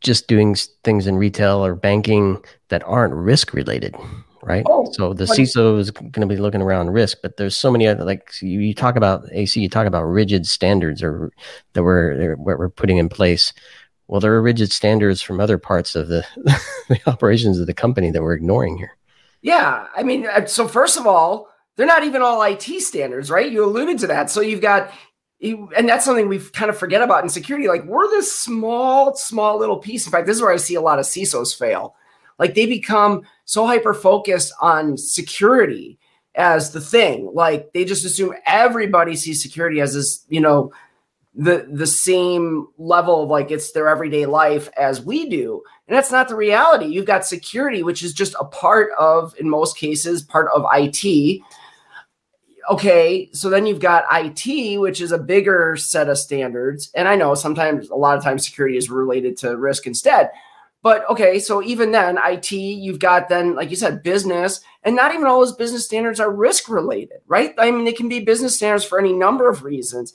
just 0.00 0.28
doing 0.28 0.54
things 0.84 1.06
in 1.06 1.16
retail 1.16 1.64
or 1.64 1.74
banking 1.74 2.42
that 2.68 2.82
aren't 2.84 3.14
risk 3.14 3.54
related, 3.54 3.96
right? 4.42 4.64
Oh, 4.68 4.90
so 4.92 5.14
the 5.14 5.24
CISO 5.24 5.78
is 5.78 5.90
going 5.90 6.12
to 6.20 6.26
be 6.26 6.36
looking 6.36 6.60
around 6.60 6.90
risk, 6.90 7.18
but 7.22 7.38
there's 7.38 7.56
so 7.56 7.70
many 7.70 7.86
other 7.86 8.04
like 8.04 8.30
you, 8.42 8.60
you 8.60 8.74
talk 8.74 8.94
about 8.96 9.26
AC, 9.32 9.58
you 9.58 9.70
talk 9.70 9.86
about 9.86 10.04
rigid 10.04 10.46
standards 10.46 11.02
or 11.02 11.32
that 11.72 11.82
we're 11.82 12.36
what 12.36 12.58
we're 12.58 12.68
putting 12.68 12.98
in 12.98 13.08
place. 13.08 13.52
Well, 14.06 14.20
there 14.20 14.34
are 14.34 14.42
rigid 14.42 14.70
standards 14.70 15.20
from 15.22 15.40
other 15.40 15.58
parts 15.58 15.96
of 15.96 16.08
the, 16.08 16.24
the 16.88 17.00
operations 17.06 17.58
of 17.58 17.66
the 17.66 17.74
company 17.74 18.10
that 18.12 18.22
we're 18.22 18.34
ignoring 18.34 18.76
here. 18.76 18.96
Yeah, 19.42 19.86
I 19.96 20.02
mean, 20.02 20.26
uh, 20.26 20.46
so 20.46 20.68
first 20.68 20.96
of 20.96 21.06
all, 21.06 21.48
they're 21.76 21.86
not 21.86 22.04
even 22.04 22.22
all 22.22 22.42
IT 22.42 22.64
standards, 22.80 23.30
right? 23.30 23.50
You 23.50 23.64
alluded 23.64 23.98
to 24.00 24.06
that. 24.08 24.30
So 24.30 24.40
you've 24.40 24.60
got, 24.62 24.92
and 25.40 25.88
that's 25.88 26.04
something 26.04 26.28
we 26.28 26.38
kind 26.38 26.70
of 26.70 26.78
forget 26.78 27.02
about 27.02 27.22
in 27.22 27.28
security. 27.28 27.68
Like 27.68 27.84
we're 27.84 28.08
this 28.08 28.32
small, 28.32 29.14
small 29.14 29.58
little 29.58 29.78
piece. 29.78 30.06
In 30.06 30.12
fact, 30.12 30.26
this 30.26 30.36
is 30.36 30.42
where 30.42 30.52
I 30.52 30.56
see 30.56 30.74
a 30.74 30.80
lot 30.80 30.98
of 30.98 31.04
CISOs 31.04 31.56
fail. 31.56 31.94
Like 32.38 32.54
they 32.54 32.66
become 32.66 33.22
so 33.44 33.66
hyper 33.66 33.94
focused 33.94 34.52
on 34.60 34.96
security 34.96 35.98
as 36.34 36.72
the 36.72 36.80
thing. 36.80 37.30
Like 37.32 37.72
they 37.72 37.84
just 37.84 38.04
assume 38.04 38.34
everybody 38.46 39.16
sees 39.16 39.42
security 39.42 39.80
as 39.80 39.94
this, 39.94 40.24
you 40.28 40.40
know, 40.40 40.72
the 41.36 41.68
the 41.70 41.86
same 41.86 42.66
level 42.78 43.22
of 43.22 43.28
like 43.28 43.50
it's 43.50 43.72
their 43.72 43.88
everyday 43.88 44.24
life 44.24 44.70
as 44.78 45.02
we 45.02 45.28
do 45.28 45.62
and 45.86 45.94
that's 45.94 46.10
not 46.10 46.28
the 46.28 46.34
reality 46.34 46.86
you've 46.86 47.04
got 47.04 47.26
security 47.26 47.82
which 47.82 48.02
is 48.02 48.14
just 48.14 48.34
a 48.40 48.44
part 48.46 48.90
of 48.98 49.34
in 49.38 49.48
most 49.48 49.76
cases 49.76 50.22
part 50.22 50.48
of 50.54 50.64
IT 50.72 51.42
okay 52.70 53.28
so 53.32 53.50
then 53.50 53.66
you've 53.66 53.80
got 53.80 54.04
IT 54.10 54.78
which 54.78 55.00
is 55.00 55.12
a 55.12 55.18
bigger 55.18 55.76
set 55.76 56.08
of 56.08 56.18
standards. 56.18 56.90
And 56.94 57.08
I 57.08 57.16
know 57.16 57.34
sometimes 57.34 57.88
a 57.90 57.94
lot 57.94 58.16
of 58.16 58.24
times 58.24 58.44
security 58.44 58.76
is 58.76 58.90
related 58.90 59.36
to 59.38 59.56
risk 59.56 59.86
instead. 59.86 60.30
But 60.82 61.08
okay 61.10 61.38
so 61.38 61.62
even 61.62 61.92
then 61.92 62.18
IT 62.22 62.52
you've 62.52 62.98
got 62.98 63.28
then 63.28 63.54
like 63.54 63.70
you 63.70 63.76
said 63.76 64.02
business. 64.02 64.60
And 64.82 64.94
not 64.94 65.12
even 65.12 65.26
all 65.26 65.40
those 65.40 65.56
business 65.56 65.84
standards 65.84 66.20
are 66.20 66.30
risk 66.30 66.68
related 66.68 67.18
right? 67.26 67.54
I 67.58 67.70
mean 67.70 67.84
they 67.84 67.92
can 67.92 68.08
be 68.08 68.20
business 68.20 68.56
standards 68.56 68.84
for 68.84 68.98
any 68.98 69.12
number 69.12 69.48
of 69.48 69.64
reasons. 69.64 70.14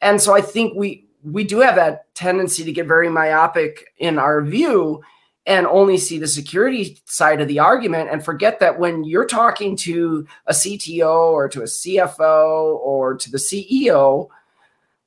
And 0.00 0.20
so 0.20 0.34
I 0.34 0.40
think 0.40 0.74
we 0.76 1.06
we 1.24 1.44
do 1.44 1.60
have 1.60 1.76
that 1.76 2.12
tendency 2.14 2.64
to 2.64 2.72
get 2.72 2.86
very 2.86 3.08
myopic 3.08 3.92
in 3.98 4.18
our 4.18 4.42
view 4.42 5.02
and 5.46 5.66
only 5.66 5.98
see 5.98 6.18
the 6.18 6.26
security 6.26 7.00
side 7.04 7.40
of 7.40 7.48
the 7.48 7.58
argument 7.58 8.10
and 8.10 8.24
forget 8.24 8.60
that 8.60 8.78
when 8.78 9.04
you're 9.04 9.26
talking 9.26 9.76
to 9.76 10.26
a 10.46 10.52
CTO 10.52 11.32
or 11.32 11.48
to 11.48 11.62
a 11.62 11.64
CFO 11.64 12.76
or 12.76 13.16
to 13.16 13.30
the 13.30 13.38
CEO 13.38 14.28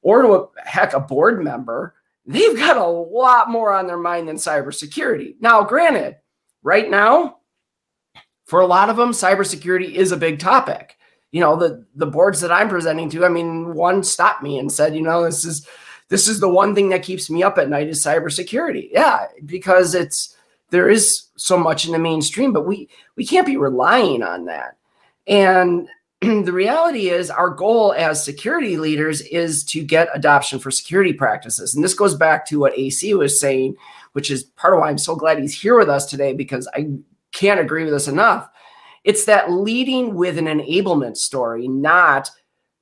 or 0.01 0.21
to 0.21 0.33
a 0.33 0.47
heck 0.63 0.93
a 0.93 0.99
board 0.99 1.43
member, 1.43 1.95
they've 2.25 2.57
got 2.57 2.77
a 2.77 2.85
lot 2.85 3.49
more 3.49 3.71
on 3.71 3.87
their 3.87 3.97
mind 3.97 4.27
than 4.27 4.35
cybersecurity. 4.35 5.35
Now, 5.39 5.63
granted, 5.63 6.17
right 6.63 6.89
now, 6.89 7.37
for 8.45 8.59
a 8.59 8.67
lot 8.67 8.89
of 8.89 8.97
them, 8.97 9.11
cybersecurity 9.11 9.93
is 9.93 10.11
a 10.11 10.17
big 10.17 10.39
topic 10.39 10.97
you 11.35 11.41
know 11.41 11.57
the 11.57 11.85
the 11.95 12.05
boards 12.05 12.39
that 12.39 12.51
i'm 12.51 12.69
presenting 12.69 13.09
to 13.09 13.25
i 13.25 13.29
mean 13.29 13.73
one 13.73 14.01
stopped 14.03 14.41
me 14.41 14.57
and 14.57 14.71
said 14.71 14.95
you 14.95 15.01
know 15.01 15.25
this 15.25 15.43
is 15.43 15.67
this 16.09 16.27
is 16.27 16.39
the 16.39 16.49
one 16.49 16.75
thing 16.75 16.89
that 16.89 17.03
keeps 17.03 17.29
me 17.29 17.43
up 17.43 17.57
at 17.57 17.69
night 17.69 17.87
is 17.87 18.03
cybersecurity. 18.03 18.89
Yeah 18.91 19.27
because 19.45 19.95
it's 19.95 20.35
there 20.71 20.89
is 20.89 21.27
so 21.35 21.57
much 21.57 21.85
in 21.85 21.91
the 21.91 21.99
mainstream 21.99 22.53
but 22.53 22.65
we 22.65 22.89
we 23.15 23.25
can't 23.25 23.47
be 23.47 23.57
relying 23.57 24.23
on 24.23 24.45
that. 24.45 24.77
And 25.27 25.87
the 26.21 26.53
reality 26.53 27.09
is 27.09 27.29
our 27.29 27.49
goal 27.49 27.93
as 27.97 28.23
security 28.23 28.77
leaders 28.77 29.21
is 29.21 29.63
to 29.65 29.83
get 29.83 30.09
adoption 30.13 30.59
for 30.59 30.71
security 30.71 31.13
practices. 31.13 31.75
And 31.75 31.83
this 31.83 31.93
goes 31.93 32.15
back 32.15 32.45
to 32.47 32.59
what 32.59 32.77
ac 32.77 33.13
was 33.13 33.39
saying 33.39 33.75
which 34.13 34.31
is 34.31 34.43
part 34.43 34.73
of 34.73 34.79
why 34.79 34.89
i'm 34.89 34.97
so 34.97 35.15
glad 35.15 35.39
he's 35.39 35.59
here 35.59 35.77
with 35.77 35.89
us 35.89 36.05
today 36.05 36.31
because 36.31 36.69
i 36.73 36.87
can't 37.35 37.59
agree 37.59 37.83
with 37.83 37.93
this 37.93 38.07
enough. 38.07 38.49
It's 39.03 39.25
that 39.25 39.51
leading 39.51 40.15
with 40.15 40.39
an 40.39 40.45
enablement 40.45 41.17
story, 41.17 41.67
not 41.67 42.31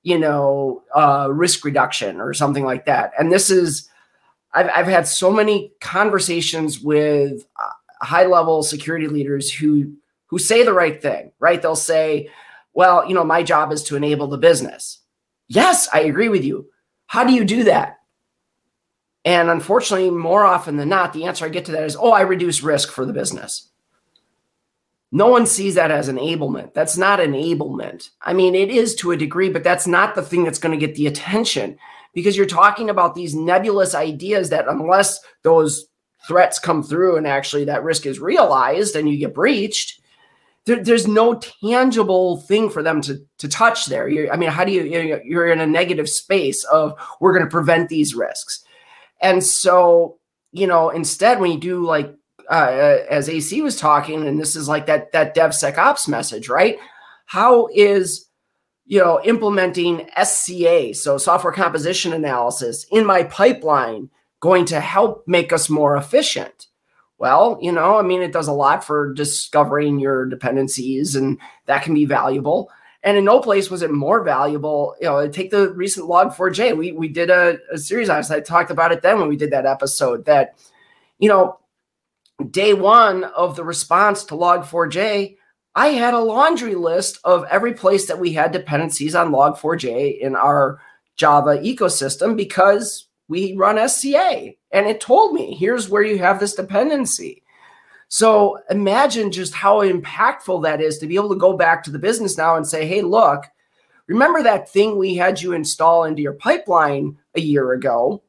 you 0.03 0.19
know 0.19 0.83
uh, 0.93 1.29
risk 1.31 1.65
reduction 1.65 2.19
or 2.21 2.33
something 2.33 2.63
like 2.63 2.85
that. 2.85 3.11
And 3.17 3.31
this 3.31 3.49
is 3.49 3.89
I've 4.53 4.69
I've 4.73 4.87
had 4.87 5.07
so 5.07 5.31
many 5.31 5.73
conversations 5.81 6.79
with 6.79 7.45
uh, 7.59 8.05
high 8.05 8.25
level 8.25 8.63
security 8.63 9.07
leaders 9.07 9.51
who 9.51 9.93
who 10.27 10.37
say 10.39 10.63
the 10.63 10.73
right 10.73 11.01
thing, 11.01 11.31
right? 11.39 11.61
They'll 11.61 11.75
say, 11.75 12.29
"Well, 12.73 13.07
you 13.07 13.15
know, 13.15 13.23
my 13.23 13.43
job 13.43 13.71
is 13.71 13.83
to 13.83 13.95
enable 13.95 14.27
the 14.27 14.37
business." 14.37 14.99
Yes, 15.47 15.89
I 15.93 16.01
agree 16.01 16.29
with 16.29 16.43
you. 16.43 16.67
How 17.07 17.23
do 17.23 17.33
you 17.33 17.43
do 17.43 17.65
that? 17.65 17.97
And 19.25 19.49
unfortunately, 19.49 20.09
more 20.09 20.43
often 20.43 20.77
than 20.77 20.89
not, 20.89 21.13
the 21.13 21.25
answer 21.25 21.45
I 21.45 21.49
get 21.49 21.65
to 21.65 21.71
that 21.73 21.83
is, 21.83 21.95
"Oh, 21.95 22.11
I 22.11 22.21
reduce 22.21 22.61
risk 22.63 22.91
for 22.91 23.05
the 23.05 23.13
business." 23.13 23.69
No 25.15 25.27
one 25.27 25.45
sees 25.45 25.75
that 25.75 25.91
as 25.91 26.09
enablement. 26.09 26.73
That's 26.73 26.97
not 26.97 27.19
enablement. 27.19 28.09
I 28.23 28.33
mean, 28.33 28.55
it 28.55 28.71
is 28.71 28.95
to 28.95 29.11
a 29.11 29.17
degree, 29.17 29.47
but 29.47 29.63
that's 29.63 29.85
not 29.85 30.15
the 30.15 30.23
thing 30.23 30.43
that's 30.43 30.57
going 30.57 30.77
to 30.77 30.87
get 30.87 30.95
the 30.95 31.05
attention 31.05 31.77
because 32.15 32.35
you're 32.35 32.47
talking 32.47 32.89
about 32.89 33.13
these 33.13 33.35
nebulous 33.35 33.93
ideas 33.93 34.49
that, 34.49 34.67
unless 34.67 35.19
those 35.43 35.85
threats 36.27 36.57
come 36.57 36.81
through 36.81 37.17
and 37.17 37.27
actually 37.27 37.65
that 37.65 37.83
risk 37.83 38.07
is 38.07 38.19
realized 38.19 38.95
and 38.95 39.07
you 39.07 39.19
get 39.19 39.35
breached, 39.35 40.01
there, 40.65 40.83
there's 40.83 41.07
no 41.07 41.35
tangible 41.35 42.37
thing 42.37 42.71
for 42.71 42.81
them 42.81 42.99
to, 43.01 43.23
to 43.37 43.47
touch 43.47 43.85
there. 43.85 44.07
You're, 44.07 44.33
I 44.33 44.35
mean, 44.35 44.49
how 44.49 44.63
do 44.63 44.71
you, 44.71 45.21
you're 45.23 45.51
in 45.51 45.59
a 45.59 45.67
negative 45.67 46.09
space 46.09 46.63
of 46.63 46.95
we're 47.19 47.33
going 47.33 47.45
to 47.45 47.51
prevent 47.51 47.87
these 47.87 48.15
risks. 48.15 48.65
And 49.21 49.43
so, 49.43 50.17
you 50.51 50.65
know, 50.65 50.89
instead, 50.89 51.39
when 51.39 51.51
you 51.51 51.59
do 51.59 51.85
like 51.85 52.15
uh, 52.53 53.03
as 53.09 53.29
AC 53.29 53.61
was 53.61 53.75
talking, 53.75 54.27
and 54.27 54.39
this 54.39 54.55
is 54.55 54.67
like 54.67 54.85
that 54.85 55.11
that 55.11 55.35
DevSecOps 55.35 56.07
message, 56.07 56.49
right? 56.49 56.77
How 57.25 57.67
is 57.73 58.27
you 58.85 58.99
know 58.99 59.19
implementing 59.23 60.07
SCA, 60.23 60.93
so 60.93 61.17
software 61.17 61.53
composition 61.53 62.13
analysis, 62.13 62.85
in 62.91 63.05
my 63.05 63.23
pipeline 63.23 64.09
going 64.39 64.65
to 64.65 64.79
help 64.79 65.27
make 65.27 65.51
us 65.51 65.69
more 65.69 65.95
efficient? 65.97 66.67
Well, 67.17 67.57
you 67.61 67.71
know, 67.71 67.97
I 67.97 68.03
mean, 68.03 68.21
it 68.21 68.33
does 68.33 68.47
a 68.47 68.53
lot 68.53 68.83
for 68.83 69.13
discovering 69.13 69.99
your 69.99 70.25
dependencies, 70.25 71.15
and 71.15 71.39
that 71.65 71.81
can 71.81 71.95
be 71.95 72.05
valuable. 72.05 72.69
And 73.01 73.17
in 73.17 73.25
no 73.25 73.39
place 73.39 73.71
was 73.71 73.81
it 73.81 73.91
more 73.91 74.23
valuable. 74.23 74.95
You 75.01 75.07
know, 75.07 75.27
take 75.27 75.49
the 75.49 75.73
recent 75.73 76.07
Log4j. 76.07 76.77
We 76.77 76.91
we 76.91 77.07
did 77.07 77.31
a, 77.31 77.57
a 77.71 77.79
series 77.79 78.09
on 78.09 78.19
it. 78.19 78.29
I 78.29 78.41
talked 78.41 78.69
about 78.69 78.91
it 78.91 79.01
then 79.01 79.19
when 79.19 79.27
we 79.27 79.37
did 79.37 79.51
that 79.51 79.65
episode. 79.65 80.25
That 80.25 80.55
you 81.17 81.29
know, 81.29 81.57
day 82.49 82.73
one 82.73 83.23
of 83.23 83.55
the 83.55 83.63
response 83.63 84.23
to 84.23 84.33
log4j 84.33 85.37
i 85.75 85.87
had 85.87 86.13
a 86.13 86.19
laundry 86.19 86.75
list 86.75 87.19
of 87.23 87.45
every 87.49 87.73
place 87.73 88.07
that 88.07 88.19
we 88.19 88.33
had 88.33 88.51
dependencies 88.51 89.15
on 89.15 89.31
log4j 89.31 90.19
in 90.19 90.35
our 90.35 90.79
java 91.15 91.57
ecosystem 91.59 92.35
because 92.35 93.07
we 93.27 93.55
run 93.55 93.77
sca 93.87 94.53
and 94.73 94.87
it 94.87 94.99
told 94.99 95.33
me 95.33 95.55
here's 95.55 95.87
where 95.87 96.03
you 96.03 96.17
have 96.17 96.39
this 96.39 96.55
dependency. 96.55 97.43
So 98.09 98.59
imagine 98.69 99.31
just 99.31 99.53
how 99.53 99.81
impactful 99.81 100.63
that 100.63 100.81
is 100.81 100.97
to 100.97 101.07
be 101.07 101.15
able 101.15 101.29
to 101.29 101.35
go 101.35 101.55
back 101.55 101.83
to 101.83 101.91
the 101.91 101.99
business 101.99 102.37
now 102.37 102.55
and 102.55 102.67
say 102.67 102.85
hey 102.85 103.01
look 103.01 103.45
remember 104.07 104.43
that 104.43 104.69
thing 104.69 104.97
we 104.97 105.15
had 105.15 105.41
you 105.41 105.53
install 105.53 106.03
into 106.03 106.21
your 106.21 106.33
pipeline 106.33 107.17
a 107.35 107.39
year 107.39 107.73
ago? 107.73 108.23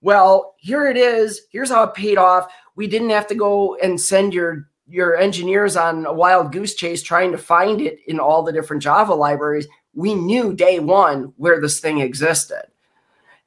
Well 0.00 0.54
here 0.58 0.86
it 0.86 0.96
is. 0.96 1.42
Here's 1.50 1.70
how 1.70 1.82
it 1.82 1.94
paid 1.94 2.16
off 2.16 2.52
we 2.76 2.86
didn't 2.86 3.10
have 3.10 3.26
to 3.28 3.34
go 3.34 3.76
and 3.76 4.00
send 4.00 4.34
your 4.34 4.68
your 4.88 5.16
engineers 5.16 5.76
on 5.76 6.04
a 6.04 6.12
wild 6.12 6.52
goose 6.52 6.74
chase 6.74 7.02
trying 7.02 7.32
to 7.32 7.38
find 7.38 7.80
it 7.80 7.98
in 8.06 8.20
all 8.20 8.42
the 8.42 8.52
different 8.52 8.82
Java 8.82 9.14
libraries. 9.14 9.66
We 9.94 10.14
knew 10.14 10.52
day 10.52 10.80
one 10.80 11.32
where 11.36 11.60
this 11.60 11.80
thing 11.80 12.00
existed. 12.00 12.64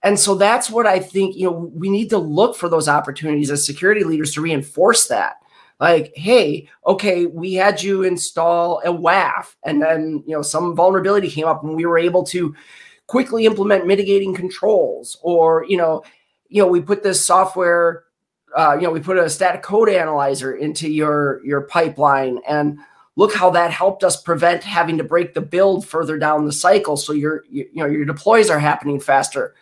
And 0.01 0.19
so 0.19 0.35
that's 0.35 0.69
what 0.69 0.85
I 0.85 0.99
think, 0.99 1.35
you 1.35 1.49
know, 1.49 1.71
we 1.73 1.89
need 1.89 2.09
to 2.11 2.17
look 2.17 2.55
for 2.55 2.69
those 2.69 2.87
opportunities 2.87 3.51
as 3.51 3.65
security 3.65 4.03
leaders 4.03 4.33
to 4.33 4.41
reinforce 4.41 5.07
that. 5.07 5.37
Like, 5.79 6.13
hey, 6.15 6.69
okay, 6.85 7.25
we 7.25 7.55
had 7.55 7.83
you 7.83 8.03
install 8.03 8.79
a 8.85 8.89
WAF, 8.89 9.55
and 9.63 9.81
then, 9.81 10.23
you 10.25 10.33
know, 10.33 10.41
some 10.41 10.75
vulnerability 10.75 11.29
came 11.29 11.47
up 11.47 11.63
and 11.63 11.75
we 11.75 11.85
were 11.85 11.97
able 11.97 12.23
to 12.25 12.55
quickly 13.07 13.45
implement 13.45 13.87
mitigating 13.87 14.33
controls 14.33 15.17
or, 15.21 15.65
you 15.67 15.77
know, 15.77 16.03
you 16.47 16.61
know, 16.61 16.67
we 16.67 16.81
put 16.81 17.03
this 17.03 17.25
software 17.25 18.03
uh, 18.55 18.75
you 18.79 18.87
know, 18.87 18.91
we 18.91 19.01
put 19.01 19.17
a 19.17 19.29
static 19.29 19.61
code 19.61 19.89
analyzer 19.89 20.55
into 20.55 20.89
your 20.89 21.45
your 21.45 21.61
pipeline, 21.61 22.39
and 22.47 22.79
look 23.17 23.33
how 23.33 23.49
that 23.49 23.69
helped 23.71 24.03
us 24.03 24.21
prevent 24.21 24.63
having 24.63 24.97
to 24.97 25.03
break 25.03 25.33
the 25.33 25.41
build 25.41 25.85
further 25.85 26.17
down 26.17 26.45
the 26.45 26.53
cycle. 26.53 26.95
So 26.95 27.11
your 27.11 27.43
you, 27.49 27.67
you 27.73 27.83
know 27.83 27.85
your 27.85 28.05
deploys 28.05 28.49
are 28.49 28.59
happening 28.59 28.99
faster. 28.99 29.55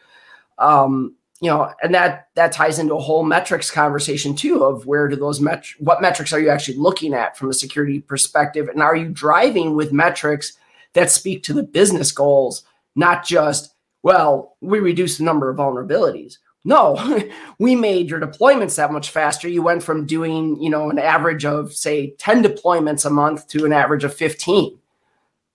Um, 0.59 1.15
you 1.41 1.49
know, 1.49 1.73
and 1.81 1.93
that 1.95 2.27
that 2.35 2.51
ties 2.51 2.77
into 2.77 2.93
a 2.93 3.01
whole 3.01 3.23
metrics 3.23 3.71
conversation 3.71 4.35
too 4.35 4.63
of 4.63 4.85
where 4.85 5.07
do 5.07 5.15
those 5.15 5.41
met 5.41 5.65
what 5.79 6.01
metrics 6.01 6.31
are 6.31 6.39
you 6.39 6.49
actually 6.49 6.77
looking 6.77 7.13
at 7.13 7.35
from 7.35 7.49
a 7.49 7.53
security 7.53 7.99
perspective, 7.99 8.69
and 8.69 8.81
are 8.81 8.95
you 8.95 9.09
driving 9.09 9.75
with 9.75 9.91
metrics 9.91 10.53
that 10.93 11.11
speak 11.11 11.41
to 11.43 11.53
the 11.53 11.63
business 11.63 12.11
goals, 12.11 12.63
not 12.95 13.25
just 13.25 13.73
well, 14.03 14.57
we 14.61 14.79
reduce 14.79 15.17
the 15.17 15.23
number 15.23 15.49
of 15.49 15.57
vulnerabilities. 15.57 16.37
No, 16.65 16.97
we 17.59 17.75
made 17.75 18.09
your 18.09 18.19
deployments 18.21 18.75
that 18.77 18.91
much 18.91 19.09
faster. 19.09 19.47
You 19.47 19.61
went 19.61 19.83
from 19.83 20.05
doing, 20.05 20.61
you 20.61 20.69
know, 20.69 20.89
an 20.89 20.99
average 20.99 21.45
of 21.45 21.73
say 21.73 22.11
10 22.19 22.43
deployments 22.43 23.05
a 23.05 23.09
month 23.09 23.47
to 23.49 23.65
an 23.65 23.73
average 23.73 24.03
of 24.03 24.13
15. 24.13 24.77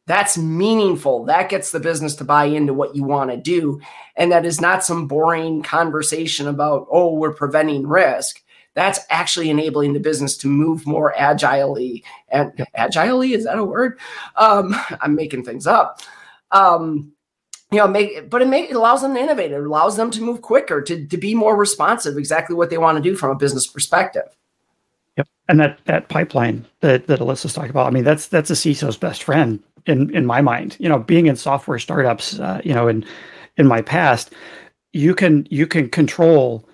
That's 0.06 0.38
meaningful. 0.38 1.24
That 1.26 1.50
gets 1.50 1.70
the 1.70 1.80
business 1.80 2.14
to 2.16 2.24
buy 2.24 2.44
into 2.46 2.72
what 2.74 2.96
you 2.96 3.04
want 3.04 3.30
to 3.30 3.36
do. 3.36 3.80
And 4.16 4.32
that 4.32 4.46
is 4.46 4.60
not 4.60 4.84
some 4.84 5.06
boring 5.06 5.62
conversation 5.62 6.46
about, 6.48 6.86
oh, 6.90 7.14
we're 7.14 7.34
preventing 7.34 7.86
risk. 7.86 8.42
that's 8.74 9.00
actually 9.10 9.50
enabling 9.50 9.92
the 9.92 10.00
business 10.00 10.36
to 10.38 10.46
move 10.46 10.86
more 10.86 11.12
agilely 11.18 12.04
and 12.28 12.66
agilely 12.74 13.32
is 13.32 13.44
that 13.44 13.58
a 13.58 13.64
word 13.64 13.98
um, 14.36 14.74
i'm 15.00 15.14
making 15.14 15.44
things 15.44 15.66
up 15.66 16.00
um, 16.52 17.12
you 17.70 17.78
know 17.78 17.88
make 17.88 18.30
but 18.30 18.42
it, 18.42 18.48
make, 18.48 18.70
it 18.70 18.76
allows 18.76 19.02
them 19.02 19.14
to 19.14 19.20
innovate. 19.20 19.52
It 19.52 19.64
allows 19.64 19.96
them 19.96 20.10
to 20.12 20.22
move 20.22 20.42
quicker 20.42 20.82
to, 20.82 21.06
to 21.06 21.16
be 21.16 21.34
more 21.34 21.56
responsive 21.56 22.16
exactly 22.16 22.56
what 22.56 22.70
they 22.70 22.78
want 22.78 22.96
to 22.96 23.02
do 23.02 23.16
from 23.16 23.30
a 23.30 23.34
business 23.34 23.66
perspective. 23.66 24.24
Yep 25.16 25.28
and 25.48 25.60
that 25.60 25.78
that 25.86 26.08
pipeline 26.08 26.64
that 26.80 27.06
that 27.06 27.20
alyssa's 27.20 27.54
talking 27.54 27.70
about 27.70 27.86
i 27.86 27.90
mean 27.90 28.04
that's 28.04 28.28
that's 28.28 28.50
a 28.50 28.56
ciso's 28.56 28.98
best 28.98 29.22
friend 29.22 29.60
in 29.88 30.14
in 30.14 30.26
my 30.26 30.40
mind. 30.40 30.76
You 30.78 30.88
know 30.88 31.00
being 31.00 31.26
in 31.26 31.36
software 31.36 31.78
startups 31.78 32.38
uh, 32.38 32.60
you 32.62 32.74
know 32.74 32.86
in 32.86 33.04
in 33.56 33.66
my 33.66 33.82
past 33.82 34.32
you 34.92 35.14
can 35.14 35.46
you 35.50 35.66
can 35.66 35.88
control 35.88 36.67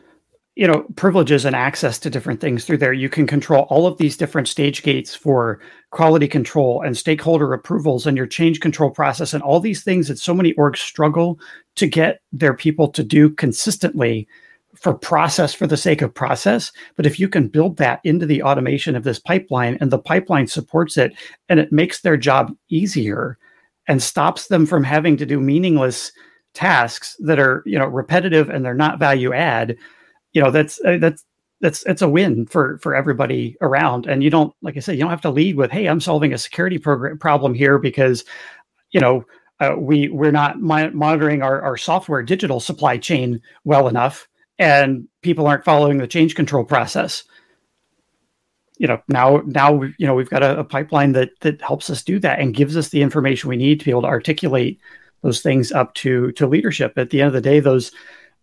you 0.56 0.68
know 0.68 0.84
privileges 0.94 1.44
and 1.44 1.56
access 1.56 1.98
to 1.98 2.10
different 2.10 2.40
things 2.40 2.64
through 2.64 2.78
there. 2.78 2.92
You 2.92 3.08
can 3.08 3.26
control 3.26 3.66
all 3.70 3.86
of 3.86 3.98
these 3.98 4.16
different 4.16 4.48
stage 4.48 4.82
gates 4.82 5.14
for 5.14 5.60
quality 5.90 6.28
control 6.28 6.82
and 6.82 6.96
stakeholder 6.96 7.52
approvals 7.52 8.06
and 8.06 8.16
your 8.16 8.26
change 8.26 8.60
control 8.60 8.90
process 8.90 9.34
and 9.34 9.42
all 9.42 9.60
these 9.60 9.82
things 9.82 10.08
that 10.08 10.18
so 10.18 10.34
many 10.34 10.54
orgs 10.54 10.78
struggle 10.78 11.40
to 11.76 11.86
get 11.86 12.20
their 12.32 12.54
people 12.54 12.88
to 12.88 13.02
do 13.02 13.30
consistently 13.30 14.28
for 14.74 14.94
process 14.94 15.54
for 15.54 15.66
the 15.66 15.76
sake 15.76 16.02
of 16.02 16.14
process. 16.14 16.72
But 16.96 17.06
if 17.06 17.18
you 17.18 17.28
can 17.28 17.48
build 17.48 17.76
that 17.78 18.00
into 18.04 18.26
the 18.26 18.42
automation 18.42 18.96
of 18.96 19.04
this 19.04 19.18
pipeline 19.18 19.78
and 19.80 19.90
the 19.90 19.98
pipeline 19.98 20.46
supports 20.46 20.96
it 20.96 21.14
and 21.48 21.58
it 21.60 21.72
makes 21.72 22.00
their 22.00 22.16
job 22.16 22.54
easier 22.68 23.38
and 23.88 24.02
stops 24.02 24.48
them 24.48 24.66
from 24.66 24.84
having 24.84 25.16
to 25.16 25.26
do 25.26 25.40
meaningless 25.40 26.12
tasks 26.54 27.16
that 27.18 27.40
are 27.40 27.64
you 27.66 27.76
know 27.76 27.86
repetitive 27.86 28.48
and 28.48 28.64
they're 28.64 28.74
not 28.74 29.00
value 29.00 29.32
add 29.32 29.76
you 30.34 30.42
know 30.42 30.50
that's 30.50 30.78
uh, 30.84 30.98
that's 30.98 31.24
that's 31.60 31.82
it's 31.86 32.02
a 32.02 32.08
win 32.08 32.46
for 32.46 32.78
for 32.78 32.94
everybody 32.94 33.56
around. 33.62 34.06
And 34.06 34.22
you 34.22 34.28
don't 34.28 34.54
like 34.60 34.76
i 34.76 34.80
said 34.80 34.96
you 34.96 35.00
don't 35.00 35.10
have 35.10 35.22
to 35.22 35.30
lead 35.30 35.56
with 35.56 35.70
hey 35.70 35.86
i'm 35.86 36.00
solving 36.00 36.34
a 36.34 36.38
security 36.38 36.76
program 36.76 37.18
problem 37.18 37.54
here 37.54 37.78
because 37.78 38.24
you 38.90 39.00
know 39.00 39.24
uh, 39.60 39.74
we 39.78 40.08
we're 40.08 40.32
not 40.32 40.60
mi- 40.60 40.90
monitoring 40.90 41.42
our, 41.42 41.62
our 41.62 41.76
software 41.76 42.22
digital 42.22 42.60
supply 42.60 42.98
chain 42.98 43.40
well 43.64 43.88
enough 43.88 44.28
and 44.58 45.08
people 45.22 45.46
aren't 45.46 45.64
following 45.64 45.98
the 45.98 46.06
change 46.06 46.34
control 46.34 46.64
process. 46.64 47.24
You 48.78 48.88
know 48.88 49.00
now 49.08 49.42
now 49.46 49.82
you 49.82 50.06
know 50.06 50.14
we've 50.14 50.30
got 50.30 50.42
a, 50.42 50.58
a 50.58 50.64
pipeline 50.64 51.12
that 51.12 51.30
that 51.40 51.62
helps 51.62 51.88
us 51.88 52.02
do 52.02 52.18
that 52.18 52.40
and 52.40 52.52
gives 52.52 52.76
us 52.76 52.88
the 52.88 53.02
information 53.02 53.48
we 53.48 53.56
need 53.56 53.78
to 53.78 53.84
be 53.84 53.92
able 53.92 54.02
to 54.02 54.08
articulate 54.08 54.80
those 55.22 55.40
things 55.40 55.70
up 55.70 55.94
to 55.94 56.32
to 56.32 56.48
leadership. 56.48 56.92
At 56.96 57.10
the 57.10 57.20
end 57.20 57.28
of 57.28 57.34
the 57.34 57.40
day 57.40 57.60
those 57.60 57.92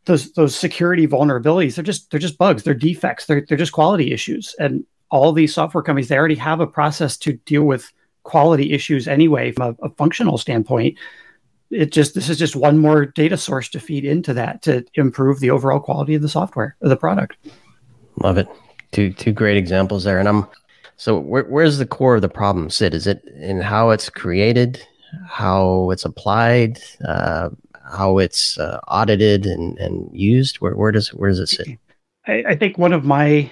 those 0.05 0.31
those 0.33 0.55
security 0.55 1.07
vulnerabilities 1.07 1.75
they're 1.75 1.83
just 1.83 2.09
they're 2.09 2.19
just 2.19 2.37
bugs 2.37 2.63
they're 2.63 2.73
defects 2.73 3.25
they're, 3.25 3.45
they're 3.47 3.57
just 3.57 3.71
quality 3.71 4.11
issues. 4.11 4.55
And 4.59 4.85
all 5.09 5.31
these 5.33 5.53
software 5.53 5.83
companies 5.83 6.07
they 6.07 6.17
already 6.17 6.35
have 6.35 6.59
a 6.59 6.67
process 6.67 7.17
to 7.17 7.33
deal 7.33 7.63
with 7.63 7.91
quality 8.23 8.71
issues 8.73 9.07
anyway 9.07 9.51
from 9.51 9.75
a, 9.81 9.85
a 9.85 9.89
functional 9.91 10.37
standpoint. 10.37 10.97
It 11.69 11.91
just 11.91 12.15
this 12.15 12.29
is 12.29 12.37
just 12.37 12.55
one 12.55 12.77
more 12.77 13.05
data 13.05 13.37
source 13.37 13.69
to 13.69 13.79
feed 13.79 14.05
into 14.05 14.33
that 14.33 14.61
to 14.63 14.83
improve 14.95 15.39
the 15.39 15.51
overall 15.51 15.79
quality 15.79 16.15
of 16.15 16.21
the 16.21 16.29
software 16.29 16.75
of 16.81 16.89
the 16.89 16.97
product. 16.97 17.37
Love 18.21 18.37
it. 18.37 18.47
Two 18.91 19.13
two 19.13 19.31
great 19.31 19.57
examples 19.57 20.03
there. 20.03 20.19
And 20.19 20.27
i'm 20.27 20.47
so 20.97 21.17
where, 21.17 21.45
where's 21.45 21.77
the 21.77 21.85
core 21.85 22.15
of 22.15 22.21
the 22.21 22.29
problem 22.29 22.69
sit? 22.69 22.93
Is 22.93 23.07
it 23.07 23.23
in 23.39 23.61
how 23.61 23.89
it's 23.89 24.09
created 24.09 24.85
how 25.27 25.89
it's 25.91 26.05
applied 26.05 26.79
uh, 27.07 27.49
how 27.91 28.17
it's 28.17 28.57
uh, 28.57 28.79
audited 28.87 29.45
and, 29.45 29.77
and 29.77 30.09
used? 30.13 30.57
Where, 30.57 30.75
where 30.75 30.91
does 30.91 31.09
where 31.09 31.29
does 31.29 31.39
it 31.39 31.49
sit? 31.49 31.67
I, 32.27 32.43
I, 32.49 32.55
think 32.55 32.77
one 32.77 32.93
of 32.93 33.03
my 33.03 33.51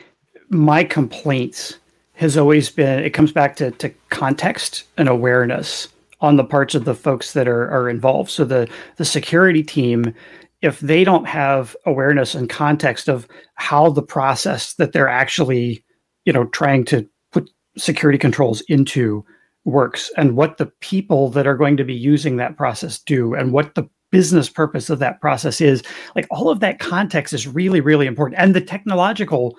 my 0.50 0.84
complaints 0.84 1.78
has 2.14 2.38
always 2.38 2.70
been 2.70 3.00
it 3.00 3.12
comes 3.12 3.32
back 3.32 3.56
to, 3.58 3.72
to 3.72 3.90
context 4.10 4.84
and 4.98 5.10
awareness 5.10 5.88
on 6.22 6.36
the 6.36 6.44
parts 6.44 6.76
of 6.76 6.86
the 6.86 6.96
folks 6.96 7.34
that 7.34 7.48
are, 7.48 7.70
are 7.72 7.90
involved. 7.90 8.30
So 8.30 8.46
the 8.46 8.70
the 8.98 9.06
security 9.06 9.64
team, 9.64 10.14
if 10.62 10.80
they 10.80 11.04
don't 11.04 11.26
have 11.26 11.76
awareness 11.86 12.36
and 12.36 12.50
context 12.50 13.08
of 13.08 13.28
how 13.56 13.90
the 13.90 14.04
process 14.04 14.74
that 14.76 14.94
they're 14.94 15.10
actually, 15.10 15.84
you 16.26 16.34
know, 16.34 16.46
trying 16.46 16.86
to 16.86 17.08
put 17.32 17.50
security 17.78 18.18
controls 18.18 18.62
into 18.62 19.26
works 19.66 20.12
and 20.18 20.36
what 20.36 20.58
the 20.58 20.66
people 20.82 21.30
that 21.30 21.48
are 21.48 21.58
going 21.58 21.78
to 21.78 21.84
be 21.84 21.94
using 21.94 22.38
that 22.38 22.58
process 22.58 23.00
do 23.00 23.34
and 23.34 23.52
what 23.52 23.76
the 23.76 23.88
business 24.12 24.50
purpose 24.50 24.90
of 24.90 25.00
that 25.00 25.22
process 25.22 25.62
is 25.62 25.84
like 26.16 26.28
all 26.32 26.50
of 26.50 26.60
that 26.60 26.80
context 26.80 27.34
is 27.34 27.48
really 27.48 27.82
really 27.82 28.08
important. 28.08 28.40
And 28.40 28.56
the 28.56 28.62
technological 28.62 29.56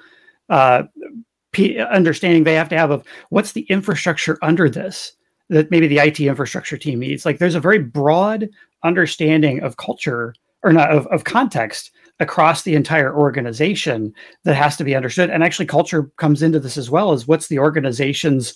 uh, 0.49 0.85
p- 1.53 1.79
understanding 1.79 2.45
they 2.45 2.55
have 2.55 2.69
to 2.71 2.79
have 2.79 2.91
of 2.91 3.05
what's 3.31 3.53
the 3.53 3.63
infrastructure 3.63 4.39
under 4.43 4.69
this 4.69 5.13
that 5.49 5.71
maybe 5.71 5.89
the 5.89 5.99
IT 5.99 6.21
infrastructure 6.21 6.79
team 6.79 7.01
needs. 7.01 7.27
Like 7.27 7.39
there's 7.39 7.57
a 7.57 7.61
very 7.61 7.79
broad 7.79 8.49
understanding 8.85 9.61
of 9.63 9.77
culture 9.77 10.35
or 10.63 10.73
not 10.73 10.91
of, 10.91 11.07
of 11.09 11.25
context 11.25 11.91
across 12.21 12.63
the 12.63 12.75
entire 12.75 13.17
organization 13.17 14.13
that 14.45 14.55
has 14.55 14.77
to 14.77 14.85
be 14.85 14.95
understood. 14.95 15.31
And 15.31 15.43
actually 15.43 15.67
culture 15.67 16.05
comes 16.19 16.43
into 16.43 16.61
this 16.61 16.77
as 16.77 16.91
well 16.91 17.13
as 17.13 17.27
what's 17.27 17.49
the 17.49 17.59
organization's 17.59 18.55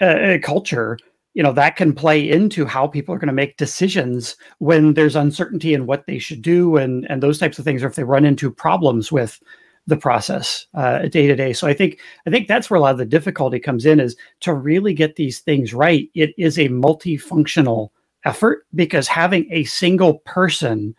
uh, 0.00 0.38
culture 0.42 0.98
you 1.36 1.42
know 1.42 1.52
that 1.52 1.76
can 1.76 1.92
play 1.92 2.28
into 2.28 2.64
how 2.64 2.86
people 2.86 3.14
are 3.14 3.18
going 3.18 3.26
to 3.26 3.32
make 3.32 3.58
decisions 3.58 4.36
when 4.58 4.94
there's 4.94 5.14
uncertainty 5.14 5.74
in 5.74 5.84
what 5.84 6.06
they 6.06 6.18
should 6.18 6.40
do 6.40 6.78
and 6.78 7.06
and 7.10 7.22
those 7.22 7.38
types 7.38 7.58
of 7.58 7.64
things 7.64 7.82
or 7.82 7.86
if 7.88 7.94
they 7.94 8.04
run 8.04 8.24
into 8.24 8.50
problems 8.50 9.12
with 9.12 9.38
the 9.86 9.98
process 9.98 10.66
day 11.10 11.26
to 11.26 11.36
day 11.36 11.52
so 11.52 11.68
i 11.68 11.74
think 11.74 12.00
i 12.26 12.30
think 12.30 12.48
that's 12.48 12.70
where 12.70 12.78
a 12.78 12.80
lot 12.80 12.92
of 12.92 12.98
the 12.98 13.04
difficulty 13.04 13.60
comes 13.60 13.84
in 13.84 14.00
is 14.00 14.16
to 14.40 14.54
really 14.54 14.94
get 14.94 15.16
these 15.16 15.40
things 15.40 15.74
right 15.74 16.08
it 16.14 16.34
is 16.38 16.58
a 16.58 16.70
multifunctional 16.70 17.90
effort 18.24 18.66
because 18.74 19.06
having 19.06 19.46
a 19.52 19.62
single 19.64 20.20
person 20.20 20.94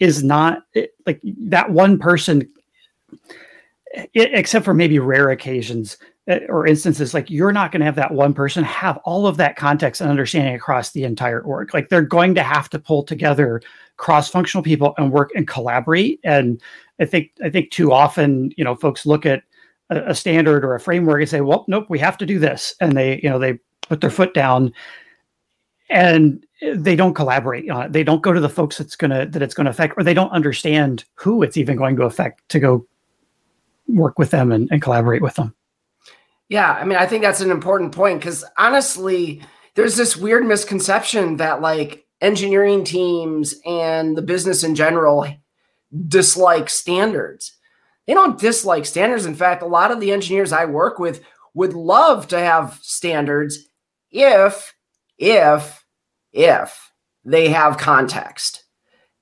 is 0.00 0.24
not 0.24 0.64
it, 0.74 0.90
like 1.06 1.20
that 1.24 1.70
one 1.70 2.00
person 2.00 2.48
it, 3.94 4.30
except 4.34 4.64
for 4.64 4.74
maybe 4.74 4.98
rare 4.98 5.30
occasions 5.30 5.98
Uh, 6.28 6.40
or 6.48 6.66
instances 6.66 7.14
like 7.14 7.30
you're 7.30 7.52
not 7.52 7.72
going 7.72 7.80
to 7.80 7.86
have 7.86 7.94
that 7.94 8.12
one 8.12 8.34
person 8.34 8.62
have 8.62 8.98
all 8.98 9.26
of 9.26 9.38
that 9.38 9.56
context 9.56 10.00
and 10.00 10.10
understanding 10.10 10.54
across 10.54 10.90
the 10.90 11.04
entire 11.04 11.40
org 11.40 11.72
like 11.72 11.88
they're 11.88 12.02
going 12.02 12.34
to 12.34 12.42
have 12.42 12.68
to 12.68 12.78
pull 12.78 13.02
together 13.02 13.62
cross-functional 13.96 14.62
people 14.62 14.94
and 14.98 15.10
work 15.10 15.30
and 15.34 15.48
collaborate 15.48 16.20
and 16.24 16.60
i 17.00 17.04
think 17.04 17.30
i 17.42 17.48
think 17.48 17.70
too 17.70 17.92
often 17.92 18.52
you 18.56 18.64
know 18.64 18.74
folks 18.74 19.06
look 19.06 19.24
at 19.24 19.42
a, 19.90 20.10
a 20.10 20.14
standard 20.14 20.64
or 20.64 20.74
a 20.74 20.80
framework 20.80 21.20
and 21.20 21.30
say 21.30 21.40
well 21.40 21.64
nope 21.66 21.86
we 21.88 21.98
have 21.98 22.18
to 22.18 22.26
do 22.26 22.38
this 22.38 22.74
and 22.80 22.96
they 22.96 23.20
you 23.22 23.30
know 23.30 23.38
they 23.38 23.58
put 23.88 24.00
their 24.00 24.10
foot 24.10 24.34
down 24.34 24.70
and 25.90 26.44
they 26.74 26.96
don't 26.96 27.14
collaborate 27.14 27.70
on 27.70 27.86
it. 27.86 27.92
They 27.92 28.04
don't 28.04 28.22
go 28.22 28.32
to 28.32 28.40
the 28.40 28.48
folks 28.48 28.78
that's 28.78 28.96
gonna 28.96 29.26
that 29.26 29.42
it's 29.42 29.54
gonna 29.54 29.70
affect, 29.70 29.94
or 29.96 30.02
they 30.02 30.14
don't 30.14 30.30
understand 30.30 31.04
who 31.14 31.42
it's 31.42 31.56
even 31.56 31.76
going 31.76 31.96
to 31.96 32.02
affect 32.02 32.46
to 32.50 32.60
go 32.60 32.86
work 33.86 34.18
with 34.18 34.30
them 34.30 34.52
and, 34.52 34.68
and 34.70 34.82
collaborate 34.82 35.22
with 35.22 35.34
them. 35.36 35.54
Yeah, 36.48 36.72
I 36.72 36.84
mean, 36.84 36.98
I 36.98 37.06
think 37.06 37.22
that's 37.22 37.40
an 37.40 37.50
important 37.50 37.92
point 37.92 38.20
because 38.20 38.44
honestly, 38.56 39.42
there's 39.74 39.96
this 39.96 40.16
weird 40.16 40.44
misconception 40.46 41.36
that 41.36 41.60
like 41.60 42.06
engineering 42.20 42.84
teams 42.84 43.54
and 43.66 44.16
the 44.16 44.22
business 44.22 44.64
in 44.64 44.74
general 44.74 45.26
dislike 46.08 46.70
standards. 46.70 47.54
They 48.06 48.14
don't 48.14 48.40
dislike 48.40 48.86
standards. 48.86 49.26
In 49.26 49.34
fact, 49.34 49.62
a 49.62 49.66
lot 49.66 49.90
of 49.90 50.00
the 50.00 50.12
engineers 50.12 50.52
I 50.52 50.64
work 50.64 50.98
with 50.98 51.22
would 51.54 51.74
love 51.74 52.28
to 52.28 52.38
have 52.38 52.78
standards 52.82 53.68
if, 54.10 54.74
if, 55.18 55.84
if 56.32 56.92
they 57.24 57.50
have 57.50 57.76
context 57.76 58.64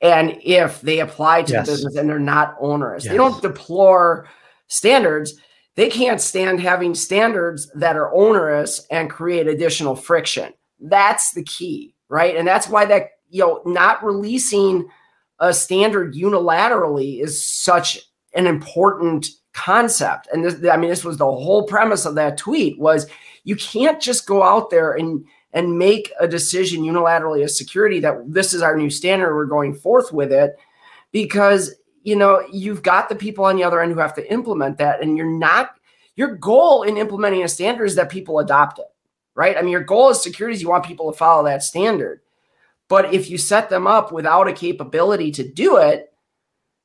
and 0.00 0.38
if 0.44 0.80
they 0.80 1.00
apply 1.00 1.42
to 1.42 1.52
yes. 1.52 1.66
the 1.66 1.72
business 1.72 1.96
and 1.96 2.08
they're 2.08 2.18
not 2.18 2.56
onerous. 2.60 3.04
Yes. 3.04 3.10
They 3.10 3.16
don't 3.16 3.42
deplore 3.42 4.28
standards 4.68 5.34
they 5.76 5.88
can't 5.88 6.20
stand 6.20 6.60
having 6.60 6.94
standards 6.94 7.70
that 7.74 7.96
are 7.96 8.12
onerous 8.14 8.86
and 8.90 9.10
create 9.10 9.46
additional 9.46 9.94
friction. 9.94 10.52
That's 10.80 11.32
the 11.32 11.44
key, 11.44 11.94
right? 12.08 12.36
And 12.36 12.48
that's 12.48 12.68
why 12.68 12.86
that, 12.86 13.10
you 13.28 13.42
know, 13.42 13.62
not 13.64 14.04
releasing 14.04 14.88
a 15.38 15.52
standard 15.52 16.14
unilaterally 16.14 17.22
is 17.22 17.46
such 17.46 18.00
an 18.34 18.46
important 18.46 19.28
concept. 19.52 20.28
And 20.32 20.44
this, 20.44 20.56
I 20.70 20.76
mean, 20.76 20.90
this 20.90 21.04
was 21.04 21.18
the 21.18 21.24
whole 21.24 21.64
premise 21.66 22.06
of 22.06 22.14
that 22.14 22.38
tweet 22.38 22.78
was 22.78 23.06
you 23.44 23.56
can't 23.56 24.00
just 24.00 24.26
go 24.26 24.42
out 24.42 24.70
there 24.70 24.92
and 24.92 25.24
and 25.52 25.78
make 25.78 26.12
a 26.20 26.28
decision 26.28 26.82
unilaterally 26.82 27.42
as 27.42 27.56
security 27.56 27.98
that 28.00 28.16
this 28.26 28.52
is 28.52 28.60
our 28.60 28.76
new 28.76 28.90
standard, 28.90 29.34
we're 29.34 29.46
going 29.46 29.72
forth 29.72 30.12
with 30.12 30.30
it, 30.30 30.54
because 31.12 31.74
you 32.06 32.14
know, 32.14 32.46
you've 32.52 32.84
got 32.84 33.08
the 33.08 33.16
people 33.16 33.44
on 33.44 33.56
the 33.56 33.64
other 33.64 33.82
end 33.82 33.92
who 33.92 33.98
have 33.98 34.14
to 34.14 34.32
implement 34.32 34.78
that. 34.78 35.02
And 35.02 35.16
you're 35.16 35.26
not, 35.26 35.70
your 36.14 36.36
goal 36.36 36.84
in 36.84 36.96
implementing 36.96 37.42
a 37.42 37.48
standard 37.48 37.86
is 37.86 37.96
that 37.96 38.10
people 38.10 38.38
adopt 38.38 38.78
it, 38.78 38.86
right? 39.34 39.56
I 39.56 39.62
mean, 39.62 39.72
your 39.72 39.82
goal 39.82 40.10
as 40.10 40.22
security 40.22 40.54
is 40.54 40.62
you 40.62 40.68
want 40.68 40.86
people 40.86 41.10
to 41.10 41.18
follow 41.18 41.42
that 41.46 41.64
standard. 41.64 42.20
But 42.88 43.12
if 43.12 43.28
you 43.28 43.38
set 43.38 43.70
them 43.70 43.88
up 43.88 44.12
without 44.12 44.46
a 44.46 44.52
capability 44.52 45.32
to 45.32 45.48
do 45.52 45.78
it, 45.78 46.12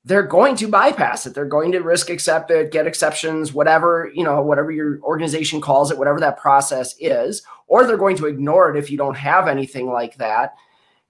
they're 0.03 0.23
going 0.23 0.55
to 0.55 0.67
bypass 0.67 1.27
it. 1.27 1.35
They're 1.35 1.45
going 1.45 1.71
to 1.73 1.81
risk 1.81 2.09
accept 2.09 2.49
it, 2.49 2.71
get 2.71 2.87
exceptions, 2.87 3.53
whatever, 3.53 4.11
you 4.15 4.23
know, 4.23 4.41
whatever 4.41 4.71
your 4.71 4.99
organization 5.03 5.61
calls 5.61 5.91
it, 5.91 5.99
whatever 5.99 6.19
that 6.19 6.39
process 6.39 6.95
is, 6.99 7.43
or 7.67 7.85
they're 7.85 7.95
going 7.95 8.17
to 8.17 8.25
ignore 8.25 8.75
it 8.75 8.79
if 8.79 8.89
you 8.89 8.97
don't 8.97 9.17
have 9.17 9.47
anything 9.47 9.85
like 9.85 10.15
that. 10.15 10.55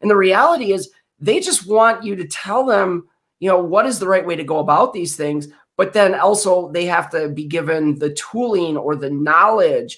And 0.02 0.12
the 0.12 0.18
reality 0.18 0.74
is 0.74 0.92
they 1.22 1.40
just 1.40 1.66
want 1.66 2.04
you 2.04 2.18
to 2.18 2.28
tell 2.28 2.66
them, 2.66 3.08
you 3.42 3.50
know, 3.50 3.60
what 3.60 3.86
is 3.86 4.00
the 4.00 4.08
right 4.08 4.26
way 4.26 4.38
to 4.38 4.44
go 4.44 4.60
about 4.60 4.94
these 4.94 5.18
things, 5.18 5.50
but 5.76 5.94
then 5.94 6.14
also 6.16 6.72
they 6.72 6.86
have 6.86 7.10
to 7.10 7.28
be 7.28 7.44
given 7.44 7.98
the 7.98 8.12
tooling 8.14 8.78
or 8.78 8.96
the 8.96 9.10
knowledge 9.10 9.98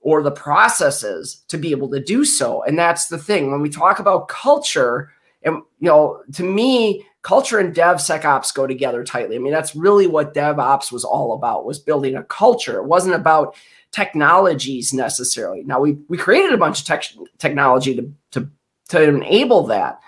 or 0.00 0.22
the 0.22 0.30
processes 0.30 1.42
to 1.48 1.58
be 1.58 1.72
able 1.72 1.90
to 1.90 2.00
do 2.00 2.24
so. 2.24 2.62
And 2.62 2.78
that's 2.78 3.08
the 3.08 3.18
thing. 3.18 3.50
When 3.50 3.60
we 3.60 3.68
talk 3.68 3.98
about 3.98 4.28
culture, 4.28 5.10
and 5.42 5.56
you 5.80 5.88
know, 5.88 6.22
to 6.34 6.44
me, 6.44 7.04
culture 7.22 7.58
and 7.58 7.74
DevSecOps 7.74 8.54
go 8.54 8.66
together 8.66 9.02
tightly. 9.02 9.34
I 9.34 9.40
mean, 9.40 9.52
that's 9.52 9.74
really 9.74 10.06
what 10.06 10.32
DevOps 10.32 10.92
was 10.92 11.04
all 11.04 11.34
about, 11.34 11.66
was 11.66 11.80
building 11.80 12.14
a 12.14 12.22
culture. 12.22 12.78
It 12.78 12.86
wasn't 12.86 13.16
about 13.16 13.56
technologies 13.90 14.94
necessarily. 14.94 15.64
Now 15.64 15.80
we 15.80 15.98
we 16.08 16.16
created 16.16 16.52
a 16.52 16.58
bunch 16.58 16.80
of 16.80 16.86
tech, 16.86 17.04
technology 17.38 17.96
to, 17.96 18.12
to 18.32 18.48
to 18.90 19.02
enable 19.02 19.66
that. 19.66 20.00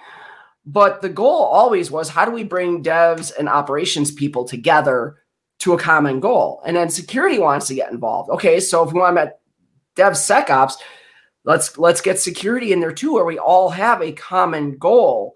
But 0.72 1.02
the 1.02 1.08
goal 1.08 1.44
always 1.46 1.90
was 1.90 2.08
how 2.08 2.24
do 2.24 2.30
we 2.30 2.44
bring 2.44 2.84
devs 2.84 3.32
and 3.36 3.48
operations 3.48 4.12
people 4.12 4.44
together 4.44 5.16
to 5.60 5.72
a 5.72 5.78
common 5.78 6.20
goal? 6.20 6.62
And 6.64 6.76
then 6.76 6.90
security 6.90 7.40
wants 7.40 7.66
to 7.68 7.74
get 7.74 7.90
involved. 7.90 8.30
Okay, 8.30 8.60
so 8.60 8.86
if 8.86 8.92
we 8.92 9.00
want 9.00 9.10
to 9.10 9.14
met 9.14 9.40
DevSecOps, 9.96 10.74
let's 11.44 11.76
let's 11.76 12.00
get 12.00 12.20
security 12.20 12.72
in 12.72 12.78
there 12.78 12.92
too, 12.92 13.14
where 13.14 13.24
we 13.24 13.36
all 13.36 13.70
have 13.70 14.00
a 14.00 14.12
common 14.12 14.78
goal. 14.78 15.34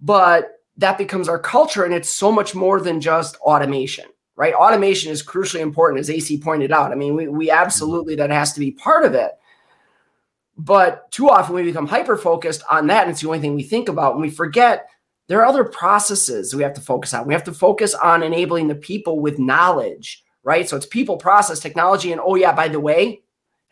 But 0.00 0.48
that 0.78 0.96
becomes 0.96 1.28
our 1.28 1.38
culture, 1.38 1.84
and 1.84 1.92
it's 1.92 2.14
so 2.14 2.32
much 2.32 2.54
more 2.54 2.80
than 2.80 2.98
just 2.98 3.36
automation, 3.36 4.06
right? 4.36 4.54
Automation 4.54 5.12
is 5.12 5.22
crucially 5.22 5.60
important, 5.60 6.00
as 6.00 6.08
AC 6.08 6.38
pointed 6.38 6.72
out. 6.72 6.92
I 6.92 6.94
mean, 6.94 7.14
we, 7.14 7.28
we 7.28 7.48
mm-hmm. 7.48 7.62
absolutely 7.62 8.14
that 8.16 8.30
has 8.30 8.54
to 8.54 8.60
be 8.60 8.70
part 8.70 9.04
of 9.04 9.12
it. 9.12 9.32
But 10.56 11.10
too 11.10 11.30
often 11.30 11.54
we 11.54 11.62
become 11.62 11.86
hyper 11.86 12.16
focused 12.16 12.62
on 12.70 12.86
that, 12.88 13.02
and 13.02 13.10
it's 13.10 13.20
the 13.20 13.26
only 13.26 13.40
thing 13.40 13.54
we 13.54 13.62
think 13.62 13.88
about, 13.88 14.12
and 14.12 14.22
we 14.22 14.30
forget 14.30 14.88
there 15.28 15.40
are 15.40 15.46
other 15.46 15.64
processes 15.64 16.54
we 16.54 16.62
have 16.62 16.74
to 16.74 16.80
focus 16.80 17.14
on. 17.14 17.26
We 17.26 17.34
have 17.34 17.44
to 17.44 17.54
focus 17.54 17.94
on 17.94 18.22
enabling 18.22 18.68
the 18.68 18.74
people 18.74 19.20
with 19.20 19.38
knowledge, 19.38 20.22
right? 20.42 20.68
So 20.68 20.76
it's 20.76 20.86
people, 20.86 21.16
process, 21.16 21.60
technology, 21.60 22.12
and 22.12 22.20
oh 22.22 22.34
yeah, 22.34 22.52
by 22.52 22.68
the 22.68 22.80
way, 22.80 23.22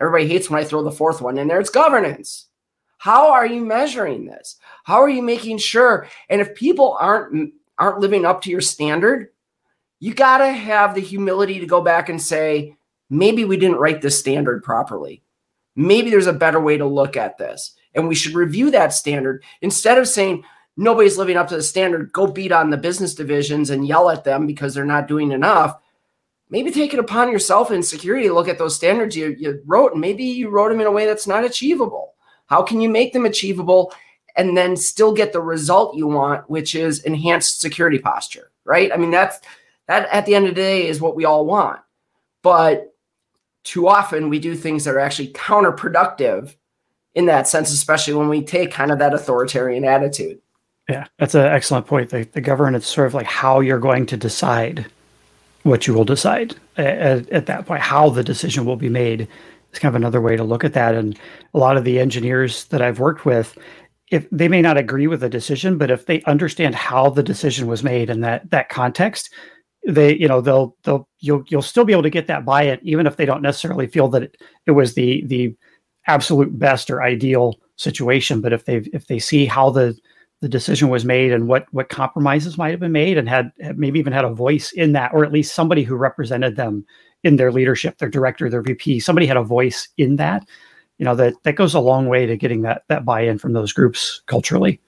everybody 0.01 0.27
hates 0.27 0.49
when 0.49 0.61
I 0.61 0.65
throw 0.65 0.83
the 0.83 0.91
fourth 0.91 1.21
one 1.21 1.37
in 1.39 1.49
there. 1.49 1.61
It's 1.61 1.71
governance. 1.71 2.47
How 2.99 3.31
are 3.33 3.47
you 3.47 3.65
measuring 3.65 4.27
this? 4.27 4.57
How 4.85 5.03
are 5.03 5.09
you 5.09 5.23
making 5.23 5.59
sure? 5.59 6.09
And 6.29 6.41
if 6.41 6.55
people 6.55 6.97
aren't 7.01 7.53
aren't 7.79 8.01
living 8.01 8.27
up 8.27 8.43
to 8.43 8.51
your 8.51 8.61
standard, 8.61 9.29
you 10.01 10.15
got 10.15 10.39
to 10.39 10.49
have 10.49 10.95
the 10.95 11.01
humility 11.01 11.61
to 11.61 11.67
go 11.67 11.81
back 11.81 12.11
and 12.11 12.21
say, 12.21 12.77
maybe 13.09 13.45
we 13.45 13.57
didn't 13.57 13.79
write 13.79 14.03
this 14.03 14.19
standard 14.19 14.63
properly 14.63 15.23
maybe 15.77 16.11
there's 16.11 16.27
a 16.27 16.33
better 16.33 16.61
way 16.61 16.77
to 16.77 16.87
look 16.87 17.17
at 17.17 17.39
this. 17.39 17.75
And 17.95 18.07
we 18.07 18.15
should 18.15 18.35
review 18.35 18.71
that 18.71 18.93
standard 18.93 19.43
instead 19.63 19.99
of 19.99 20.09
saying 20.09 20.45
nobody's 20.77 21.19
living 21.19 21.37
up 21.37 21.49
to 21.49 21.57
the 21.57 21.63
standard, 21.63 22.13
go 22.13 22.27
beat 22.27 22.53
on 22.53 22.71
the 22.71 22.77
business 22.77 23.15
divisions 23.15 23.71
and 23.71 23.87
yell 23.87 24.11
at 24.11 24.25
them 24.25 24.47
because 24.47 24.75
they're 24.75 24.85
not 24.85 25.09
doing 25.09 25.33
enough. 25.33 25.77
Maybe 26.49 26.71
take 26.71 26.93
it 26.93 27.01
upon 27.01 27.31
yourself 27.31 27.71
in 27.71 27.83
security 27.83 28.29
to 28.29 28.35
look 28.35 28.49
at 28.49 28.59
those 28.59 28.75
standards 28.75 29.17
you, 29.17 29.37
you 29.39 29.63
wrote, 29.67 29.93
and 29.93 30.01
maybe 30.01 30.25
you 30.25 30.49
wrote 30.49 30.71
them 30.71 30.81
in 30.81 30.87
a 30.87 30.93
way 30.93 31.07
that's 31.07 31.27
not 31.27 31.45
achievable. 31.45 32.15
How 32.47 32.63
can 32.63 32.81
you 32.81 32.89
make 32.89 33.13
them 33.13 33.27
achievable 33.27 33.93
and 34.37 34.57
then 34.57 34.77
still 34.77 35.13
get 35.13 35.33
the 35.33 35.41
result 35.41 35.97
you 35.97 36.07
want, 36.07 36.49
which 36.51 36.75
is 36.75 37.05
enhanced 37.05 37.61
security 37.61 37.99
posture, 37.99 38.51
right? 38.65 38.93
I 38.93 38.97
mean, 38.97 39.11
that's 39.11 39.39
that 39.87 40.09
at 40.11 40.27
the 40.27 40.35
end 40.35 40.47
of 40.47 40.55
the 40.55 40.61
day 40.61 40.87
is 40.87 41.01
what 41.01 41.17
we 41.17 41.25
all 41.25 41.45
want. 41.45 41.81
But 42.43 42.90
too 43.65 43.89
often 43.89 44.29
we 44.29 44.39
do 44.39 44.55
things 44.55 44.85
that 44.85 44.95
are 44.95 45.01
actually 45.01 45.33
counterproductive 45.33 46.55
in 47.15 47.27
that 47.27 47.49
sense, 47.49 47.73
especially 47.73 48.15
when 48.15 48.29
we 48.29 48.43
take 48.43 48.71
kind 48.71 48.91
of 48.91 48.99
that 48.99 49.15
authoritarian 49.15 49.85
attitude. 49.85 50.41
Yeah, 50.89 51.07
that's 51.19 51.35
an 51.35 51.43
excellent 51.43 51.87
point. 51.87 52.11
The, 52.11 52.25
the 52.33 52.41
governance 52.41 52.87
sort 52.87 53.07
of 53.07 53.15
like 53.15 53.27
how 53.27 53.61
you're 53.61 53.79
going 53.79 54.07
to 54.07 54.17
decide 54.17 54.87
what 55.63 55.87
you 55.87 55.95
will 55.95 56.05
decide 56.05 56.57
at, 56.77 57.29
at 57.31 57.47
that 57.47 57.67
point, 57.67 57.83
how 57.83 58.11
the 58.11 58.25
decision 58.25 58.65
will 58.65 58.77
be 58.77 58.89
made 58.89 59.29
is 59.73 59.79
kind 59.79 59.95
of 59.95 59.97
another 59.97 60.21
way 60.21 60.37
to 60.37 60.45
look 60.45 60.65
at 60.65 60.73
that. 60.73 60.95
And 60.95 61.19
a 61.55 61.59
lot 61.59 61.77
of 61.77 61.85
the 61.85 62.01
engineers 62.01 62.65
that 62.67 62.83
I've 62.83 62.99
worked 62.99 63.25
with, 63.25 63.57
if 64.11 64.29
they 64.31 64.49
may 64.49 64.63
not 64.63 64.77
agree 64.77 65.07
with 65.07 65.21
the 65.21 65.29
decision, 65.29 65.79
but 65.79 65.91
if 65.91 66.07
they 66.07 66.23
understand 66.23 66.75
how 66.75 67.11
the 67.11 67.23
decision 67.23 67.67
was 67.67 67.85
made 67.85 68.11
in 68.11 68.21
that 68.23 68.51
that 68.51 68.69
context, 68.69 69.33
they 69.87 70.17
you 70.17 70.29
know 70.29 70.41
they'll 70.41 70.77
they'll 70.83 71.09
you'll 71.21 71.45
you'll 71.49 71.63
still 71.63 71.85
be 71.85 71.93
able 71.93 72.03
to 72.03 72.11
get 72.11 72.27
that 72.27 72.45
buy-in 72.45 72.79
even 72.83 73.07
if 73.07 73.17
they 73.17 73.25
don't 73.25 73.43
necessarily 73.43 73.87
feel 73.87 74.09
that 74.09 74.23
it, 74.23 74.37
it 74.67 74.73
was 74.73 74.95
the 74.95 75.25
the 75.27 75.55
absolute 76.07 76.59
best 76.59 76.91
or 76.91 77.03
ideal 77.03 77.59
situation. 77.77 78.41
But 78.41 78.53
if 78.53 78.65
they 78.65 78.77
if 78.93 79.07
they 79.07 79.19
see 79.19 79.47
how 79.47 79.71
the 79.71 79.97
the 80.41 80.49
decision 80.49 80.89
was 80.89 81.05
made 81.05 81.33
and 81.33 81.49
what 81.49 81.67
what 81.73 81.89
compromises 81.89 82.57
might 82.57 82.71
have 82.71 82.81
been 82.81 82.93
made 82.93 83.19
and 83.19 83.29
had 83.29 83.53
maybe 83.77 83.99
even 83.99 84.13
had 84.13 84.25
a 84.25 84.35
voice 84.35 84.73
in 84.73 84.93
that 84.93 85.13
or 85.13 85.25
at 85.25 85.33
least 85.33 85.55
somebody 85.55 85.83
who 85.83 85.97
represented 85.97 86.57
them 86.57 86.85
in 87.23 87.37
their 87.37 87.53
leadership 87.53 87.99
their 87.99 88.09
director 88.09 88.49
their 88.49 88.63
vp 88.63 88.99
somebody 89.01 89.27
had 89.27 89.37
a 89.37 89.43
voice 89.43 89.89
in 89.99 90.17
that 90.17 90.49
you 90.97 91.05
know 91.05 91.15
that 91.15 91.35
that 91.43 91.57
goes 91.57 91.75
a 91.75 91.81
long 91.81 92.07
way 92.07 92.25
to 92.25 92.39
getting 92.39 92.63
that 92.63 92.85
that 92.89 93.05
buy-in 93.05 93.39
from 93.39 93.53
those 93.53 93.73
groups 93.73 94.23
culturally. 94.27 94.81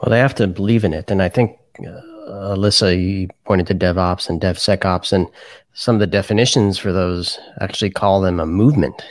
Well 0.00 0.10
they 0.10 0.18
have 0.18 0.34
to 0.36 0.46
believe 0.46 0.84
in 0.84 0.94
it. 0.94 1.10
And 1.10 1.22
i 1.22 1.28
think 1.28 1.58
uh, 1.86 2.00
Alyssa, 2.28 3.00
you 3.00 3.28
pointed 3.44 3.66
to 3.68 3.74
DevOps 3.74 4.28
and 4.28 4.40
DevSecOps, 4.40 5.12
and 5.12 5.28
some 5.74 5.96
of 5.96 6.00
the 6.00 6.06
definitions 6.06 6.78
for 6.78 6.92
those 6.92 7.38
actually 7.60 7.90
call 7.90 8.20
them 8.20 8.40
a 8.40 8.46
movement, 8.46 9.04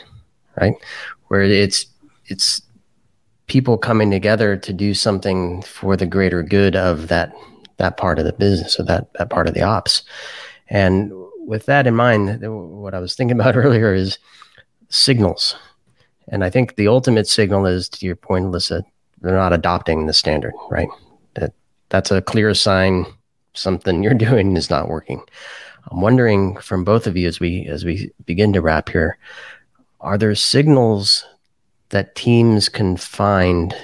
right? 0.60 0.74
Where 1.28 1.42
it's 1.42 1.86
it's 2.26 2.62
people 3.46 3.76
coming 3.76 4.10
together 4.10 4.56
to 4.56 4.72
do 4.72 4.94
something 4.94 5.62
for 5.62 5.96
the 5.96 6.06
greater 6.06 6.42
good 6.42 6.76
of 6.76 7.08
that 7.08 7.32
that 7.76 7.96
part 7.96 8.18
of 8.18 8.24
the 8.24 8.32
business 8.32 8.78
or 8.78 8.84
that 8.84 9.12
that 9.14 9.30
part 9.30 9.46
of 9.46 9.54
the 9.54 9.62
ops. 9.62 10.02
And 10.68 11.12
with 11.46 11.66
that 11.66 11.86
in 11.86 11.94
mind, 11.94 12.40
what 12.42 12.94
I 12.94 13.00
was 13.00 13.14
thinking 13.14 13.38
about 13.40 13.56
earlier 13.56 13.92
is 13.94 14.18
signals. 14.88 15.56
And 16.28 16.42
I 16.42 16.50
think 16.50 16.76
the 16.76 16.88
ultimate 16.88 17.26
signal 17.28 17.66
is, 17.66 17.88
to 17.90 18.06
your 18.06 18.16
point, 18.16 18.46
Alyssa, 18.46 18.82
they're 19.20 19.34
not 19.34 19.52
adopting 19.52 20.06
the 20.06 20.14
standard, 20.14 20.54
right? 20.70 20.88
That's 21.94 22.10
a 22.10 22.20
clear 22.20 22.52
sign 22.54 23.06
something 23.52 24.02
you're 24.02 24.14
doing 24.28 24.56
is 24.56 24.68
not 24.68 24.88
working. 24.88 25.22
I'm 25.92 26.00
wondering 26.00 26.56
from 26.56 26.82
both 26.82 27.06
of 27.06 27.16
you 27.16 27.28
as 27.28 27.38
we 27.38 27.66
as 27.66 27.84
we 27.84 28.10
begin 28.26 28.52
to 28.54 28.60
wrap 28.60 28.88
here, 28.88 29.16
are 30.00 30.18
there 30.18 30.34
signals 30.34 31.24
that 31.90 32.16
teams 32.16 32.68
can 32.68 32.96
find 32.96 33.76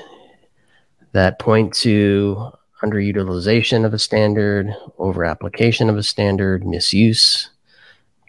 that 1.13 1.39
point 1.39 1.73
to 1.75 2.51
underutilization 2.83 3.85
of 3.85 3.95
a 3.95 3.99
standard, 3.99 4.75
over 4.99 5.25
application 5.25 5.89
of 5.89 5.97
a 5.97 6.03
standard, 6.03 6.67
misuse 6.67 7.49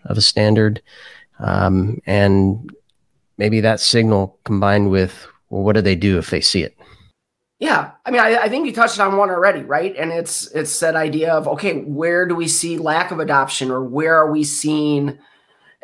of 0.06 0.16
a 0.16 0.22
standard, 0.22 0.80
um, 1.40 2.00
and 2.06 2.70
maybe 3.38 3.62
that 3.62 3.80
signal 3.80 4.38
combined 4.44 4.92
with 4.92 5.26
well, 5.50 5.64
what 5.64 5.74
do 5.74 5.82
they 5.82 5.96
do 5.96 6.20
if 6.20 6.30
they 6.30 6.42
see 6.42 6.62
it? 6.62 6.78
Yeah, 7.62 7.92
I 8.08 8.10
mean, 8.10 8.22
I, 8.22 8.38
I, 8.38 8.50
think 8.50 8.66
you 8.66 8.74
touched 8.74 9.00
on 9.00 9.18
one 9.18 9.30
already, 9.30 9.62
right? 9.62 9.96
And 9.96 10.12
it's 10.12 10.48
it's 10.48 10.80
that 10.80 10.96
idea 10.96 11.32
of 11.32 11.48
okay, 11.48 11.82
where 11.82 12.26
do 12.26 12.34
we 12.34 12.48
see 12.48 12.80
lack 12.80 13.12
of 13.12 13.20
adoption, 13.20 13.70
or 13.70 13.84
where 13.84 14.18
are 14.18 14.32
we 14.32 14.44
seeing 14.44 15.20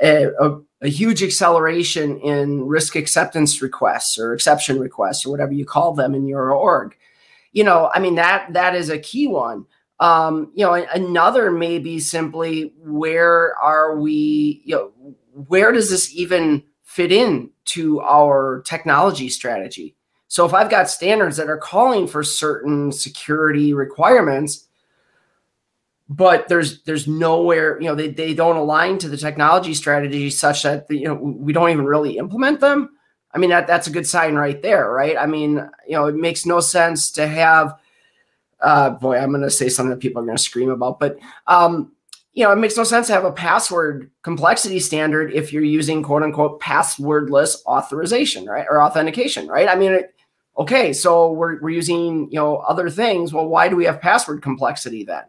a, 0.02 0.30
a, 0.40 0.60
a 0.82 0.88
huge 0.88 1.22
acceleration 1.22 2.18
in 2.22 2.66
risk 2.66 2.96
acceptance 2.96 3.62
requests 3.62 4.18
or 4.18 4.34
exception 4.34 4.80
requests 4.80 5.24
or 5.24 5.30
whatever 5.30 5.54
you 5.54 5.66
call 5.66 5.94
them 5.94 6.16
in 6.16 6.28
your 6.28 6.52
org? 6.52 6.98
You 7.52 7.64
know, 7.64 7.92
I 7.94 8.00
mean 8.00 8.16
that 8.16 8.54
that 8.54 8.74
is 8.74 8.90
a 8.90 8.98
key 8.98 9.28
one. 9.28 9.68
Um, 10.00 10.52
you 10.56 10.66
know, 10.66 10.74
another 10.74 11.52
maybe 11.52 12.00
simply 12.00 12.74
where 12.80 13.56
are 13.60 14.00
we? 14.00 14.64
You 14.66 14.76
know, 14.76 15.16
where 15.46 15.72
does 15.72 15.92
this 15.92 16.12
even 16.16 16.64
fit 16.82 17.12
in 17.12 17.52
to 17.66 18.02
our 18.02 18.64
technology 18.66 19.30
strategy? 19.30 19.97
So 20.28 20.46
if 20.46 20.54
I've 20.54 20.70
got 20.70 20.90
standards 20.90 21.38
that 21.38 21.50
are 21.50 21.58
calling 21.58 22.08
for 22.08 22.24
certain 22.24 22.92
security 22.92 23.74
requirements, 23.74 24.68
but 26.10 26.48
there's 26.48 26.82
there's 26.84 27.08
nowhere, 27.08 27.80
you 27.82 27.88
know, 27.88 27.96
they, 27.96 28.10
they 28.10 28.34
don't 28.34 28.56
align 28.56 28.98
to 29.00 29.10
the 29.10 29.18
technology 29.18 29.74
strategy 29.74 30.30
such 30.30 30.64
that 30.64 30.86
you 30.90 31.06
know 31.06 31.16
we 31.16 31.54
don't 31.54 31.70
even 31.70 31.86
really 31.86 32.18
implement 32.18 32.60
them. 32.60 32.90
I 33.34 33.40
mean 33.40 33.50
that 33.50 33.68
that's 33.68 33.88
a 33.88 33.92
good 33.92 34.08
sign 34.08 34.36
right 34.36 34.62
there, 34.62 34.90
right? 34.92 35.18
I 35.18 35.26
mean, 35.26 35.70
you 35.88 35.94
know, 35.94 36.08
it 36.08 36.16
makes 36.16 36.46
no 36.46 36.60
sense 36.60 37.12
to 37.12 37.28
have 37.28 37.76
uh 38.62 38.92
boy, 38.92 39.18
I'm 39.18 39.32
gonna 39.32 39.50
say 39.50 39.70
something 39.70 39.92
that 39.92 40.00
people 40.00 40.22
are 40.22 40.26
gonna 40.26 40.38
scream 40.38 40.70
about, 40.70 41.00
but 41.00 41.18
um 41.48 41.92
you 42.34 42.44
know, 42.44 42.52
it 42.52 42.58
makes 42.58 42.78
no 42.78 42.84
sense 42.84 43.08
to 43.08 43.14
have 43.14 43.26
a 43.26 43.32
password 43.32 44.12
complexity 44.22 44.80
standard 44.80 45.34
if 45.34 45.52
you're 45.52 45.64
using 45.64 46.04
quote 46.04 46.22
unquote 46.22 46.62
passwordless 46.62 47.66
authorization, 47.66 48.46
right? 48.46 48.68
Or 48.70 48.84
authentication, 48.84 49.48
right? 49.48 49.68
I 49.68 49.76
mean, 49.76 49.92
it, 49.94 50.14
okay, 50.58 50.92
so 50.94 51.32
we're, 51.32 51.62
we're 51.62 51.70
using, 51.70 52.30
you 52.32 52.40
know, 52.40 52.58
other 52.58 52.90
things. 52.90 53.34
Well, 53.34 53.48
why 53.48 53.70
do 53.70 53.76
we 53.76 53.86
have 53.86 54.02
password 54.02 54.42
complexity 54.42 55.04
then? 55.04 55.24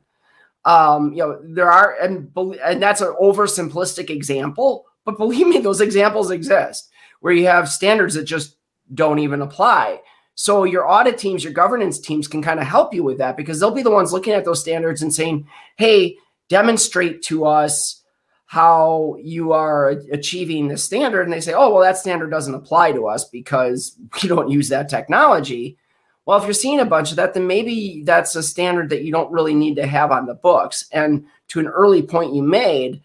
Um, 0.65 1.13
you 1.13 1.19
know, 1.19 1.41
there 1.43 1.71
are, 1.71 1.97
and 2.01 2.31
and 2.37 2.83
that's 2.83 3.01
an 3.01 3.15
oversimplistic 3.21 4.11
example, 4.11 4.87
but 5.05 5.19
believe 5.19 5.47
me, 5.47 5.59
those 5.61 5.81
examples 5.81 6.31
exist 6.31 6.91
where 7.21 7.33
you 7.33 7.47
have 7.47 7.69
standards 7.69 8.15
that 8.15 8.25
just 8.25 8.57
don't 8.95 9.19
even 9.19 9.43
apply. 9.43 10.01
So 10.35 10.65
your 10.65 10.89
audit 10.89 11.19
teams, 11.19 11.43
your 11.43 11.53
governance 11.53 11.99
teams 11.99 12.29
can 12.29 12.43
kind 12.43 12.61
of 12.61 12.67
help 12.67 12.95
you 12.95 13.03
with 13.03 13.19
that 13.19 13.37
because 13.37 13.59
they'll 13.59 13.73
be 13.73 13.83
the 13.83 13.91
ones 13.91 14.13
looking 14.13 14.35
at 14.35 14.45
those 14.45 14.61
standards 14.61 15.03
and 15.03 15.13
saying, 15.13 15.49
"Hey, 15.77 16.17
demonstrate 16.49 17.23
to 17.23 17.45
us 17.45 18.05
how 18.49 19.17
you 19.23 19.53
are 19.53 19.91
achieving 20.11 20.69
the 20.69 20.77
standard." 20.77 21.23
And 21.23 21.33
they 21.33 21.41
say, 21.41 21.53
"Oh, 21.53 21.73
well, 21.73 21.83
that 21.83 21.99
standard 21.99 22.31
doesn't 22.31 22.55
apply 22.55 22.93
to 22.93 23.07
us 23.07 23.25
because 23.25 23.97
we 24.23 24.29
don't 24.29 24.51
use 24.51 24.69
that 24.71 24.89
technology." 24.89 25.79
Well, 26.27 26.37
if 26.37 26.45
you're 26.45 26.53
seeing 26.53 26.81
a 26.81 26.85
bunch 26.85 27.09
of 27.09 27.17
that, 27.17 27.33
then 27.33 27.47
maybe 27.47 28.03
that's 28.05 28.37
a 28.37 28.43
standard 28.43 28.91
that 28.91 29.03
you 29.03 29.11
don't 29.11 29.33
really 29.33 29.55
need 29.55 29.77
to 29.77 29.87
have 29.87 30.11
on 30.11 30.27
the 30.27 30.35
books. 30.35 30.87
And 30.93 31.25
to 31.49 31.59
an 31.59 31.69
early 31.69 32.03
point 32.03 32.35
you 32.35 32.43
made, 32.43 33.01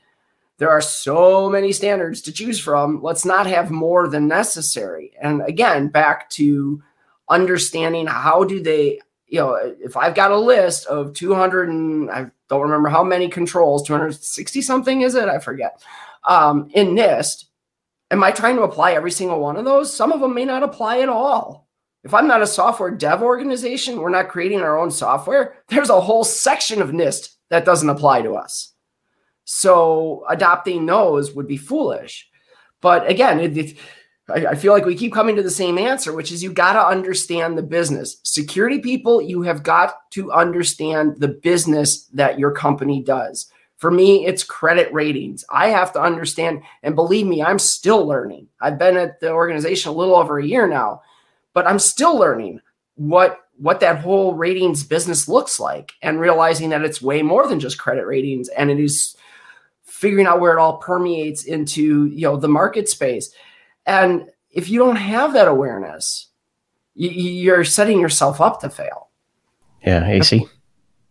there 0.58 0.70
are 0.70 0.82
so 0.82 1.50
many 1.50 1.72
standards 1.72 2.22
to 2.24 2.34
choose 2.34 2.60
from. 2.60 3.02
Let's 3.02 3.24
not 3.24 3.48
have 3.48 3.72
more 3.72 4.10
than 4.10 4.28
necessary. 4.28 5.14
And 5.22 5.42
again, 5.42 5.88
back 5.88 6.30
to 6.32 6.84
understanding 7.30 8.08
how 8.08 8.44
do 8.44 8.62
they 8.62 9.00
you 9.34 9.40
know 9.40 9.56
if 9.56 9.98
i've 9.98 10.14
got 10.14 10.30
a 10.30 10.38
list 10.38 10.86
of 10.86 11.12
200 11.14 11.68
and 11.68 12.12
i 12.12 12.28
don't 12.50 12.62
remember 12.62 12.88
how 12.88 13.04
many 13.04 13.28
controls 13.28 13.82
260 13.88 14.62
something 14.62 15.02
is 15.02 15.16
it? 15.16 15.28
I 15.28 15.40
forget. 15.40 15.82
Um, 16.24 16.70
in 16.76 16.90
nist 16.90 17.46
am 18.12 18.24
i 18.24 18.30
trying 18.30 18.56
to 18.58 18.62
apply 18.62 18.94
every 18.94 19.10
single 19.10 19.40
one 19.40 19.58
of 19.58 19.66
those? 19.66 19.94
Some 19.94 20.12
of 20.12 20.20
them 20.20 20.36
may 20.36 20.46
not 20.46 20.62
apply 20.62 21.00
at 21.00 21.10
all. 21.10 21.68
If 22.04 22.14
i'm 22.14 22.28
not 22.28 22.44
a 22.44 22.48
software 22.48 22.92
dev 22.92 23.24
organization 23.24 24.00
we're 24.00 24.10
not 24.10 24.30
creating 24.30 24.62
our 24.62 24.78
own 24.78 24.92
software 24.92 25.64
there's 25.68 25.90
a 25.90 26.00
whole 26.00 26.24
section 26.24 26.80
of 26.80 26.92
nist 26.92 27.30
that 27.50 27.66
doesn't 27.66 27.90
apply 27.90 28.22
to 28.22 28.36
us. 28.36 28.74
So 29.46 30.26
adopting 30.30 30.86
those 30.86 31.34
would 31.34 31.48
be 31.48 31.58
foolish. 31.58 32.30
But 32.82 33.10
again 33.10 33.40
it, 33.40 33.58
it 33.58 33.78
I, 34.30 34.48
I 34.48 34.56
feel 34.56 34.74
like 34.74 34.86
we 34.86 34.96
keep 34.96 35.14
coming 35.14 35.36
to 35.36 35.44
the 35.44 35.52
same 35.52 35.78
answer, 35.78 36.14
which 36.14 36.32
is 36.32 36.44
you 36.44 36.52
got 36.52 36.74
to 36.74 36.86
understand 36.86 37.58
the 37.58 37.64
business. 37.64 38.18
Security 38.24 38.80
people, 38.80 39.22
you 39.22 39.42
have 39.44 39.64
got 39.64 40.10
to 40.12 40.32
understand 40.32 41.16
the 41.18 41.28
business 41.28 42.06
that 42.14 42.40
your 42.40 42.52
company 42.52 43.02
does. 43.02 43.52
For 43.78 43.92
me, 43.92 44.26
it's 44.26 44.44
credit 44.44 44.94
ratings. 44.94 45.44
I 45.50 45.68
have 45.68 45.92
to 45.94 46.02
understand, 46.02 46.62
and 46.84 46.96
believe 46.96 47.28
me, 47.28 47.44
I'm 47.44 47.60
still 47.60 48.08
learning. 48.08 48.48
I've 48.62 48.80
been 48.80 48.96
at 48.96 49.20
the 49.20 49.32
organization 49.32 49.92
a 49.92 49.94
little 49.94 50.16
over 50.16 50.40
a 50.40 50.46
year 50.46 50.68
now, 50.68 51.02
but 51.54 51.68
I'm 51.68 51.80
still 51.80 52.18
learning 52.18 52.62
what 52.96 53.40
what 53.58 53.80
that 53.82 54.00
whole 54.00 54.34
ratings 54.34 54.84
business 54.84 55.28
looks 55.28 55.60
like 55.60 55.94
and 56.02 56.20
realizing 56.20 56.70
that 56.70 56.84
it's 56.84 57.02
way 57.02 57.22
more 57.22 57.48
than 57.48 57.60
just 57.60 57.78
credit 57.78 58.06
ratings 58.08 58.50
and 58.50 58.72
it 58.72 58.80
is 58.80 59.16
figuring 59.84 60.26
out 60.26 60.40
where 60.40 60.58
it 60.58 60.60
all 60.60 60.78
permeates 60.78 61.44
into 61.44 62.08
you 62.08 62.22
know 62.22 62.36
the 62.36 62.48
market 62.48 62.90
space 62.90 63.32
and 63.86 64.30
if 64.52 64.70
you 64.70 64.80
don't 64.80 64.96
have 64.96 65.34
that 65.34 65.48
awareness, 65.48 66.28
you're 66.96 67.64
setting 67.64 68.00
yourself 68.00 68.40
up 68.40 68.62
to 68.62 68.70
fail. 68.70 69.10
Yeah, 69.86 70.08
AC. 70.08 70.48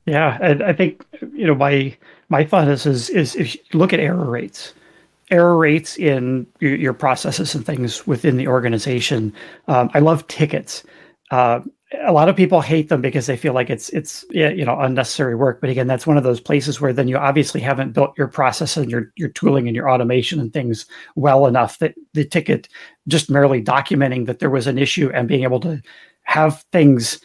Yeah, 0.07 0.39
and 0.41 0.62
I 0.62 0.73
think 0.73 1.05
you 1.35 1.47
know 1.47 1.55
my 1.55 1.97
my 2.29 2.45
thought 2.45 2.68
is 2.68 2.87
is, 2.87 3.11
is 3.11 3.35
if 3.37 3.55
you 3.55 3.61
look 3.75 3.93
at 3.93 4.01
error 4.01 4.29
rates, 4.29 4.75
error 5.31 5.57
rates 5.57 5.97
in 5.97 6.47
your, 6.61 6.77
your 6.77 6.93
processes 6.93 7.55
and 7.55 7.64
things 7.64 8.07
within 8.07 8.37
the 8.37 8.49
organization. 8.49 9.33
Um, 9.68 9.91
I 9.95 10.01
love 10.01 10.27
tickets. 10.29 10.85
Uh, 11.31 11.61
a 12.01 12.12
lot 12.12 12.28
of 12.28 12.36
people 12.36 12.61
hate 12.61 12.88
them 12.88 13.01
because 13.01 13.26
they 13.26 13.36
feel 13.36 13.53
like 13.53 13.70
it's 13.70 13.88
it's 13.90 14.24
you 14.30 14.64
know 14.64 14.78
unnecessary 14.80 15.34
work. 15.34 15.61
But 15.61 15.70
again 15.70 15.86
that's 15.86 16.07
one 16.07 16.16
of 16.16 16.24
those 16.24 16.40
places 16.40 16.80
where 16.80 16.93
then 16.93 17.09
you 17.09 17.16
obviously 17.16 17.61
haven't 17.61 17.93
built 17.93 18.16
your 18.16 18.28
process 18.28 18.76
and 18.76 18.90
your 18.90 19.12
your 19.16 19.28
tooling 19.30 19.66
and 19.68 19.76
your 19.76 19.90
automation 19.90 20.40
and 20.40 20.53
things 20.53 20.86
well 21.16 21.47
enough 21.47 21.78
that 21.78 21.95
the 22.14 22.24
ticket 22.24 22.68
just 23.09 23.30
merely 23.30 23.62
documenting 23.62 24.26
that 24.26 24.38
there 24.38 24.51
was 24.51 24.66
an 24.66 24.78
issue 24.78 25.11
and 25.12 25.28
being 25.28 25.43
able 25.43 25.61
to 25.61 25.80
have 26.22 26.64
things 26.72 27.20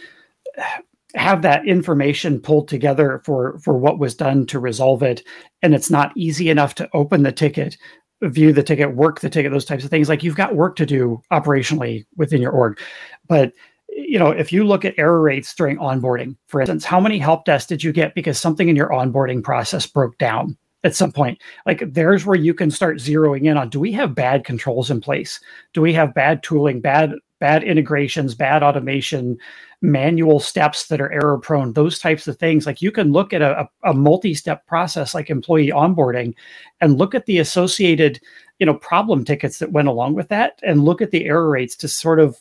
have 1.16 1.42
that 1.42 1.66
information 1.68 2.40
pulled 2.40 2.68
together 2.68 3.22
for 3.26 3.58
for 3.60 3.78
what 3.78 4.00
was 4.00 4.16
done 4.16 4.46
to 4.46 4.60
resolve 4.60 5.02
it 5.02 5.24
and 5.62 5.74
it's 5.74 5.90
not 5.90 6.12
easy 6.16 6.50
enough 6.50 6.76
to 6.76 6.90
open 6.94 7.24
the 7.24 7.32
ticket 7.32 7.78
view 8.24 8.52
the 8.52 8.64
ticket 8.64 8.96
work 8.96 9.20
the 9.20 9.30
ticket 9.30 9.52
those 9.52 9.66
types 9.66 9.84
of 9.84 9.90
things. 9.90 10.10
Like 10.10 10.24
you've 10.24 10.36
got 10.36 10.56
work 10.56 10.76
to 10.78 10.86
do 10.86 11.22
operationally 11.32 12.06
within 12.16 12.42
your 12.42 12.52
org. 12.52 12.80
But 13.28 13.54
you 13.98 14.20
know, 14.20 14.30
if 14.30 14.54
you 14.54 14.64
look 14.64 14.86
at 14.86 14.94
error 14.98 15.22
rates 15.22 15.54
during 15.56 15.78
onboarding, 15.78 16.38
for 16.48 16.62
instance, 16.62 16.86
how 16.86 17.00
many 17.00 17.18
help 17.18 17.46
desks 17.46 17.68
did 17.68 17.84
you 17.84 17.92
get 17.92 18.14
because 18.14 18.40
something 18.40 18.70
in 18.70 18.76
your 18.76 18.90
onboarding 18.90 19.44
process 19.44 19.88
broke 19.88 20.18
down 20.20 20.56
at 20.84 20.96
some 20.96 21.12
point? 21.12 21.42
Like 21.66 21.84
there's 21.94 22.26
where 22.26 22.38
you 22.38 22.54
can 22.54 22.70
start 22.70 22.98
zeroing 22.98 23.46
in 23.46 23.58
on 23.58 23.70
do 23.70 23.80
we 23.80 23.92
have 23.94 24.14
bad 24.14 24.46
controls 24.46 24.92
in 24.92 25.02
place? 25.02 25.40
Do 25.74 25.82
we 25.82 25.94
have 25.94 26.14
bad 26.14 26.44
tooling, 26.44 26.80
bad 26.80 27.14
bad 27.40 27.64
integrations, 27.64 28.34
bad 28.34 28.64
automation, 28.64 29.38
manual 29.82 30.40
steps 30.40 30.88
that 30.88 31.00
are 31.00 31.12
error 31.12 31.38
prone, 31.38 31.74
those 31.74 32.00
types 32.00 32.28
of 32.28 32.38
things. 32.38 32.66
Like 32.66 32.82
you 32.82 32.92
can 32.92 33.12
look 33.12 33.32
at 33.32 33.42
a, 33.42 33.68
a 33.84 33.94
multi-step 33.94 34.66
process 34.66 35.14
like 35.14 35.30
employee 35.30 35.68
onboarding 35.68 36.34
and 36.82 36.98
look 36.98 37.14
at 37.14 37.26
the 37.28 37.38
associated, 37.38 38.20
you 38.60 38.66
know, 38.66 38.74
problem 38.74 39.24
tickets 39.24 39.60
that 39.60 39.72
went 39.72 39.88
along 39.88 40.16
with 40.16 40.30
that 40.30 40.60
and 40.64 40.84
look 40.84 41.02
at 41.02 41.12
the 41.12 41.26
error 41.26 41.50
rates 41.50 41.76
to 41.76 41.88
sort 41.88 42.20
of 42.20 42.40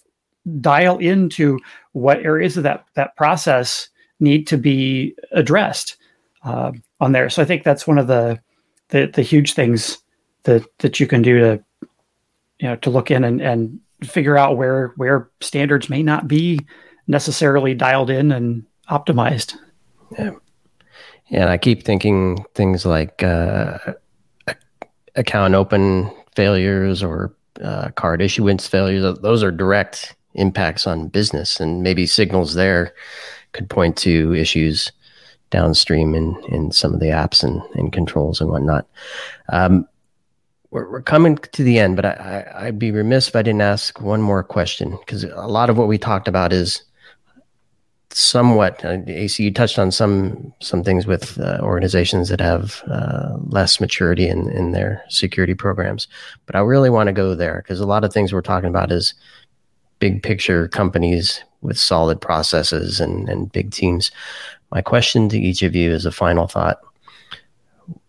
dial 0.61 0.99
into 0.99 1.59
what 1.93 2.21
areas 2.21 2.57
of 2.57 2.63
that 2.63 2.87
that 2.95 3.17
process 3.17 3.89
need 4.21 4.47
to 4.47 4.57
be 4.57 5.15
addressed 5.33 5.97
uh, 6.45 6.73
on 7.01 7.13
there. 7.13 7.29
So 7.29 7.43
I 7.43 7.45
think 7.45 7.65
that's 7.65 7.87
one 7.87 7.99
of 7.99 8.07
the, 8.07 8.41
the 8.89 9.11
the 9.13 9.23
huge 9.23 9.55
things 9.55 9.99
that 10.45 10.65
that 10.79 11.01
you 11.01 11.07
can 11.07 11.23
do 11.23 11.39
to 11.39 11.65
you 12.61 12.69
know 12.69 12.77
to 12.77 12.91
look 12.91 13.11
in 13.11 13.25
and, 13.25 13.41
and 13.41 13.81
figure 14.05 14.37
out 14.37 14.57
where 14.57 14.93
where 14.97 15.31
standards 15.41 15.89
may 15.89 16.03
not 16.03 16.29
be 16.29 16.61
necessarily 17.07 17.75
dialed 17.75 18.11
in 18.11 18.33
and 18.33 18.65
optimized. 18.91 19.57
Yeah. 20.19 20.33
Yeah, 21.29 21.43
and 21.43 21.51
I 21.51 21.59
keep 21.59 21.83
thinking 21.83 22.45
things 22.55 22.87
like 22.87 23.23
uh, 23.23 23.79
account 25.17 25.55
open 25.55 26.11
failures 26.37 27.03
or 27.03 27.35
uh, 27.61 27.91
card 27.91 28.23
issuance 28.23 28.69
failures. 28.69 29.19
Those 29.21 29.43
are 29.43 29.51
direct 29.51 30.15
impacts 30.37 30.87
on 30.87 31.09
business 31.09 31.61
and 31.61 31.83
maybe 31.83 32.07
signals 32.07 32.55
there 32.55 32.95
could 33.53 33.69
point 33.69 33.97
to 33.97 34.35
issues 34.35 34.93
downstream 35.51 36.15
in, 36.15 36.37
in 36.49 36.73
some 36.73 36.95
of 36.95 37.01
the 37.01 37.07
apps 37.07 37.43
and, 37.43 37.63
and 37.75 37.93
controls 37.93 38.41
and 38.41 38.51
whatnot. 38.51 38.87
Um, 39.49 39.89
we're, 40.71 40.91
we're 40.91 41.03
coming 41.03 41.37
to 41.37 41.63
the 41.63 41.79
end, 41.79 41.97
but 41.97 42.05
I, 42.05 42.53
I, 42.55 42.65
would 42.67 42.79
be 42.79 42.91
remiss 42.91 43.29
if 43.29 43.37
I 43.37 43.43
didn't 43.43 43.63
ask 43.63 44.01
one 44.01 44.21
more 44.21 44.43
question 44.43 44.97
because 44.99 45.25
a 45.25 45.47
lot 45.47 45.71
of 45.71 45.79
what 45.79 45.89
we 45.89 45.99
talked 45.99 46.29
about 46.29 46.53
is 46.53 46.83
somewhat 48.11 48.85
uh, 48.85 48.99
AC. 49.07 49.43
You 49.43 49.53
touched 49.53 49.79
on 49.79 49.91
some 49.91 50.53
some 50.61 50.83
things 50.83 51.07
with 51.07 51.39
uh, 51.39 51.59
organizations 51.61 52.29
that 52.31 52.41
have 52.41 52.83
uh, 52.91 53.37
less 53.45 53.81
maturity 53.81 54.27
in 54.27 54.51
in 54.51 54.73
their 54.73 55.05
security 55.09 55.55
programs, 55.55 56.09
but 56.47 56.57
I 56.57 56.61
really 56.61 56.91
want 56.91 57.09
to 57.09 57.13
go 57.13 57.35
there 57.35 57.63
because 57.63 57.79
a 57.79 57.87
lot 57.87 58.05
of 58.05 58.13
things 58.13 58.33
we're 58.33 58.41
talking 58.41 58.71
about 58.71 58.91
is 58.91 59.15
big 59.99 60.23
picture 60.23 60.69
companies 60.69 61.43
with 61.63 61.79
solid 61.79 62.21
processes 62.21 63.01
and, 63.01 63.29
and 63.29 63.53
big 63.53 63.71
teams. 63.71 64.11
My 64.71 64.83
question 64.83 65.29
to 65.31 65.39
each 65.39 65.63
of 65.63 65.75
you 65.75 65.91
is 65.91 66.07
a 66.07 66.13
final 66.13 66.47
thought, 66.47 66.79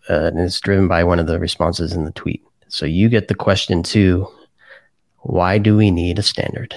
uh, 0.10 0.26
and 0.26 0.40
it's 0.40 0.60
driven 0.60 0.88
by 0.88 1.04
one 1.04 1.20
of 1.20 1.28
the 1.28 1.40
responses 1.40 1.94
in 1.94 2.06
the 2.06 2.12
tweet. 2.12 2.44
So 2.70 2.86
you 2.86 3.10
get 3.10 3.28
the 3.28 3.36
question 3.36 3.84
too 3.84 4.28
why 5.22 5.58
do 5.58 5.76
we 5.76 5.92
need 5.92 6.20
a 6.20 6.24
standard? 6.24 6.74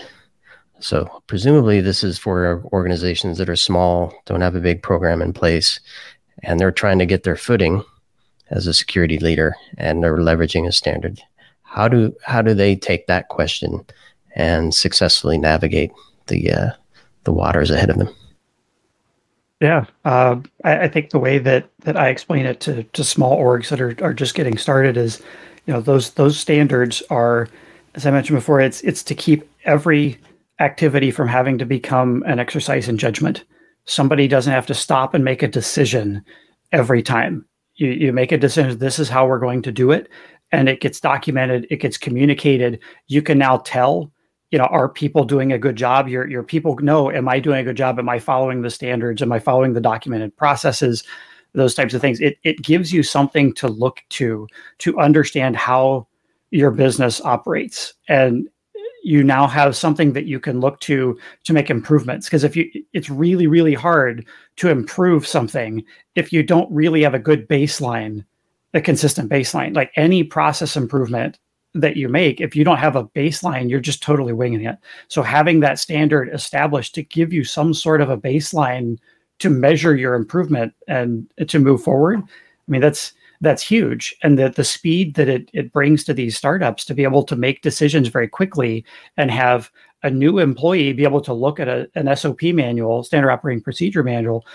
So 0.80 1.22
presumably 1.28 1.80
this 1.80 2.02
is 2.02 2.18
for 2.18 2.64
organizations 2.72 3.38
that 3.38 3.48
are 3.48 3.56
small, 3.56 4.12
don't 4.26 4.40
have 4.40 4.56
a 4.56 4.60
big 4.60 4.82
program 4.82 5.22
in 5.22 5.32
place, 5.32 5.78
and 6.42 6.58
they're 6.58 6.72
trying 6.72 6.98
to 6.98 7.06
get 7.06 7.22
their 7.22 7.36
footing 7.36 7.84
as 8.50 8.66
a 8.66 8.74
security 8.74 9.18
leader 9.18 9.54
and 9.78 10.02
they're 10.02 10.16
leveraging 10.16 10.66
a 10.66 10.72
standard. 10.72 11.20
How 11.62 11.86
do 11.86 12.14
how 12.24 12.42
do 12.42 12.54
they 12.54 12.74
take 12.74 13.06
that 13.06 13.28
question 13.28 13.84
and 14.40 14.74
successfully 14.74 15.36
navigate 15.36 15.92
the 16.28 16.50
uh, 16.50 16.70
the 17.24 17.32
waters 17.32 17.70
ahead 17.70 17.90
of 17.90 17.98
them. 17.98 18.08
Yeah, 19.60 19.84
uh, 20.06 20.36
I, 20.64 20.84
I, 20.84 20.88
think 20.88 21.10
the 21.10 21.18
way 21.18 21.38
that 21.38 21.68
that 21.80 21.96
I 21.96 22.08
explain 22.08 22.46
it 22.46 22.60
to 22.60 22.82
to 22.82 23.04
small 23.04 23.38
orgs 23.38 23.68
that 23.68 23.80
are 23.80 23.94
are 24.02 24.14
just 24.14 24.34
getting 24.34 24.56
started 24.56 24.96
is, 24.96 25.20
you 25.66 25.74
know, 25.74 25.82
those 25.82 26.12
those 26.12 26.38
standards 26.38 27.02
are, 27.10 27.48
as 27.94 28.06
I 28.06 28.10
mentioned 28.10 28.38
before, 28.38 28.60
it's 28.60 28.80
it's 28.80 29.02
to 29.04 29.14
keep 29.14 29.46
every 29.64 30.18
activity 30.58 31.10
from 31.10 31.28
having 31.28 31.58
to 31.58 31.66
become 31.66 32.22
an 32.26 32.38
exercise 32.38 32.88
in 32.88 32.96
judgment. 32.96 33.44
Somebody 33.84 34.26
doesn't 34.26 34.52
have 34.52 34.66
to 34.66 34.74
stop 34.74 35.12
and 35.12 35.24
make 35.24 35.42
a 35.42 35.48
decision 35.48 36.24
every 36.72 37.02
time. 37.02 37.44
You 37.74 37.90
you 37.90 38.12
make 38.14 38.32
a 38.32 38.38
decision. 38.38 38.78
This 38.78 38.98
is 38.98 39.10
how 39.10 39.26
we're 39.26 39.38
going 39.38 39.60
to 39.62 39.72
do 39.72 39.90
it, 39.90 40.08
and 40.50 40.70
it 40.70 40.80
gets 40.80 41.00
documented. 41.00 41.66
It 41.68 41.82
gets 41.82 41.98
communicated. 41.98 42.80
You 43.08 43.20
can 43.20 43.36
now 43.36 43.58
tell 43.58 44.10
you 44.50 44.58
know 44.58 44.64
are 44.66 44.88
people 44.88 45.24
doing 45.24 45.52
a 45.52 45.58
good 45.58 45.76
job? 45.76 46.08
Your 46.08 46.26
your 46.28 46.42
people 46.42 46.76
know 46.78 47.10
am 47.10 47.28
i 47.28 47.38
doing 47.40 47.60
a 47.60 47.64
good 47.64 47.76
job? 47.76 47.98
Am 47.98 48.08
i 48.08 48.18
following 48.18 48.62
the 48.62 48.70
standards? 48.70 49.22
Am 49.22 49.32
i 49.32 49.38
following 49.38 49.72
the 49.72 49.80
documented 49.80 50.36
processes? 50.36 51.04
Those 51.52 51.74
types 51.74 51.94
of 51.94 52.00
things. 52.00 52.20
It 52.20 52.38
it 52.44 52.62
gives 52.62 52.92
you 52.92 53.02
something 53.02 53.52
to 53.54 53.68
look 53.68 54.00
to 54.10 54.46
to 54.78 54.98
understand 54.98 55.56
how 55.56 56.06
your 56.50 56.70
business 56.70 57.20
operates. 57.20 57.94
And 58.08 58.48
you 59.02 59.24
now 59.24 59.46
have 59.46 59.74
something 59.76 60.12
that 60.12 60.26
you 60.26 60.38
can 60.38 60.60
look 60.60 60.78
to 60.80 61.18
to 61.44 61.52
make 61.52 61.70
improvements. 61.70 62.26
Because 62.26 62.44
if 62.44 62.56
you 62.56 62.70
it's 62.92 63.10
really 63.10 63.46
really 63.46 63.74
hard 63.74 64.26
to 64.56 64.68
improve 64.68 65.26
something 65.26 65.84
if 66.16 66.32
you 66.32 66.42
don't 66.42 66.70
really 66.72 67.02
have 67.02 67.14
a 67.14 67.18
good 67.18 67.48
baseline 67.48 68.24
a 68.74 68.80
consistent 68.80 69.30
baseline. 69.30 69.74
Like 69.74 69.92
any 69.96 70.22
process 70.24 70.76
improvement 70.76 71.38
that 71.74 71.96
you 71.96 72.08
make 72.08 72.40
if 72.40 72.56
you 72.56 72.64
don't 72.64 72.78
have 72.78 72.96
a 72.96 73.04
baseline 73.04 73.70
you're 73.70 73.80
just 73.80 74.02
totally 74.02 74.32
winging 74.32 74.64
it. 74.64 74.76
So 75.08 75.22
having 75.22 75.60
that 75.60 75.78
standard 75.78 76.30
established 76.32 76.94
to 76.96 77.02
give 77.02 77.32
you 77.32 77.44
some 77.44 77.74
sort 77.74 78.00
of 78.00 78.10
a 78.10 78.18
baseline 78.18 78.98
to 79.38 79.50
measure 79.50 79.96
your 79.96 80.14
improvement 80.14 80.74
and 80.88 81.30
to 81.48 81.58
move 81.58 81.82
forward 81.82 82.20
i 82.20 82.70
mean 82.70 82.82
that's 82.82 83.14
that's 83.40 83.62
huge. 83.62 84.14
And 84.22 84.38
that 84.38 84.56
the 84.56 84.64
speed 84.64 85.14
that 85.14 85.28
it, 85.28 85.50
it 85.52 85.72
brings 85.72 86.04
to 86.04 86.14
these 86.14 86.36
startups 86.36 86.84
to 86.86 86.94
be 86.94 87.04
able 87.04 87.22
to 87.24 87.36
make 87.36 87.62
decisions 87.62 88.08
very 88.08 88.28
quickly 88.28 88.84
and 89.16 89.30
have 89.30 89.70
a 90.02 90.10
new 90.10 90.38
employee 90.38 90.92
be 90.92 91.04
able 91.04 91.20
to 91.20 91.32
look 91.32 91.60
at 91.60 91.68
a, 91.68 91.88
an 91.94 92.14
sop 92.16 92.42
manual 92.42 93.02
standard 93.02 93.30
operating 93.30 93.62
procedure 93.62 94.02
manual 94.02 94.46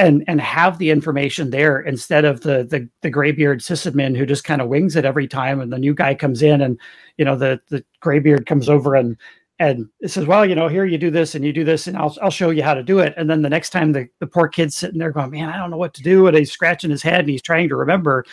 and 0.00 0.24
and 0.26 0.40
have 0.40 0.78
the 0.78 0.90
information 0.90 1.50
there 1.50 1.80
instead 1.80 2.24
of 2.24 2.40
the 2.40 2.64
the, 2.64 2.88
the 3.02 3.10
graybeard 3.10 3.60
sysadmin 3.60 4.16
who 4.16 4.24
just 4.24 4.44
kind 4.44 4.60
of 4.60 4.68
wings 4.68 4.96
it 4.96 5.04
every 5.04 5.28
time 5.28 5.60
and 5.60 5.72
the 5.72 5.78
new 5.78 5.94
guy 5.94 6.14
comes 6.14 6.42
in 6.42 6.60
and 6.60 6.78
you 7.18 7.24
know 7.24 7.36
the 7.36 7.60
the 7.68 7.84
graybeard 8.00 8.46
comes 8.46 8.68
over 8.68 8.94
and 8.94 9.16
and 9.60 9.90
says, 10.06 10.24
well, 10.24 10.46
you 10.46 10.54
know, 10.54 10.68
here 10.68 10.86
you 10.86 10.96
do 10.96 11.10
this 11.10 11.34
and 11.34 11.44
you 11.44 11.52
do 11.52 11.64
this, 11.64 11.86
and 11.86 11.94
I'll, 11.94 12.16
I'll 12.22 12.30
show 12.30 12.48
you 12.48 12.62
how 12.62 12.72
to 12.72 12.82
do 12.82 12.98
it. 12.98 13.12
And 13.18 13.28
then 13.28 13.42
the 13.42 13.50
next 13.50 13.70
time 13.70 13.92
the, 13.92 14.08
the 14.18 14.26
poor 14.26 14.48
kid's 14.48 14.74
sitting 14.74 14.98
there 14.98 15.12
going, 15.12 15.30
man, 15.30 15.50
I 15.50 15.58
don't 15.58 15.70
know 15.70 15.76
what 15.76 15.92
to 15.94 16.02
do. 16.02 16.26
And 16.26 16.34
he's 16.34 16.50
scratching 16.50 16.90
his 16.90 17.02
head 17.02 17.20
and 17.20 17.28
he's 17.28 17.42
trying 17.42 17.68
to 17.68 17.76
remember. 17.76 18.24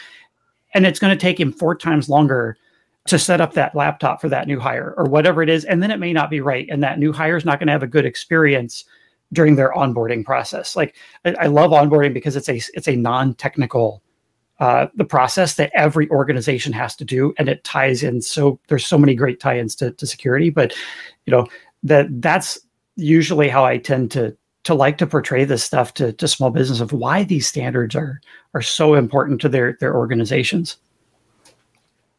And 0.74 0.86
it's 0.86 1.00
going 1.00 1.16
to 1.16 1.22
take 1.22 1.38
him 1.38 1.52
four 1.52 1.76
times 1.76 2.08
longer 2.08 2.56
to 3.08 3.20
set 3.20 3.42
up 3.42 3.54
that 3.54 3.76
laptop 3.76 4.22
for 4.22 4.30
that 4.30 4.48
new 4.48 4.58
hire 4.58 4.94
or 4.96 5.04
whatever 5.04 5.44
it 5.44 5.50
is. 5.50 5.66
And 5.66 5.84
then 5.84 5.92
it 5.92 6.00
may 6.00 6.14
not 6.14 6.30
be 6.30 6.40
right. 6.40 6.66
And 6.70 6.82
that 6.84 6.98
new 6.98 7.12
hire 7.12 7.36
is 7.36 7.44
not 7.44 7.60
going 7.60 7.68
to 7.68 7.74
have 7.74 7.84
a 7.84 7.88
good 7.88 8.06
experience 8.06 8.86
during 9.34 9.56
their 9.56 9.74
onboarding 9.74 10.24
process. 10.24 10.76
Like 10.76 10.96
I, 11.26 11.36
I 11.40 11.46
love 11.48 11.72
onboarding 11.72 12.14
because 12.14 12.36
it's 12.36 12.50
a 12.50 12.62
it's 12.74 12.88
a 12.88 12.96
non-technical 12.96 14.02
uh, 14.60 14.88
the 14.96 15.06
process 15.06 15.54
that 15.56 15.72
every 15.76 16.10
organization 16.10 16.74
has 16.74 16.96
to 16.96 17.06
do, 17.06 17.34
and 17.38 17.48
it 17.48 17.64
ties 17.64 18.02
in. 18.02 18.22
So 18.22 18.60
there's 18.68 18.86
so 18.86 18.98
many 18.98 19.14
great 19.14 19.40
tie-ins 19.40 19.76
to, 19.76 19.92
to 19.92 20.08
security, 20.08 20.50
but 20.50 20.76
you 21.26 21.32
know 21.32 21.48
that 21.84 22.08
that's 22.22 22.60
usually 22.96 23.50
how 23.50 23.64
I 23.64 23.78
tend 23.78 24.12
to 24.12 24.36
to 24.64 24.74
like 24.74 24.98
to 24.98 25.08
portray 25.08 25.46
this 25.46 25.64
stuff 25.64 25.94
to, 25.94 26.12
to 26.12 26.28
small 26.28 26.50
business 26.50 26.82
of 26.82 26.92
why 26.92 27.24
these 27.24 27.48
standards 27.48 27.96
are 27.96 28.20
are 28.54 28.62
so 28.62 28.96
important 28.96 29.40
to 29.42 29.50
their 29.50 29.78
their 29.80 29.96
organizations. 29.96 30.78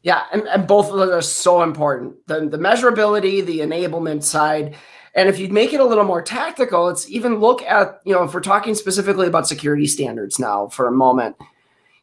Yeah, 0.02 0.22
and, 0.32 0.46
and 0.48 0.66
both 0.66 0.90
of 0.90 0.96
those 0.96 1.10
are 1.10 1.22
so 1.22 1.62
important. 1.62 2.14
The 2.28 2.48
the 2.48 2.58
measurability, 2.58 3.44
the 3.44 3.60
enablement 3.60 4.22
side. 4.22 4.76
And 5.18 5.28
if 5.28 5.40
you 5.40 5.48
make 5.48 5.72
it 5.72 5.80
a 5.80 5.84
little 5.84 6.04
more 6.04 6.22
tactical, 6.22 6.88
it's 6.88 7.10
even 7.10 7.40
look 7.40 7.60
at, 7.62 8.00
you 8.04 8.14
know, 8.14 8.22
if 8.22 8.32
we're 8.32 8.38
talking 8.38 8.76
specifically 8.76 9.26
about 9.26 9.48
security 9.48 9.88
standards 9.88 10.38
now 10.38 10.68
for 10.68 10.86
a 10.86 10.92
moment, 10.92 11.34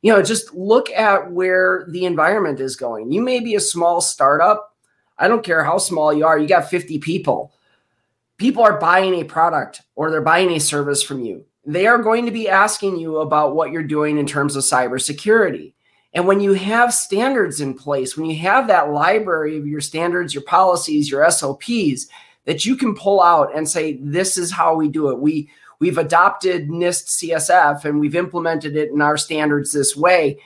you 0.01 0.11
know, 0.11 0.21
just 0.21 0.53
look 0.53 0.89
at 0.89 1.31
where 1.31 1.85
the 1.87 2.03
environment 2.03 2.59
is 2.59 2.75
going. 2.75 3.13
You 3.13 3.21
may 3.21 3.39
be 3.39 3.55
a 3.55 3.61
small 3.61 4.01
startup. 4.01 4.75
I 5.17 5.29
don't 5.29 5.45
care 5.45 5.63
how 5.63 5.77
small 5.77 6.11
you 6.11 6.25
are, 6.25 6.37
you 6.37 6.45
got 6.45 6.69
50 6.69 6.99
people. 6.99 7.53
People 8.35 8.63
are 8.63 8.81
buying 8.81 9.13
a 9.13 9.23
product 9.23 9.81
or 9.95 10.11
they're 10.11 10.19
buying 10.19 10.51
a 10.51 10.59
service 10.59 11.01
from 11.01 11.23
you. 11.23 11.45
They 11.65 11.87
are 11.87 11.99
going 11.99 12.25
to 12.25 12.33
be 12.33 12.49
asking 12.49 12.97
you 12.97 13.19
about 13.19 13.55
what 13.55 13.71
you're 13.71 13.81
doing 13.81 14.17
in 14.17 14.27
terms 14.27 14.57
of 14.57 14.65
cybersecurity. 14.65 15.71
And 16.13 16.27
when 16.27 16.41
you 16.41 16.51
have 16.51 16.93
standards 16.93 17.61
in 17.61 17.75
place, 17.75 18.17
when 18.17 18.25
you 18.25 18.35
have 18.39 18.67
that 18.67 18.91
library 18.91 19.57
of 19.57 19.65
your 19.65 19.79
standards, 19.79 20.33
your 20.33 20.43
policies, 20.43 21.09
your 21.09 21.31
SOPs 21.31 22.07
that 22.45 22.65
you 22.65 22.75
can 22.75 22.95
pull 22.95 23.21
out 23.21 23.55
and 23.55 23.67
say, 23.67 23.97
this 24.01 24.37
is 24.37 24.51
how 24.51 24.75
we 24.75 24.87
do 24.87 25.09
it. 25.09 25.19
We 25.19 25.49
we've 25.79 25.97
adopted 25.97 26.69
NIST 26.69 27.29
CSF 27.29 27.85
and 27.85 27.99
we've 27.99 28.15
implemented 28.15 28.75
it 28.75 28.91
in 28.91 29.01
our 29.01 29.17
standards 29.17 29.73
this 29.73 29.95
way. 29.95 30.39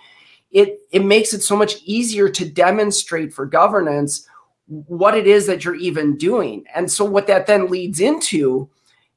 It, 0.52 0.80
it 0.92 1.06
makes 1.06 1.34
it 1.34 1.44
so 1.44 1.56
much 1.56 1.76
easier 1.84 2.28
to 2.30 2.50
demonstrate 2.50 3.32
for 3.32 3.46
governance 3.46 4.28
what 4.66 5.16
it 5.16 5.28
is 5.28 5.46
that 5.48 5.64
you're 5.64 5.76
even 5.76 6.18
doing. 6.18 6.64
And 6.74 6.92
so, 6.92 7.06
what 7.06 7.28
that 7.28 7.48
then 7.48 7.70
leads 7.70 8.00
into 8.00 8.70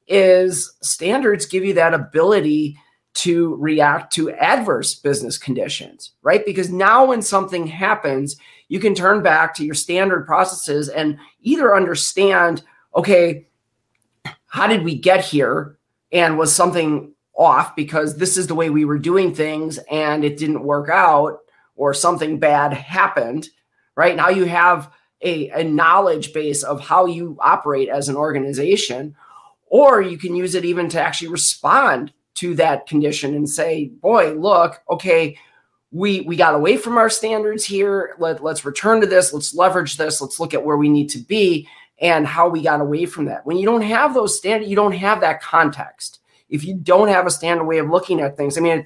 is 0.07 0.75
standards 0.81 1.45
give 1.45 1.63
you 1.63 1.73
that 1.73 1.93
ability 1.93 2.77
to 3.13 3.55
react 3.55 4.11
to 4.13 4.31
adverse 4.31 4.95
business 4.95 5.37
conditions, 5.37 6.11
right? 6.23 6.45
Because 6.45 6.71
now 6.71 7.05
when 7.05 7.21
something 7.21 7.67
happens, 7.67 8.35
you 8.69 8.79
can 8.79 8.95
turn 8.95 9.21
back 9.21 9.53
to 9.55 9.65
your 9.65 9.75
standard 9.75 10.25
processes 10.25 10.89
and 10.89 11.17
either 11.41 11.75
understand, 11.75 12.63
okay, 12.95 13.47
how 14.47 14.67
did 14.67 14.83
we 14.83 14.95
get 14.95 15.23
here? 15.23 15.77
and 16.13 16.37
was 16.37 16.55
something 16.55 17.11
off 17.35 17.75
because 17.75 18.17
this 18.17 18.37
is 18.37 18.47
the 18.47 18.55
way 18.55 18.69
we 18.69 18.85
were 18.85 18.99
doing 18.99 19.33
things 19.33 19.79
and 19.89 20.23
it 20.23 20.37
didn't 20.37 20.63
work 20.63 20.87
out 20.89 21.39
or 21.75 21.93
something 21.93 22.37
bad 22.37 22.71
happened, 22.71 23.49
right? 23.95 24.15
Now 24.15 24.29
you 24.29 24.45
have 24.45 24.91
a, 25.21 25.49
a 25.49 25.63
knowledge 25.63 26.31
base 26.31 26.61
of 26.61 26.79
how 26.79 27.07
you 27.07 27.35
operate 27.41 27.89
as 27.89 28.07
an 28.07 28.15
organization, 28.15 29.15
or 29.65 30.01
you 30.01 30.17
can 30.17 30.35
use 30.35 30.53
it 30.53 30.65
even 30.65 30.87
to 30.89 31.01
actually 31.01 31.29
respond 31.29 32.13
to 32.35 32.53
that 32.55 32.85
condition 32.85 33.33
and 33.33 33.49
say, 33.49 33.85
boy, 33.85 34.33
look, 34.33 34.81
okay, 34.89 35.35
we 35.91 36.21
we 36.21 36.35
got 36.35 36.55
away 36.55 36.77
from 36.77 36.97
our 36.97 37.09
standards 37.09 37.63
here. 37.63 38.15
Let, 38.19 38.43
let's 38.43 38.65
return 38.65 38.99
to 39.01 39.07
this. 39.07 39.31
Let's 39.31 39.53
leverage 39.55 39.97
this. 39.97 40.21
Let's 40.21 40.39
look 40.39 40.53
at 40.53 40.65
where 40.65 40.77
we 40.77 40.89
need 40.89 41.09
to 41.09 41.19
be 41.19 41.67
and 41.99 42.25
how 42.25 42.49
we 42.49 42.61
got 42.61 42.81
away 42.81 43.05
from 43.05 43.25
that. 43.25 43.45
When 43.45 43.57
you 43.57 43.65
don't 43.65 43.81
have 43.81 44.13
those 44.13 44.37
standards, 44.37 44.69
you 44.69 44.75
don't 44.75 44.93
have 44.93 45.21
that 45.21 45.41
context. 45.41 46.19
If 46.49 46.65
you 46.65 46.75
don't 46.75 47.07
have 47.07 47.25
a 47.25 47.31
standard 47.31 47.65
way 47.65 47.77
of 47.77 47.89
looking 47.89 48.19
at 48.19 48.37
things, 48.37 48.57
I 48.57 48.61
mean, 48.61 48.85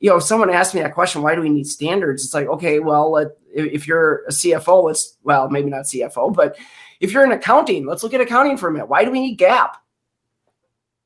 you 0.00 0.10
know, 0.10 0.16
if 0.16 0.24
someone 0.24 0.50
asked 0.50 0.74
me 0.74 0.82
that 0.82 0.94
question, 0.94 1.22
why 1.22 1.34
do 1.34 1.40
we 1.40 1.48
need 1.48 1.66
standards? 1.66 2.24
It's 2.24 2.34
like, 2.34 2.46
okay, 2.46 2.78
well, 2.78 3.12
let, 3.12 3.28
if 3.52 3.86
you're 3.86 4.24
a 4.26 4.30
CFO, 4.30 4.84
let's, 4.84 5.16
well, 5.22 5.48
maybe 5.48 5.70
not 5.70 5.84
CFO, 5.84 6.34
but 6.34 6.56
if 7.00 7.12
you're 7.12 7.24
in 7.24 7.32
accounting, 7.32 7.86
let's 7.86 8.02
look 8.02 8.14
at 8.14 8.20
accounting 8.20 8.56
for 8.56 8.68
a 8.68 8.72
minute. 8.72 8.88
Why 8.88 9.04
do 9.04 9.10
we 9.10 9.20
need 9.20 9.38
GAAP? 9.38 9.70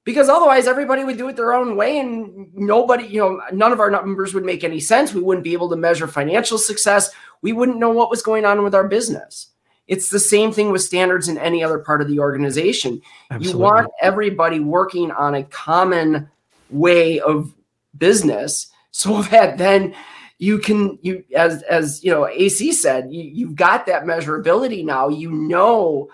Because 0.04 0.28
otherwise, 0.30 0.66
everybody 0.66 1.04
would 1.04 1.18
do 1.18 1.28
it 1.28 1.36
their 1.36 1.52
own 1.52 1.76
way, 1.76 1.98
and 1.98 2.48
nobody, 2.54 3.04
you 3.04 3.20
know, 3.20 3.42
none 3.52 3.72
of 3.72 3.80
our 3.80 3.90
numbers 3.90 4.32
would 4.32 4.44
make 4.44 4.64
any 4.64 4.80
sense. 4.80 5.12
We 5.12 5.20
wouldn't 5.20 5.44
be 5.44 5.52
able 5.52 5.68
to 5.68 5.76
measure 5.76 6.06
financial 6.06 6.56
success. 6.56 7.10
We 7.42 7.52
wouldn't 7.52 7.78
know 7.78 7.90
what 7.90 8.08
was 8.08 8.22
going 8.22 8.46
on 8.46 8.64
with 8.64 8.74
our 8.74 8.88
business. 8.88 9.50
It's 9.88 10.10
the 10.10 10.20
same 10.20 10.52
thing 10.52 10.70
with 10.70 10.82
standards 10.82 11.28
in 11.28 11.38
any 11.38 11.64
other 11.64 11.78
part 11.78 12.00
of 12.00 12.08
the 12.08 12.20
organization. 12.20 13.00
Absolutely. 13.30 13.52
You 13.52 13.58
want 13.58 13.90
everybody 14.00 14.60
working 14.60 15.10
on 15.10 15.34
a 15.34 15.44
common 15.44 16.28
way 16.70 17.18
of 17.20 17.52
business 17.96 18.70
so 18.90 19.22
that 19.30 19.58
then 19.58 19.94
you 20.38 20.58
can 20.58 20.98
you 21.02 21.24
as 21.34 21.62
as 21.64 22.02
you 22.04 22.10
know 22.10 22.28
AC 22.28 22.72
said 22.72 23.12
you, 23.12 23.22
you've 23.22 23.56
got 23.56 23.86
that 23.86 24.04
measurability 24.04 24.84
now 24.84 25.08
you 25.08 25.32
know 25.32 26.08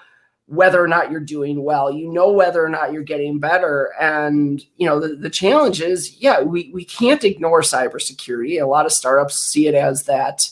whether 0.46 0.82
or 0.82 0.88
not 0.88 1.10
you're 1.10 1.20
doing 1.20 1.62
well 1.62 1.90
you 1.90 2.10
know 2.10 2.30
whether 2.30 2.64
or 2.64 2.68
not 2.68 2.92
you're 2.92 3.02
getting 3.02 3.38
better 3.38 3.92
and 4.00 4.62
you 4.76 4.86
know 4.86 5.00
the, 5.00 5.16
the 5.16 5.30
challenge 5.30 5.80
is 5.80 6.20
yeah 6.20 6.40
we, 6.40 6.70
we 6.72 6.84
can't 6.84 7.24
ignore 7.24 7.60
cybersecurity 7.60 8.60
a 8.60 8.66
lot 8.66 8.86
of 8.86 8.92
startups 8.92 9.38
see 9.38 9.66
it 9.66 9.74
as 9.74 10.04
that 10.04 10.48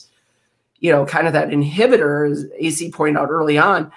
you 0.83 0.91
know, 0.91 1.05
kind 1.05 1.27
of 1.27 1.33
that 1.33 1.47
inhibitor, 1.47 2.29
as 2.29 2.45
AC 2.57 2.91
pointed 2.91 3.17
out 3.17 3.29
early 3.29 3.57
on. 3.57 3.89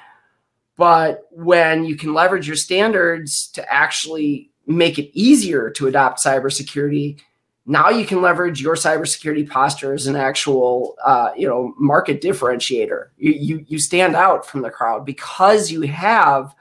But 0.76 1.26
when 1.32 1.84
you 1.84 1.96
can 1.96 2.14
leverage 2.14 2.46
your 2.46 2.54
standards 2.54 3.48
to 3.54 3.72
actually 3.72 4.52
make 4.68 4.96
it 4.96 5.10
easier 5.12 5.68
to 5.70 5.88
adopt 5.88 6.22
cybersecurity, 6.22 7.20
now 7.66 7.88
you 7.88 8.06
can 8.06 8.22
leverage 8.22 8.62
your 8.62 8.76
cybersecurity 8.76 9.50
posture 9.50 9.94
as 9.94 10.06
an 10.06 10.14
actual, 10.14 10.94
uh, 11.04 11.32
you 11.36 11.48
know, 11.48 11.74
market 11.76 12.22
differentiator. 12.22 13.06
You, 13.16 13.32
you 13.32 13.64
you 13.66 13.78
stand 13.80 14.14
out 14.14 14.46
from 14.46 14.62
the 14.62 14.70
crowd 14.70 15.04
because 15.04 15.72
you 15.72 15.82
have 15.82 16.54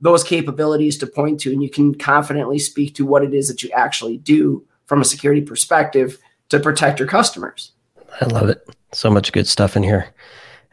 those 0.00 0.22
capabilities 0.22 0.98
to 0.98 1.08
point 1.08 1.40
to, 1.40 1.52
and 1.52 1.60
you 1.60 1.68
can 1.68 1.96
confidently 1.96 2.60
speak 2.60 2.94
to 2.94 3.04
what 3.04 3.24
it 3.24 3.34
is 3.34 3.48
that 3.48 3.64
you 3.64 3.70
actually 3.70 4.18
do 4.18 4.64
from 4.86 5.00
a 5.00 5.04
security 5.04 5.40
perspective 5.40 6.20
to 6.50 6.60
protect 6.60 7.00
your 7.00 7.08
customers. 7.08 7.72
I 8.20 8.26
love 8.26 8.48
it. 8.48 8.64
So 8.94 9.10
much 9.10 9.32
good 9.32 9.48
stuff 9.48 9.76
in 9.76 9.82
here, 9.82 10.14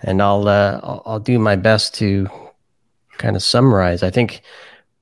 and 0.04 0.22
I'll 0.22 0.48
uh, 0.48 0.80
I'll, 1.06 1.20
do 1.20 1.40
my 1.40 1.56
best 1.56 1.96
to 1.96 2.30
kind 3.18 3.36
of 3.36 3.42
summarize. 3.42 4.04
I 4.04 4.12
think 4.12 4.42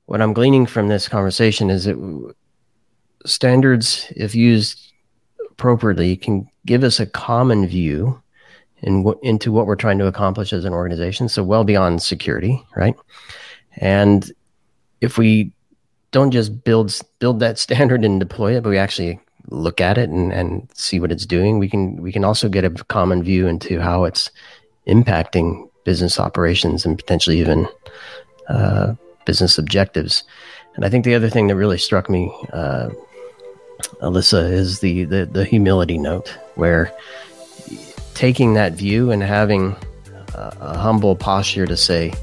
what 0.05 0.21
I'm 0.21 0.33
gleaning 0.33 0.65
from 0.65 0.87
this 0.87 1.07
conversation 1.07 1.69
is 1.69 1.83
that 1.83 2.33
standards, 3.25 4.11
if 4.15 4.33
used 4.33 4.93
appropriately, 5.51 6.15
can 6.15 6.49
give 6.65 6.83
us 6.83 6.99
a 6.99 7.05
common 7.05 7.67
view 7.67 8.21
in 8.81 9.03
w- 9.03 9.19
into 9.21 9.51
what 9.51 9.67
we're 9.67 9.75
trying 9.75 9.99
to 9.99 10.07
accomplish 10.07 10.53
as 10.53 10.63
an 10.63 10.73
organization. 10.73 11.27
So 11.27 11.43
well 11.43 11.65
beyond 11.65 12.01
security, 12.01 12.65
right? 12.75 12.95
And 13.77 14.31
if 15.01 15.17
we 15.17 15.51
don't 16.11 16.31
just 16.31 16.63
build 16.63 16.97
build 17.19 17.41
that 17.41 17.59
standard 17.65 18.05
and 18.05 18.19
deploy 18.19 18.55
it, 18.55 18.63
but 18.63 18.69
we 18.69 18.77
actually 18.77 19.19
look 19.51 19.81
at 19.81 19.97
it 19.97 20.09
and, 20.09 20.31
and 20.31 20.69
see 20.73 20.99
what 20.99 21.11
it's 21.11 21.25
doing. 21.25 21.59
We 21.59 21.69
can 21.69 22.01
we 22.01 22.11
can 22.11 22.23
also 22.23 22.49
get 22.49 22.65
a 22.65 22.69
common 22.69 23.23
view 23.23 23.47
into 23.47 23.79
how 23.79 24.03
it's 24.05 24.31
impacting 24.87 25.69
business 25.83 26.19
operations 26.19 26.85
and 26.85 26.97
potentially 26.97 27.39
even 27.39 27.67
uh, 28.47 28.93
business 29.25 29.57
objectives. 29.57 30.23
And 30.75 30.85
I 30.85 30.89
think 30.89 31.03
the 31.03 31.15
other 31.15 31.29
thing 31.29 31.47
that 31.47 31.55
really 31.55 31.77
struck 31.77 32.09
me, 32.09 32.31
uh, 32.53 32.89
Alyssa, 34.01 34.51
is 34.51 34.79
the, 34.79 35.03
the 35.05 35.25
the 35.25 35.45
humility 35.45 35.97
note, 35.97 36.29
where 36.55 36.91
taking 38.13 38.53
that 38.53 38.73
view 38.73 39.11
and 39.11 39.23
having 39.23 39.75
a, 40.33 40.55
a 40.59 40.77
humble 40.77 41.15
posture 41.15 41.65
to 41.65 41.77
say, 41.77 42.13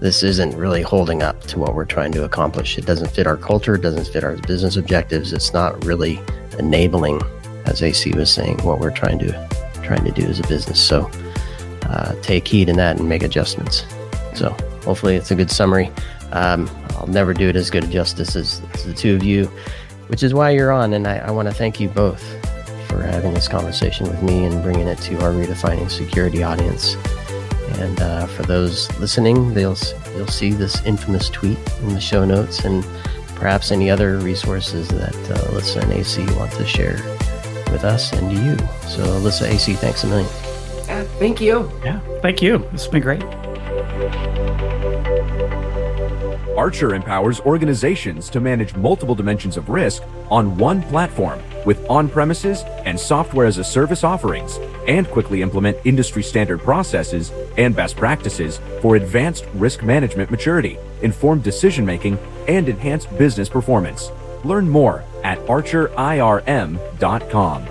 this 0.00 0.22
isn't 0.22 0.56
really 0.56 0.82
holding 0.82 1.22
up 1.22 1.40
to 1.42 1.58
what 1.58 1.74
we're 1.74 1.84
trying 1.84 2.12
to 2.12 2.24
accomplish. 2.24 2.78
It 2.78 2.86
doesn't 2.86 3.10
fit 3.10 3.26
our 3.26 3.36
culture, 3.36 3.74
it 3.74 3.82
doesn't 3.82 4.08
fit 4.08 4.24
our 4.24 4.36
business 4.36 4.76
objectives. 4.76 5.32
It's 5.32 5.52
not 5.52 5.84
really 5.84 6.20
enabling, 6.58 7.20
as 7.66 7.82
AC 7.82 8.12
was 8.12 8.32
saying, 8.32 8.58
what 8.62 8.78
we're 8.78 8.90
trying 8.90 9.18
to 9.20 9.48
trying 9.82 10.04
to 10.04 10.12
do 10.12 10.26
as 10.26 10.38
a 10.38 10.46
business. 10.46 10.80
So 10.80 11.10
uh, 11.82 12.14
take 12.22 12.46
heed 12.46 12.68
in 12.68 12.76
that 12.76 12.98
and 12.98 13.08
make 13.08 13.22
adjustments. 13.22 13.84
So 14.34 14.50
hopefully 14.84 15.16
it's 15.16 15.30
a 15.30 15.34
good 15.34 15.50
summary. 15.50 15.90
Um, 16.32 16.70
I'll 16.96 17.06
never 17.06 17.34
do 17.34 17.48
it 17.48 17.56
as 17.56 17.70
good 17.70 17.84
a 17.84 17.88
justice 17.88 18.36
as, 18.36 18.62
as, 18.74 18.86
the 18.86 18.94
two 18.94 19.14
of 19.14 19.22
you, 19.22 19.46
which 20.06 20.22
is 20.22 20.32
why 20.32 20.50
you're 20.50 20.72
on. 20.72 20.94
And 20.94 21.06
I, 21.06 21.18
I 21.18 21.30
want 21.30 21.48
to 21.48 21.54
thank 21.54 21.80
you 21.80 21.88
both 21.88 22.22
for 22.88 23.02
having 23.02 23.34
this 23.34 23.48
conversation 23.48 24.06
with 24.06 24.22
me 24.22 24.44
and 24.44 24.62
bringing 24.62 24.86
it 24.86 24.98
to 24.98 25.14
our 25.22 25.32
redefining 25.32 25.90
security 25.90 26.42
audience. 26.42 26.96
And 27.78 28.00
uh, 28.00 28.26
for 28.26 28.42
those 28.42 28.90
listening, 28.98 29.54
they'll 29.54 29.76
you'll 30.16 30.26
see 30.26 30.52
this 30.52 30.84
infamous 30.84 31.28
tweet 31.28 31.58
in 31.80 31.94
the 31.94 32.00
show 32.00 32.24
notes, 32.24 32.64
and 32.64 32.86
perhaps 33.42 33.72
any 33.72 33.90
other 33.90 34.18
resources 34.18 34.86
that 34.86 35.16
uh, 35.28 35.50
Alyssa 35.50 35.82
and 35.82 35.92
AC 35.92 36.24
want 36.36 36.52
to 36.52 36.64
share 36.64 37.02
with 37.72 37.82
us 37.82 38.12
and 38.12 38.30
you. 38.30 38.56
So, 38.86 39.02
Alyssa, 39.18 39.48
AC, 39.48 39.74
thanks 39.74 40.04
a 40.04 40.06
million. 40.06 40.30
Yeah, 40.86 41.02
thank 41.18 41.40
you. 41.40 41.68
Yeah, 41.84 41.98
thank 42.20 42.40
you. 42.40 42.58
This 42.70 42.84
has 42.84 42.86
been 42.86 43.02
great. 43.02 43.24
Archer 46.56 46.94
empowers 46.94 47.40
organizations 47.40 48.30
to 48.30 48.40
manage 48.40 48.74
multiple 48.76 49.14
dimensions 49.14 49.56
of 49.56 49.68
risk 49.68 50.02
on 50.30 50.56
one 50.58 50.82
platform 50.82 51.40
with 51.64 51.88
on 51.88 52.08
premises 52.08 52.62
and 52.84 52.98
software 52.98 53.46
as 53.46 53.58
a 53.58 53.64
service 53.64 54.04
offerings, 54.04 54.58
and 54.88 55.08
quickly 55.08 55.42
implement 55.42 55.76
industry 55.84 56.22
standard 56.22 56.60
processes 56.60 57.32
and 57.56 57.74
best 57.74 57.96
practices 57.96 58.60
for 58.80 58.96
advanced 58.96 59.46
risk 59.54 59.82
management 59.82 60.30
maturity, 60.30 60.78
informed 61.02 61.42
decision 61.42 61.86
making, 61.86 62.18
and 62.48 62.68
enhanced 62.68 63.16
business 63.16 63.48
performance. 63.48 64.10
Learn 64.44 64.68
more 64.68 65.04
at 65.22 65.38
archerirm.com. 65.46 67.66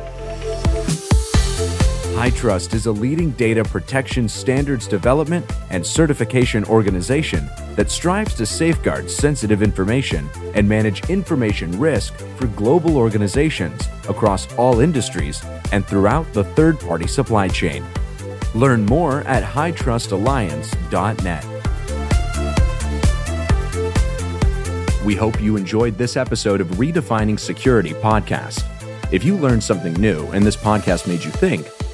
HITRUST 2.16 2.74
is 2.74 2.86
a 2.86 2.92
leading 2.92 3.32
data 3.32 3.64
protection 3.64 4.30
standards 4.30 4.86
development 4.86 5.50
and 5.70 5.84
certification 5.86 6.66
organization 6.66 7.50
that 7.76 7.90
strives 7.90 8.36
to 8.36 8.46
safeguard 8.46 9.10
sensitive 9.10 9.64
information 9.64 10.30
and 10.54 10.70
manage 10.70 11.10
information 11.10 11.72
risk 11.80 12.14
for 12.36 12.46
global 12.48 12.98
organizations 12.98 13.88
across 14.08 14.54
all 14.56 14.82
industries 14.82 15.42
and 15.72 15.88
throughout 15.88 16.32
the 16.34 16.44
third 16.44 16.80
party 16.80 17.08
supply 17.08 17.48
chain. 17.48 17.84
Learn 18.54 18.86
more 18.86 19.22
at 19.22 19.44
HITRUSTalliance.net. 19.44 21.46
We 25.04 25.16
hope 25.16 25.42
you 25.42 25.56
enjoyed 25.56 25.98
this 25.98 26.18
episode 26.18 26.62
of 26.62 26.68
Redefining 26.72 27.40
Security 27.40 27.94
podcast. 27.94 28.64
If 29.12 29.24
you 29.24 29.38
learned 29.38 29.64
something 29.64 29.94
new 29.94 30.28
and 30.28 30.46
this 30.46 30.56
podcast 30.56 31.08
made 31.08 31.24
you 31.24 31.32
think, 31.32 31.68